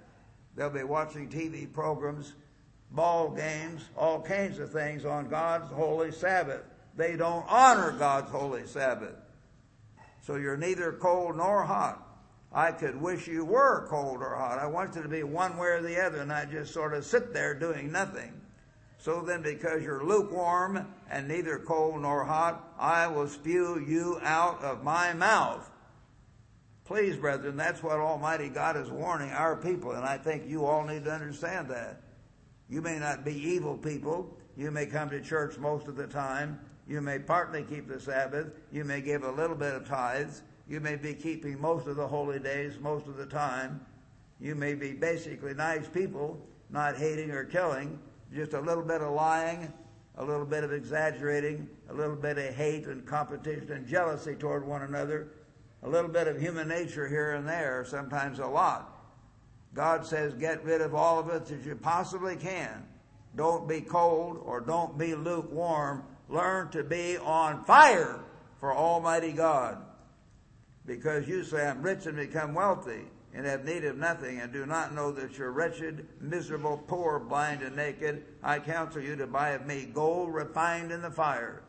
They'll 0.55 0.69
be 0.69 0.83
watching 0.83 1.29
TV 1.29 1.71
programs, 1.71 2.33
ball 2.91 3.29
games, 3.29 3.89
all 3.97 4.21
kinds 4.21 4.59
of 4.59 4.71
things 4.71 5.05
on 5.05 5.27
God's 5.27 5.69
holy 5.71 6.11
Sabbath. 6.11 6.63
They 6.95 7.17
don't 7.17 7.45
honor 7.49 7.91
God's 7.91 8.31
holy 8.31 8.65
Sabbath. 8.65 9.15
So 10.25 10.37
you're 10.37 10.57
neither 10.57 10.91
cold 10.91 11.37
nor 11.37 11.63
hot. 11.63 12.01
I 12.51 12.71
could 12.71 12.99
wish 12.99 13.27
you 13.27 13.45
were 13.45 13.85
cold 13.87 14.21
or 14.21 14.35
hot. 14.35 14.57
I 14.57 14.65
want 14.65 14.95
you 14.95 15.03
to 15.03 15.09
be 15.09 15.21
one 15.21 15.55
way 15.55 15.67
or 15.67 15.81
the 15.83 16.03
other 16.03 16.21
and 16.21 16.33
I 16.33 16.45
just 16.45 16.73
sort 16.73 16.95
of 16.95 17.05
sit 17.05 17.31
there 17.31 17.53
doing 17.53 17.91
nothing. 17.91 18.33
So 18.97 19.21
then, 19.21 19.43
because 19.43 19.83
you're 19.83 20.03
lukewarm 20.03 20.87
and 21.11 21.27
neither 21.27 21.59
cold 21.59 22.01
nor 22.01 22.25
hot, 22.25 22.73
I 22.79 23.05
will 23.05 23.27
spew 23.27 23.85
you 23.87 24.19
out 24.23 24.63
of 24.63 24.83
my 24.83 25.13
mouth. 25.13 25.69
Please, 26.85 27.17
brethren, 27.17 27.55
that's 27.55 27.83
what 27.83 27.99
Almighty 27.99 28.49
God 28.49 28.77
is 28.77 28.89
warning 28.89 29.29
our 29.29 29.55
people, 29.55 29.91
and 29.91 30.03
I 30.03 30.17
think 30.17 30.47
you 30.47 30.65
all 30.65 30.83
need 30.83 31.03
to 31.03 31.11
understand 31.11 31.69
that. 31.69 32.01
You 32.67 32.81
may 32.81 32.97
not 32.97 33.23
be 33.23 33.33
evil 33.33 33.77
people. 33.77 34.35
You 34.57 34.71
may 34.71 34.87
come 34.87 35.11
to 35.11 35.21
church 35.21 35.59
most 35.59 35.87
of 35.87 35.95
the 35.95 36.07
time. 36.07 36.59
You 36.87 37.01
may 37.01 37.19
partly 37.19 37.63
keep 37.63 37.87
the 37.87 37.99
Sabbath. 37.99 38.47
You 38.71 38.83
may 38.83 39.01
give 39.01 39.23
a 39.23 39.31
little 39.31 39.55
bit 39.55 39.73
of 39.73 39.87
tithes. 39.87 40.43
You 40.67 40.79
may 40.79 40.95
be 40.95 41.13
keeping 41.13 41.59
most 41.59 41.87
of 41.87 41.95
the 41.95 42.07
holy 42.07 42.39
days 42.39 42.79
most 42.79 43.07
of 43.07 43.17
the 43.17 43.25
time. 43.25 43.85
You 44.39 44.55
may 44.55 44.73
be 44.73 44.93
basically 44.93 45.53
nice 45.53 45.87
people, 45.87 46.39
not 46.69 46.97
hating 46.97 47.31
or 47.31 47.45
killing, 47.45 47.99
just 48.33 48.53
a 48.53 48.59
little 48.59 48.83
bit 48.83 49.01
of 49.01 49.13
lying, 49.13 49.71
a 50.17 50.25
little 50.25 50.45
bit 50.45 50.63
of 50.63 50.73
exaggerating, 50.73 51.67
a 51.89 51.93
little 51.93 52.15
bit 52.15 52.37
of 52.37 52.53
hate 52.53 52.85
and 52.87 53.05
competition 53.05 53.71
and 53.71 53.87
jealousy 53.87 54.35
toward 54.35 54.65
one 54.65 54.81
another, 54.81 55.29
a 55.83 55.89
little 55.89 56.09
bit 56.09 56.27
of 56.27 56.39
human 56.39 56.67
nature 56.67 57.07
here 57.07 57.33
and 57.33 57.47
there, 57.47 57.85
sometimes 57.87 58.39
a 58.39 58.45
lot. 58.45 58.91
God 59.73 60.05
says, 60.05 60.33
get 60.33 60.63
rid 60.63 60.81
of 60.81 60.95
all 60.95 61.19
of 61.19 61.29
it 61.29 61.51
as 61.51 61.65
you 61.65 61.75
possibly 61.75 62.35
can. 62.35 62.85
Don't 63.35 63.67
be 63.67 63.81
cold 63.81 64.41
or 64.43 64.61
don't 64.61 64.97
be 64.97 65.13
lukewarm. 65.15 66.03
Learn 66.29 66.69
to 66.69 66.83
be 66.83 67.17
on 67.17 67.63
fire 67.63 68.19
for 68.59 68.75
Almighty 68.75 69.31
God. 69.31 69.77
Because 70.85 71.27
you 71.27 71.43
say, 71.43 71.67
I'm 71.67 71.81
rich 71.81 72.05
and 72.05 72.17
become 72.17 72.53
wealthy 72.53 73.01
and 73.33 73.45
have 73.45 73.65
need 73.65 73.83
of 73.83 73.97
nothing 73.97 74.39
and 74.39 74.53
do 74.53 74.65
not 74.65 74.93
know 74.93 75.11
that 75.11 75.37
you're 75.37 75.51
wretched, 75.51 76.07
miserable, 76.21 76.77
poor, 76.87 77.19
blind, 77.19 77.61
and 77.61 77.75
naked. 77.75 78.23
I 78.41 78.59
counsel 78.59 79.01
you 79.01 79.15
to 79.17 79.27
buy 79.27 79.51
of 79.51 79.65
me 79.65 79.89
gold 79.93 80.33
refined 80.33 80.91
in 80.91 81.01
the 81.01 81.11
fire. 81.11 81.63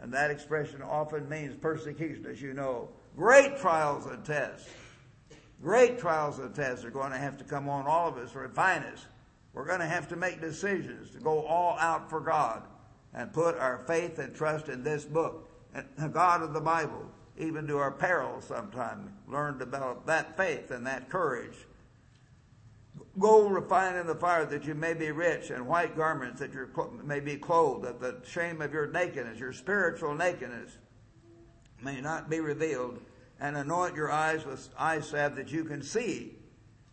And 0.00 0.12
that 0.12 0.30
expression 0.30 0.82
often 0.82 1.28
means 1.28 1.54
persecution, 1.54 2.26
as 2.26 2.42
you 2.42 2.54
know. 2.54 2.88
Great 3.16 3.58
trials 3.58 4.06
and 4.06 4.24
tests. 4.24 4.68
Great 5.62 5.98
trials 5.98 6.40
and 6.40 6.52
tests 6.54 6.84
are 6.84 6.90
going 6.90 7.12
to 7.12 7.18
have 7.18 7.38
to 7.38 7.44
come 7.44 7.68
on 7.68 7.86
all 7.86 8.08
of 8.08 8.16
us, 8.16 8.34
refine 8.34 8.82
us. 8.82 9.06
We're 9.52 9.66
going 9.66 9.80
to 9.80 9.86
have 9.86 10.08
to 10.08 10.16
make 10.16 10.40
decisions 10.40 11.12
to 11.12 11.20
go 11.20 11.44
all 11.46 11.78
out 11.78 12.10
for 12.10 12.20
God 12.20 12.62
and 13.14 13.32
put 13.32 13.56
our 13.56 13.84
faith 13.86 14.18
and 14.18 14.34
trust 14.34 14.68
in 14.68 14.82
this 14.82 15.04
book, 15.04 15.48
and 15.74 15.86
the 15.96 16.08
God 16.08 16.42
of 16.42 16.52
the 16.52 16.60
Bible, 16.60 17.06
even 17.38 17.66
to 17.66 17.78
our 17.78 17.90
peril 17.90 18.40
sometimes. 18.40 19.10
Learn 19.28 19.54
to 19.54 19.64
develop 19.64 20.06
that 20.06 20.36
faith 20.36 20.70
and 20.70 20.86
that 20.86 21.08
courage. 21.08 21.66
Gold 23.18 23.52
refined 23.52 23.98
in 23.98 24.06
the 24.06 24.14
fire 24.14 24.46
that 24.46 24.64
you 24.64 24.74
may 24.74 24.94
be 24.94 25.10
rich, 25.10 25.50
and 25.50 25.66
white 25.66 25.96
garments 25.96 26.40
that 26.40 26.54
you 26.54 26.68
may 27.04 27.20
be 27.20 27.36
clothed, 27.36 27.84
that 27.84 28.00
the 28.00 28.16
shame 28.26 28.62
of 28.62 28.72
your 28.72 28.86
nakedness, 28.86 29.38
your 29.38 29.52
spiritual 29.52 30.14
nakedness, 30.14 30.78
may 31.82 32.00
not 32.00 32.30
be 32.30 32.40
revealed, 32.40 33.00
and 33.40 33.56
anoint 33.56 33.96
your 33.96 34.10
eyes 34.10 34.46
with 34.46 34.68
eye 34.78 35.00
salve 35.00 35.36
that 35.36 35.50
you 35.50 35.64
can 35.64 35.82
see. 35.82 36.36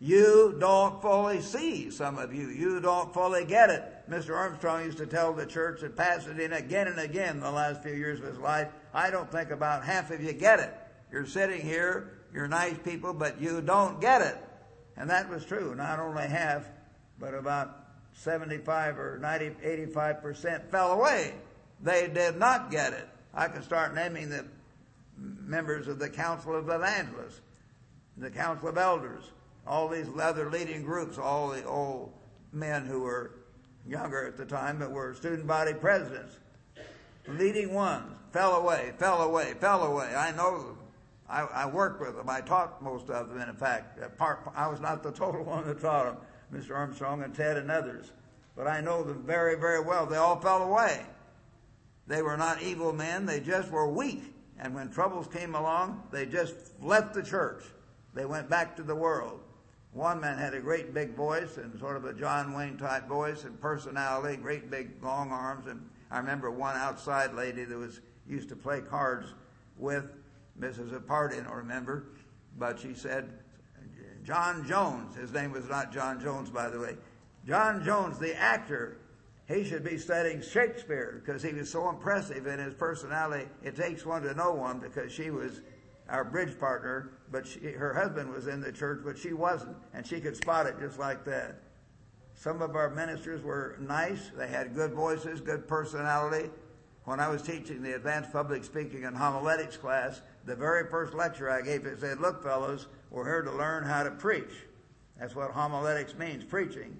You 0.02 0.56
don't 0.58 1.02
fully 1.02 1.42
see, 1.42 1.90
some 1.90 2.16
of 2.16 2.34
you. 2.34 2.48
You 2.48 2.80
don't 2.80 3.12
fully 3.12 3.44
get 3.44 3.68
it. 3.68 3.84
Mr. 4.08 4.34
Armstrong 4.34 4.84
used 4.84 4.96
to 4.96 5.06
tell 5.06 5.34
the 5.34 5.44
church 5.44 5.82
at 5.82 5.94
Pasadena 5.94 6.56
again 6.56 6.88
and 6.88 6.98
again 6.98 7.38
the 7.38 7.50
last 7.50 7.82
few 7.82 7.92
years 7.92 8.18
of 8.18 8.24
his 8.24 8.38
life, 8.38 8.68
I 8.94 9.10
don't 9.10 9.30
think 9.30 9.50
about 9.50 9.84
half 9.84 10.10
of 10.10 10.22
you 10.22 10.32
get 10.32 10.58
it. 10.58 10.74
You're 11.12 11.26
sitting 11.26 11.60
here, 11.60 12.18
you're 12.32 12.48
nice 12.48 12.78
people, 12.78 13.12
but 13.12 13.38
you 13.42 13.60
don't 13.60 14.00
get 14.00 14.22
it. 14.22 14.38
And 14.96 15.10
that 15.10 15.28
was 15.28 15.44
true. 15.44 15.74
Not 15.74 16.00
only 16.00 16.26
half, 16.26 16.66
but 17.18 17.34
about 17.34 17.76
75 18.14 18.98
or 18.98 19.18
90, 19.18 19.50
85% 19.94 20.70
fell 20.70 20.92
away. 20.92 21.34
They 21.82 22.08
did 22.08 22.36
not 22.36 22.70
get 22.70 22.94
it. 22.94 23.08
I 23.34 23.48
can 23.48 23.62
start 23.62 23.94
naming 23.94 24.30
the 24.30 24.46
members 25.18 25.88
of 25.88 25.98
the 25.98 26.08
Council 26.08 26.56
of 26.56 26.70
Evangelists, 26.70 27.42
the 28.16 28.30
Council 28.30 28.68
of 28.68 28.78
Elders, 28.78 29.24
all 29.70 29.88
these 29.88 30.08
other 30.20 30.50
leading 30.50 30.82
groups, 30.82 31.16
all 31.16 31.50
the 31.50 31.64
old 31.64 32.12
men 32.52 32.84
who 32.84 33.02
were 33.02 33.30
younger 33.86 34.26
at 34.26 34.36
the 34.36 34.44
time, 34.44 34.80
but 34.80 34.90
were 34.90 35.14
student 35.14 35.46
body 35.46 35.72
presidents. 35.72 36.38
Leading 37.28 37.72
ones 37.72 38.12
fell 38.32 38.56
away, 38.56 38.92
fell 38.98 39.22
away, 39.22 39.54
fell 39.60 39.84
away. 39.84 40.12
I 40.16 40.32
know 40.32 40.60
them. 40.60 40.78
I, 41.28 41.42
I 41.42 41.66
worked 41.66 42.00
with 42.00 42.16
them. 42.16 42.28
I 42.28 42.40
taught 42.40 42.82
most 42.82 43.08
of 43.10 43.28
them, 43.28 43.40
in 43.40 43.54
fact. 43.54 44.00
I 44.56 44.66
was 44.66 44.80
not 44.80 45.04
the 45.04 45.12
total 45.12 45.44
one 45.44 45.64
that 45.68 45.80
taught 45.80 46.06
them, 46.06 46.16
Mr. 46.52 46.74
Armstrong 46.74 47.22
and 47.22 47.32
Ted 47.32 47.56
and 47.56 47.70
others. 47.70 48.10
But 48.56 48.66
I 48.66 48.80
know 48.80 49.04
them 49.04 49.22
very, 49.24 49.54
very 49.54 49.80
well. 49.80 50.04
They 50.04 50.16
all 50.16 50.40
fell 50.40 50.64
away. 50.64 51.00
They 52.08 52.22
were 52.22 52.36
not 52.36 52.60
evil 52.60 52.92
men. 52.92 53.24
They 53.24 53.38
just 53.38 53.70
were 53.70 53.88
weak. 53.88 54.34
And 54.58 54.74
when 54.74 54.90
troubles 54.90 55.28
came 55.28 55.54
along, 55.54 56.02
they 56.10 56.26
just 56.26 56.56
left 56.82 57.14
the 57.14 57.22
church. 57.22 57.62
They 58.14 58.24
went 58.24 58.50
back 58.50 58.74
to 58.76 58.82
the 58.82 58.96
world. 58.96 59.40
One 59.92 60.20
man 60.20 60.38
had 60.38 60.54
a 60.54 60.60
great 60.60 60.94
big 60.94 61.16
voice 61.16 61.56
and 61.56 61.78
sort 61.78 61.96
of 61.96 62.04
a 62.04 62.12
John 62.12 62.52
Wayne 62.52 62.76
type 62.76 63.08
voice 63.08 63.44
and 63.44 63.60
personality, 63.60 64.36
great 64.36 64.70
big 64.70 65.02
long 65.02 65.32
arms. 65.32 65.66
And 65.66 65.84
I 66.10 66.18
remember 66.18 66.50
one 66.50 66.76
outside 66.76 67.34
lady 67.34 67.64
that 67.64 67.76
was 67.76 68.00
used 68.28 68.48
to 68.50 68.56
play 68.56 68.80
cards 68.80 69.34
with 69.76 70.04
Mrs. 70.58 70.94
Apart, 70.94 71.32
I 71.32 71.40
don't 71.40 71.52
remember, 71.52 72.06
but 72.58 72.78
she 72.78 72.94
said, 72.94 73.30
John 74.22 74.66
Jones, 74.66 75.16
his 75.16 75.32
name 75.32 75.50
was 75.50 75.68
not 75.68 75.92
John 75.92 76.20
Jones, 76.20 76.50
by 76.50 76.68
the 76.68 76.78
way. 76.78 76.96
John 77.46 77.82
Jones, 77.82 78.18
the 78.18 78.36
actor, 78.36 78.98
he 79.48 79.64
should 79.64 79.82
be 79.82 79.98
studying 79.98 80.42
Shakespeare 80.42 81.22
because 81.24 81.42
he 81.42 81.52
was 81.52 81.70
so 81.70 81.88
impressive 81.88 82.46
in 82.46 82.58
his 82.58 82.74
personality. 82.74 83.48
It 83.62 83.74
takes 83.74 84.04
one 84.06 84.22
to 84.22 84.34
know 84.34 84.52
one 84.52 84.78
because 84.78 85.10
she 85.10 85.30
was 85.30 85.60
our 86.08 86.24
bridge 86.24 86.58
partner, 86.60 87.10
but 87.30 87.46
she, 87.46 87.60
her 87.60 87.94
husband 87.94 88.32
was 88.32 88.46
in 88.46 88.60
the 88.60 88.72
church, 88.72 89.00
but 89.04 89.18
she 89.18 89.32
wasn't, 89.32 89.76
and 89.94 90.06
she 90.06 90.20
could 90.20 90.36
spot 90.36 90.66
it 90.66 90.78
just 90.80 90.98
like 90.98 91.24
that. 91.24 91.60
Some 92.34 92.62
of 92.62 92.74
our 92.74 92.90
ministers 92.90 93.42
were 93.42 93.76
nice. 93.80 94.30
They 94.36 94.48
had 94.48 94.74
good 94.74 94.92
voices, 94.92 95.40
good 95.40 95.68
personality. 95.68 96.50
When 97.04 97.20
I 97.20 97.28
was 97.28 97.42
teaching 97.42 97.82
the 97.82 97.96
advanced 97.96 98.32
public 98.32 98.64
speaking 98.64 99.04
and 99.04 99.16
homiletics 99.16 99.76
class, 99.76 100.22
the 100.46 100.56
very 100.56 100.88
first 100.88 101.12
lecture 101.14 101.50
I 101.50 101.60
gave, 101.60 101.84
it 101.84 102.00
said, 102.00 102.20
look 102.20 102.42
fellows, 102.42 102.86
we're 103.10 103.26
here 103.26 103.42
to 103.42 103.52
learn 103.52 103.84
how 103.84 104.02
to 104.02 104.10
preach. 104.10 104.52
That's 105.18 105.34
what 105.34 105.50
homiletics 105.50 106.14
means, 106.14 106.44
preaching. 106.44 106.98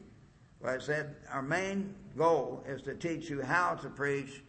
Well, 0.61 0.75
I 0.75 0.79
said, 0.79 1.17
our 1.31 1.43
main 1.43 1.95
goal 2.17 2.63
is 2.69 2.83
to 2.83 2.95
teach 2.95 3.31
you 3.31 3.41
how 3.41 3.77
to 3.77 3.89
preach 3.89 4.43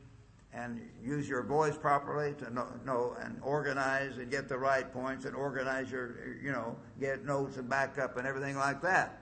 and 0.53 0.81
use 1.01 1.29
your 1.29 1.43
voice 1.43 1.77
properly 1.77 2.33
to 2.33 2.53
know, 2.53 2.67
know, 2.85 3.15
and 3.21 3.39
organize 3.41 4.17
and 4.17 4.29
get 4.29 4.49
the 4.49 4.57
right 4.57 4.91
points 4.91 5.25
and 5.25 5.35
organize 5.35 5.89
your, 5.89 6.15
you 6.43 6.51
know, 6.51 6.75
get 6.99 7.25
notes 7.25 7.57
and 7.57 7.69
backup 7.69 8.17
and 8.17 8.27
everything 8.27 8.57
like 8.57 8.81
that. 8.81 9.21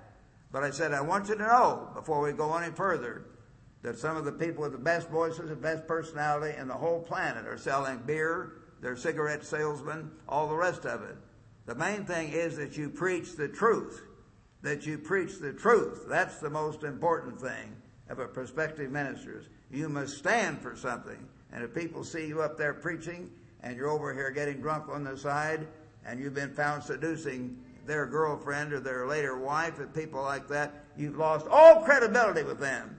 But 0.51 0.63
I 0.63 0.71
said, 0.71 0.93
I 0.93 1.01
want 1.01 1.29
you 1.29 1.35
to 1.35 1.41
know 1.41 1.89
before 1.93 2.21
we 2.21 2.31
go 2.31 2.55
any 2.55 2.71
further 2.71 3.25
that 3.83 3.97
some 3.97 4.17
of 4.17 4.25
the 4.25 4.31
people 4.31 4.63
with 4.63 4.71
the 4.71 4.79
best 4.79 5.09
voices 5.09 5.51
and 5.51 5.61
best 5.61 5.87
personality 5.87 6.57
in 6.57 6.67
the 6.67 6.73
whole 6.73 6.99
planet 6.99 7.45
are 7.45 7.57
selling 7.57 7.99
beer, 8.05 8.53
they're 8.81 8.97
cigarette 8.97 9.45
salesmen, 9.45 10.11
all 10.27 10.47
the 10.47 10.55
rest 10.55 10.85
of 10.85 11.03
it. 11.03 11.15
The 11.65 11.75
main 11.75 12.05
thing 12.05 12.31
is 12.31 12.57
that 12.57 12.77
you 12.77 12.89
preach 12.89 13.35
the 13.35 13.47
truth. 13.47 14.01
That 14.63 14.85
you 14.85 14.97
preach 14.97 15.39
the 15.39 15.53
truth. 15.53 16.05
That's 16.09 16.39
the 16.39 16.49
most 16.49 16.83
important 16.83 17.39
thing 17.39 17.75
of 18.09 18.19
a 18.19 18.27
prospective 18.27 18.91
minister. 18.91 19.43
You 19.71 19.89
must 19.89 20.17
stand 20.17 20.61
for 20.61 20.75
something. 20.75 21.27
And 21.51 21.63
if 21.63 21.73
people 21.73 22.03
see 22.03 22.27
you 22.27 22.41
up 22.41 22.57
there 22.57 22.73
preaching 22.73 23.29
and 23.63 23.75
you're 23.75 23.89
over 23.89 24.13
here 24.13 24.31
getting 24.31 24.61
drunk 24.61 24.89
on 24.89 25.03
the 25.03 25.17
side 25.17 25.67
and 26.05 26.19
you've 26.19 26.33
been 26.33 26.53
found 26.53 26.83
seducing 26.83 27.57
their 27.85 28.05
girlfriend 28.05 28.73
or 28.73 28.79
their 28.79 29.07
later 29.07 29.37
wife 29.37 29.79
and 29.79 29.93
people 29.93 30.21
like 30.21 30.47
that, 30.47 30.85
you've 30.97 31.17
lost 31.17 31.47
all 31.47 31.81
credibility 31.81 32.43
with 32.43 32.59
them. 32.59 32.95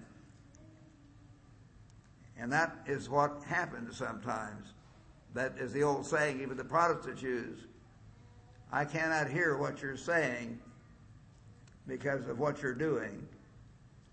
And 2.38 2.50
that 2.52 2.78
is 2.86 3.08
what 3.08 3.42
happens 3.46 3.96
sometimes. 3.96 4.72
That 5.34 5.56
is 5.58 5.72
the 5.72 5.82
old 5.82 6.06
saying 6.06 6.40
even 6.40 6.56
the 6.56 6.64
Protestants 6.64 7.22
use. 7.22 7.58
I 8.72 8.84
cannot 8.84 9.28
hear 9.28 9.56
what 9.56 9.82
you're 9.82 9.96
saying 9.96 10.58
because 11.86 12.26
of 12.26 12.38
what 12.38 12.62
you're 12.62 12.74
doing. 12.74 13.26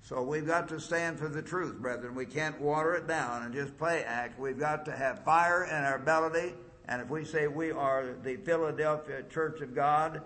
So 0.08 0.22
we've 0.22 0.48
got 0.48 0.70
to 0.70 0.80
stand 0.80 1.20
for 1.20 1.28
the 1.28 1.42
truth, 1.42 1.80
brethren. 1.80 2.16
We 2.16 2.26
can't 2.26 2.62
water 2.62 2.96
it 2.96 3.10
down 3.10 3.44
and 3.44 3.54
just 3.54 3.78
play 3.78 4.06
act. 4.06 4.40
We've 4.40 4.58
got 4.58 4.86
to 4.86 4.94
have 4.94 5.26
fire 5.26 5.66
in 5.66 5.84
our 5.84 6.00
belly. 6.00 6.54
And 6.88 7.02
if 7.02 7.10
we 7.10 7.26
say 7.26 7.48
we 7.48 7.72
are 7.72 8.16
the 8.24 8.38
Philadelphia 8.38 9.24
Church 9.24 9.60
of 9.60 9.76
God, 9.76 10.22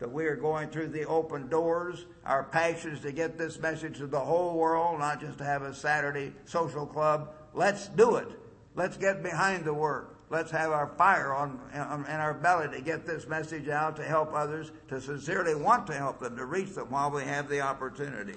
that 0.00 0.12
we 0.12 0.26
are 0.26 0.36
going 0.36 0.68
through 0.68 0.88
the 0.88 1.06
open 1.06 1.48
doors, 1.48 2.04
our 2.26 2.44
passion 2.44 2.90
is 2.90 3.00
to 3.00 3.12
get 3.12 3.38
this 3.38 3.58
message 3.58 3.96
to 3.96 4.06
the 4.06 4.20
whole 4.20 4.54
world, 4.54 4.98
not 4.98 5.18
just 5.18 5.38
to 5.38 5.44
have 5.44 5.62
a 5.62 5.74
Saturday 5.74 6.34
social 6.44 6.84
club. 6.84 7.30
Let's 7.54 7.88
do 7.88 8.16
it. 8.16 8.28
Let's 8.74 8.98
get 8.98 9.22
behind 9.22 9.64
the 9.64 9.72
work. 9.72 10.18
Let's 10.28 10.50
have 10.50 10.72
our 10.72 10.88
fire 10.98 11.32
on, 11.32 11.58
in 11.72 11.80
our 11.80 12.34
belly 12.34 12.68
to 12.76 12.82
get 12.82 13.06
this 13.06 13.26
message 13.26 13.70
out 13.70 13.96
to 13.96 14.04
help 14.04 14.34
others, 14.34 14.72
to 14.88 15.00
sincerely 15.00 15.54
want 15.54 15.86
to 15.86 15.94
help 15.94 16.20
them, 16.20 16.36
to 16.36 16.44
reach 16.44 16.74
them 16.74 16.90
while 16.90 17.10
we 17.10 17.22
have 17.22 17.48
the 17.48 17.62
opportunity. 17.62 18.36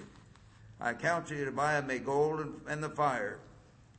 I 0.80 0.94
counsel 0.94 1.38
you 1.38 1.46
to 1.46 1.52
buy 1.52 1.80
me 1.82 2.00
gold 2.00 2.46
and 2.68 2.84
the 2.84 2.90
fire, 2.90 3.40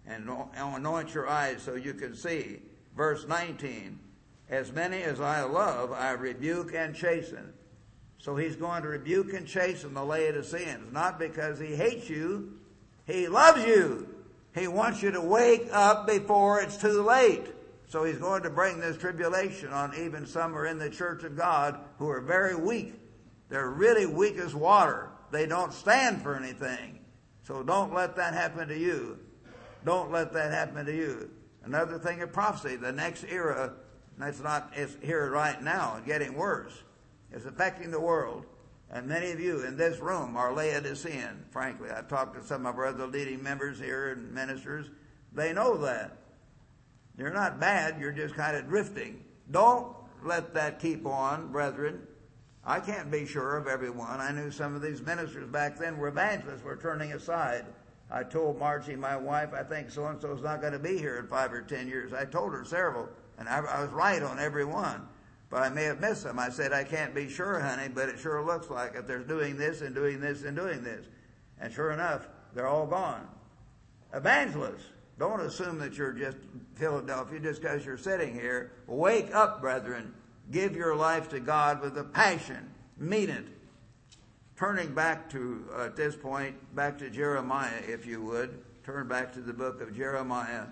and 0.06 0.30
anoint 0.54 1.14
your 1.14 1.28
eyes 1.28 1.62
so 1.62 1.74
you 1.74 1.94
can 1.94 2.14
see. 2.14 2.62
Verse 2.96 3.26
19, 3.28 3.98
as 4.48 4.72
many 4.72 5.02
as 5.02 5.20
I 5.20 5.42
love, 5.42 5.92
I 5.92 6.12
rebuke 6.12 6.74
and 6.74 6.94
chasten. 6.94 7.52
So 8.18 8.36
he's 8.36 8.56
going 8.56 8.82
to 8.82 8.88
rebuke 8.88 9.32
and 9.32 9.46
chasten 9.46 9.94
the 9.94 10.04
Laodiceans, 10.04 10.92
not 10.92 11.18
because 11.18 11.58
he 11.58 11.76
hates 11.76 12.08
you, 12.08 12.58
he 13.06 13.28
loves 13.28 13.64
you. 13.64 14.08
He 14.54 14.66
wants 14.66 15.02
you 15.02 15.10
to 15.12 15.20
wake 15.20 15.68
up 15.72 16.06
before 16.06 16.60
it's 16.60 16.76
too 16.76 17.02
late. 17.02 17.46
So 17.88 18.04
he's 18.04 18.18
going 18.18 18.42
to 18.42 18.50
bring 18.50 18.80
this 18.80 18.96
tribulation 18.96 19.72
on 19.72 19.94
even 19.96 20.26
some 20.26 20.56
are 20.56 20.66
in 20.66 20.78
the 20.78 20.90
church 20.90 21.24
of 21.24 21.36
God 21.36 21.78
who 21.98 22.08
are 22.08 22.20
very 22.20 22.54
weak. 22.54 22.94
They're 23.48 23.70
really 23.70 24.06
weak 24.06 24.38
as 24.38 24.54
water. 24.54 25.09
They 25.30 25.46
don't 25.46 25.72
stand 25.72 26.22
for 26.22 26.36
anything. 26.36 27.00
So 27.42 27.62
don't 27.62 27.94
let 27.94 28.16
that 28.16 28.34
happen 28.34 28.68
to 28.68 28.78
you. 28.78 29.18
Don't 29.84 30.10
let 30.10 30.32
that 30.32 30.52
happen 30.52 30.86
to 30.86 30.94
you. 30.94 31.30
Another 31.64 31.98
thing 31.98 32.22
of 32.22 32.32
prophecy, 32.32 32.76
the 32.76 32.92
next 32.92 33.24
era, 33.24 33.74
That's 34.18 34.40
not, 34.40 34.72
it's 34.74 34.96
here 35.02 35.30
right 35.30 35.62
now 35.62 36.00
getting 36.04 36.34
worse. 36.34 36.72
It's 37.32 37.46
affecting 37.46 37.90
the 37.90 38.00
world. 38.00 38.44
And 38.90 39.06
many 39.06 39.30
of 39.30 39.40
you 39.40 39.64
in 39.64 39.76
this 39.76 40.00
room 40.00 40.36
are 40.36 40.52
Laodicean, 40.52 41.44
frankly. 41.50 41.90
I've 41.90 42.08
talked 42.08 42.34
to 42.36 42.44
some 42.44 42.66
of 42.66 42.76
our 42.76 42.86
other 42.86 43.06
leading 43.06 43.42
members 43.42 43.78
here 43.78 44.10
and 44.10 44.32
ministers. 44.34 44.90
They 45.32 45.52
know 45.52 45.76
that. 45.78 46.16
You're 47.16 47.32
not 47.32 47.60
bad, 47.60 48.00
you're 48.00 48.12
just 48.12 48.34
kind 48.34 48.56
of 48.56 48.68
drifting. 48.68 49.24
Don't 49.50 49.94
let 50.24 50.54
that 50.54 50.80
keep 50.80 51.06
on, 51.06 51.52
brethren. 51.52 52.02
I 52.70 52.78
can't 52.78 53.10
be 53.10 53.26
sure 53.26 53.56
of 53.56 53.66
everyone. 53.66 54.20
I 54.20 54.30
knew 54.30 54.52
some 54.52 54.76
of 54.76 54.80
these 54.80 55.02
ministers 55.02 55.48
back 55.48 55.76
then 55.76 55.98
were 55.98 56.06
evangelists, 56.06 56.62
were 56.62 56.76
turning 56.76 57.14
aside. 57.14 57.66
I 58.12 58.22
told 58.22 58.60
Margie, 58.60 58.94
my 58.94 59.16
wife, 59.16 59.52
I 59.52 59.64
think 59.64 59.90
so 59.90 60.06
and 60.06 60.22
so 60.22 60.32
is 60.34 60.42
not 60.42 60.60
going 60.60 60.74
to 60.74 60.78
be 60.78 60.96
here 60.96 61.18
in 61.18 61.26
five 61.26 61.52
or 61.52 61.62
ten 61.62 61.88
years. 61.88 62.12
I 62.12 62.26
told 62.26 62.52
her 62.52 62.64
several, 62.64 63.08
and 63.38 63.48
I, 63.48 63.58
I 63.58 63.82
was 63.82 63.90
right 63.90 64.22
on 64.22 64.38
every 64.38 64.64
one. 64.64 65.08
But 65.50 65.62
I 65.62 65.68
may 65.68 65.82
have 65.82 66.00
missed 66.00 66.22
them. 66.22 66.38
I 66.38 66.48
said, 66.48 66.72
I 66.72 66.84
can't 66.84 67.12
be 67.12 67.28
sure, 67.28 67.58
honey, 67.58 67.88
but 67.92 68.08
it 68.08 68.20
sure 68.20 68.40
looks 68.40 68.70
like 68.70 68.94
it. 68.94 69.04
They're 69.04 69.18
doing 69.18 69.56
this 69.56 69.80
and 69.80 69.92
doing 69.92 70.20
this 70.20 70.44
and 70.44 70.56
doing 70.56 70.84
this. 70.84 71.06
And 71.60 71.72
sure 71.72 71.90
enough, 71.90 72.28
they're 72.54 72.68
all 72.68 72.86
gone. 72.86 73.26
Evangelists. 74.14 74.84
Don't 75.18 75.40
assume 75.40 75.80
that 75.80 75.98
you're 75.98 76.12
just 76.12 76.36
Philadelphia 76.76 77.40
just 77.40 77.62
because 77.62 77.84
you're 77.84 77.98
sitting 77.98 78.32
here. 78.32 78.70
Wake 78.86 79.34
up, 79.34 79.60
brethren. 79.60 80.14
Give 80.50 80.74
your 80.74 80.96
life 80.96 81.28
to 81.30 81.40
God 81.40 81.80
with 81.80 81.96
a 81.96 82.04
passion. 82.04 82.70
Mean 82.98 83.30
it. 83.30 83.46
Turning 84.56 84.92
back 84.92 85.30
to, 85.30 85.64
uh, 85.74 85.84
at 85.84 85.96
this 85.96 86.16
point, 86.16 86.54
back 86.74 86.98
to 86.98 87.08
Jeremiah, 87.08 87.80
if 87.86 88.04
you 88.04 88.22
would. 88.22 88.62
Turn 88.84 89.08
back 89.08 89.32
to 89.34 89.40
the 89.40 89.52
book 89.52 89.80
of 89.80 89.96
Jeremiah. 89.96 90.66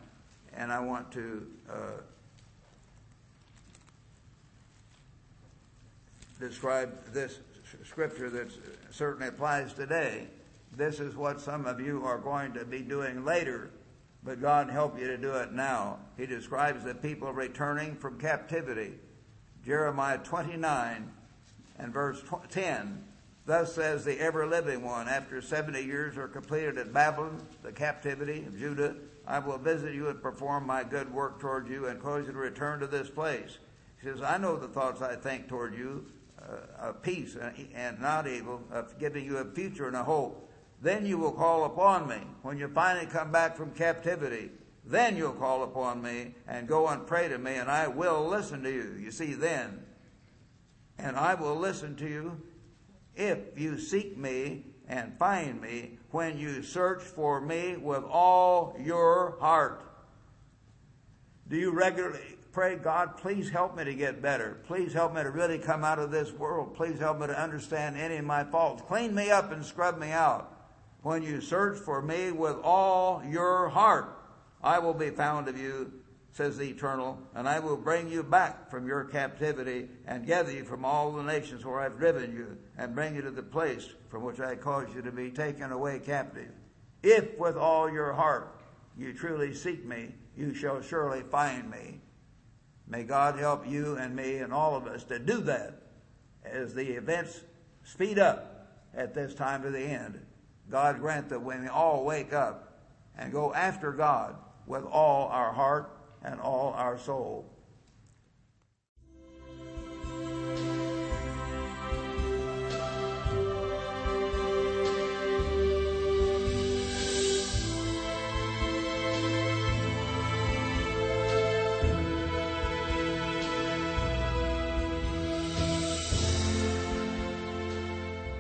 And 0.55 0.73
I 0.73 0.81
want 0.81 1.13
to 1.13 1.47
uh, 1.71 1.75
describe 6.41 7.13
this 7.13 7.39
scripture 7.85 8.31
that 8.31 8.49
certainly 8.91 9.29
applies 9.29 9.73
today. 9.73 10.27
This 10.77 11.01
is 11.01 11.17
what 11.17 11.41
some 11.41 11.67
of 11.67 11.81
you 11.81 12.05
are 12.05 12.19
going 12.19 12.53
to 12.55 12.65
be 12.65 12.81
doing 12.81 13.25
later, 13.25 13.71
but 14.23 14.41
God 14.41 14.69
help 14.69 14.99
you 14.99 15.07
to 15.07 15.17
do 15.17 15.33
it 15.35 15.53
now. 15.53 15.99
He 16.17 16.27
describes 16.27 16.85
the 16.85 16.95
people 16.95 17.33
returning 17.33 17.97
from 17.97 18.19
captivity. 18.19 18.95
Jeremiah 19.69 20.17
29 20.17 21.13
and 21.79 21.93
verse 21.93 22.23
10. 22.49 23.05
Thus 23.45 23.75
says 23.75 24.03
the 24.03 24.19
ever 24.19 24.47
living 24.47 24.83
one, 24.83 25.09
after 25.09 25.43
70 25.43 25.83
years 25.83 26.17
are 26.17 26.27
completed 26.27 26.79
at 26.79 26.95
Babylon, 26.95 27.43
the 27.63 27.71
captivity 27.71 28.47
of 28.47 28.59
Judah, 28.59 28.97
I 29.27 29.41
will 29.41 29.59
visit 29.59 29.93
you 29.93 30.09
and 30.09 30.23
perform 30.23 30.67
my 30.67 30.85
good 30.85 31.13
work 31.13 31.39
toward 31.39 31.69
you 31.69 31.89
and 31.89 32.03
cause 32.03 32.27
you 32.27 32.33
to 32.33 32.39
return 32.39 32.81
to 32.81 32.87
this 32.87 33.11
place. 33.11 33.59
He 34.01 34.09
says, 34.09 34.23
I 34.23 34.39
know 34.39 34.57
the 34.57 34.69
thoughts 34.69 35.03
I 35.03 35.17
think 35.17 35.49
toward 35.49 35.77
you, 35.77 36.07
uh, 36.41 36.89
of 36.89 37.03
peace 37.03 37.37
and 37.75 38.01
not 38.01 38.27
evil, 38.27 38.63
of 38.71 38.99
giving 38.99 39.27
you 39.27 39.37
a 39.37 39.45
future 39.45 39.87
and 39.87 39.97
a 39.97 40.05
hope. 40.05 40.51
Then 40.81 41.05
you 41.05 41.19
will 41.19 41.33
call 41.33 41.67
upon 41.67 42.09
me 42.09 42.21
when 42.41 42.57
you 42.57 42.69
finally 42.69 43.05
come 43.05 43.31
back 43.31 43.55
from 43.55 43.73
captivity. 43.73 44.49
Then 44.89 45.19
you'll 45.19 45.33
call 45.33 45.65
upon 45.65 46.01
me 46.01 46.35
and 46.47 46.67
go 46.67 46.89
and 46.89 47.07
pray 47.07 47.29
to 47.29 47.37
me, 47.37 47.57
and 47.57 47.71
I 47.71 47.89
will 47.89 48.27
listen 48.27 48.63
to 48.63 48.73
you. 48.73 48.97
You 48.99 49.11
see, 49.11 49.35
then. 49.35 49.83
And 50.99 51.15
I 51.17 51.35
will 51.35 51.57
listen 51.57 51.95
to 51.97 52.09
you 52.09 52.41
if 53.15 53.39
you 53.57 53.79
seek 53.79 54.17
me 54.17 54.65
and 54.89 55.19
find 55.19 55.61
me 55.61 55.99
when 56.11 56.39
you 56.39 56.63
search 56.63 57.03
for 57.03 57.39
me 57.39 57.77
with 57.77 58.03
all 58.03 58.75
your 58.81 59.37
heart. 59.41 59.85
Do 61.49 61.57
you 61.57 61.71
regularly 61.71 62.39
pray, 62.53 62.77
God, 62.77 63.19
please 63.19 63.51
help 63.51 63.77
me 63.77 63.85
to 63.85 63.95
get 63.95 64.23
better. 64.23 64.59
Please 64.67 64.95
help 64.95 65.15
me 65.15 65.23
to 65.23 65.31
really 65.31 65.59
come 65.59 65.85
out 65.85 65.99
of 65.99 66.11
this 66.11 66.33
world. 66.33 66.75
Please 66.75 66.99
help 66.99 67.21
me 67.21 67.27
to 67.27 67.39
understand 67.39 67.99
any 67.99 68.17
of 68.17 68.25
my 68.25 68.43
faults. 68.43 68.83
Clean 68.89 69.15
me 69.15 69.31
up 69.31 69.53
and 69.53 69.63
scrub 69.65 69.99
me 69.99 70.13
out. 70.13 70.55
When 71.03 71.23
you 71.23 71.43
search 71.43 71.79
for 71.79 72.01
me 72.01 72.33
with 72.33 72.57
all 72.65 73.23
your 73.29 73.69
heart, 73.69 74.18
I 74.63 74.79
will 74.79 74.95
be 74.95 75.11
found 75.11 75.49
of 75.49 75.59
you, 75.59 75.93
says 76.33 76.57
the 76.57 76.69
Eternal, 76.69 77.19
and 77.35 77.49
I 77.49 77.59
will 77.59 77.77
bring 77.77 78.11
you 78.11 78.23
back 78.23 78.71
from 78.71 78.87
your 78.87 79.05
captivity 79.05 79.89
and 80.07 80.27
gather 80.27 80.53
you 80.53 80.65
from 80.65 80.85
all 80.85 81.13
the 81.13 81.23
nations 81.23 81.65
where 81.65 81.81
I've 81.81 81.99
driven 81.99 82.33
you 82.33 82.59
and 82.77 82.95
bring 82.95 83.15
you 83.15 83.23
to 83.23 83.31
the 83.31 83.43
place 83.43 83.89
from 84.09 84.25
which 84.25 84.41
I 84.41 84.57
caused 84.57 84.95
you 84.95 85.03
to 85.03 85.13
be 85.13 85.31
taken 85.31 85.73
away 85.73 86.01
captive. 86.01 86.51
If 87.03 87.39
with 87.39 87.57
all 87.57 87.91
your 87.91 88.13
heart 88.13 88.61
you 88.97 89.13
truly 89.13 89.55
seek 89.55 89.85
me, 89.85 90.15
you 90.37 90.55
shall 90.55 90.83
surely 90.83 91.23
find 91.23 91.71
me. 91.71 92.01
May 92.87 93.05
God 93.05 93.39
help 93.39 93.69
you 93.69 93.97
and 93.97 94.17
me 94.17 94.37
and 94.37 94.53
all 94.53 94.75
of 94.75 94.87
us 94.87 95.05
to 95.05 95.19
do 95.19 95.41
that 95.43 95.83
as 96.45 96.75
the 96.75 96.97
events 96.97 97.41
speed 97.85 98.19
up 98.19 98.67
at 98.95 99.15
this 99.15 99.35
time 99.35 99.65
of 99.65 99.73
the 99.73 99.81
end. 99.81 100.21
God 100.71 100.99
grant 101.01 101.29
that 101.29 101.43
we 101.43 101.57
may 101.57 101.69
all 101.69 102.05
wake 102.05 102.33
up 102.33 102.81
and 103.17 103.33
go 103.33 103.53
after 103.55 103.93
God 103.93 104.37
with 104.69 104.85
all 104.85 105.29
our 105.29 105.53
heart 105.53 105.91
and 106.23 106.41
all 106.41 106.75
our 106.77 106.99
soul. 106.99 107.58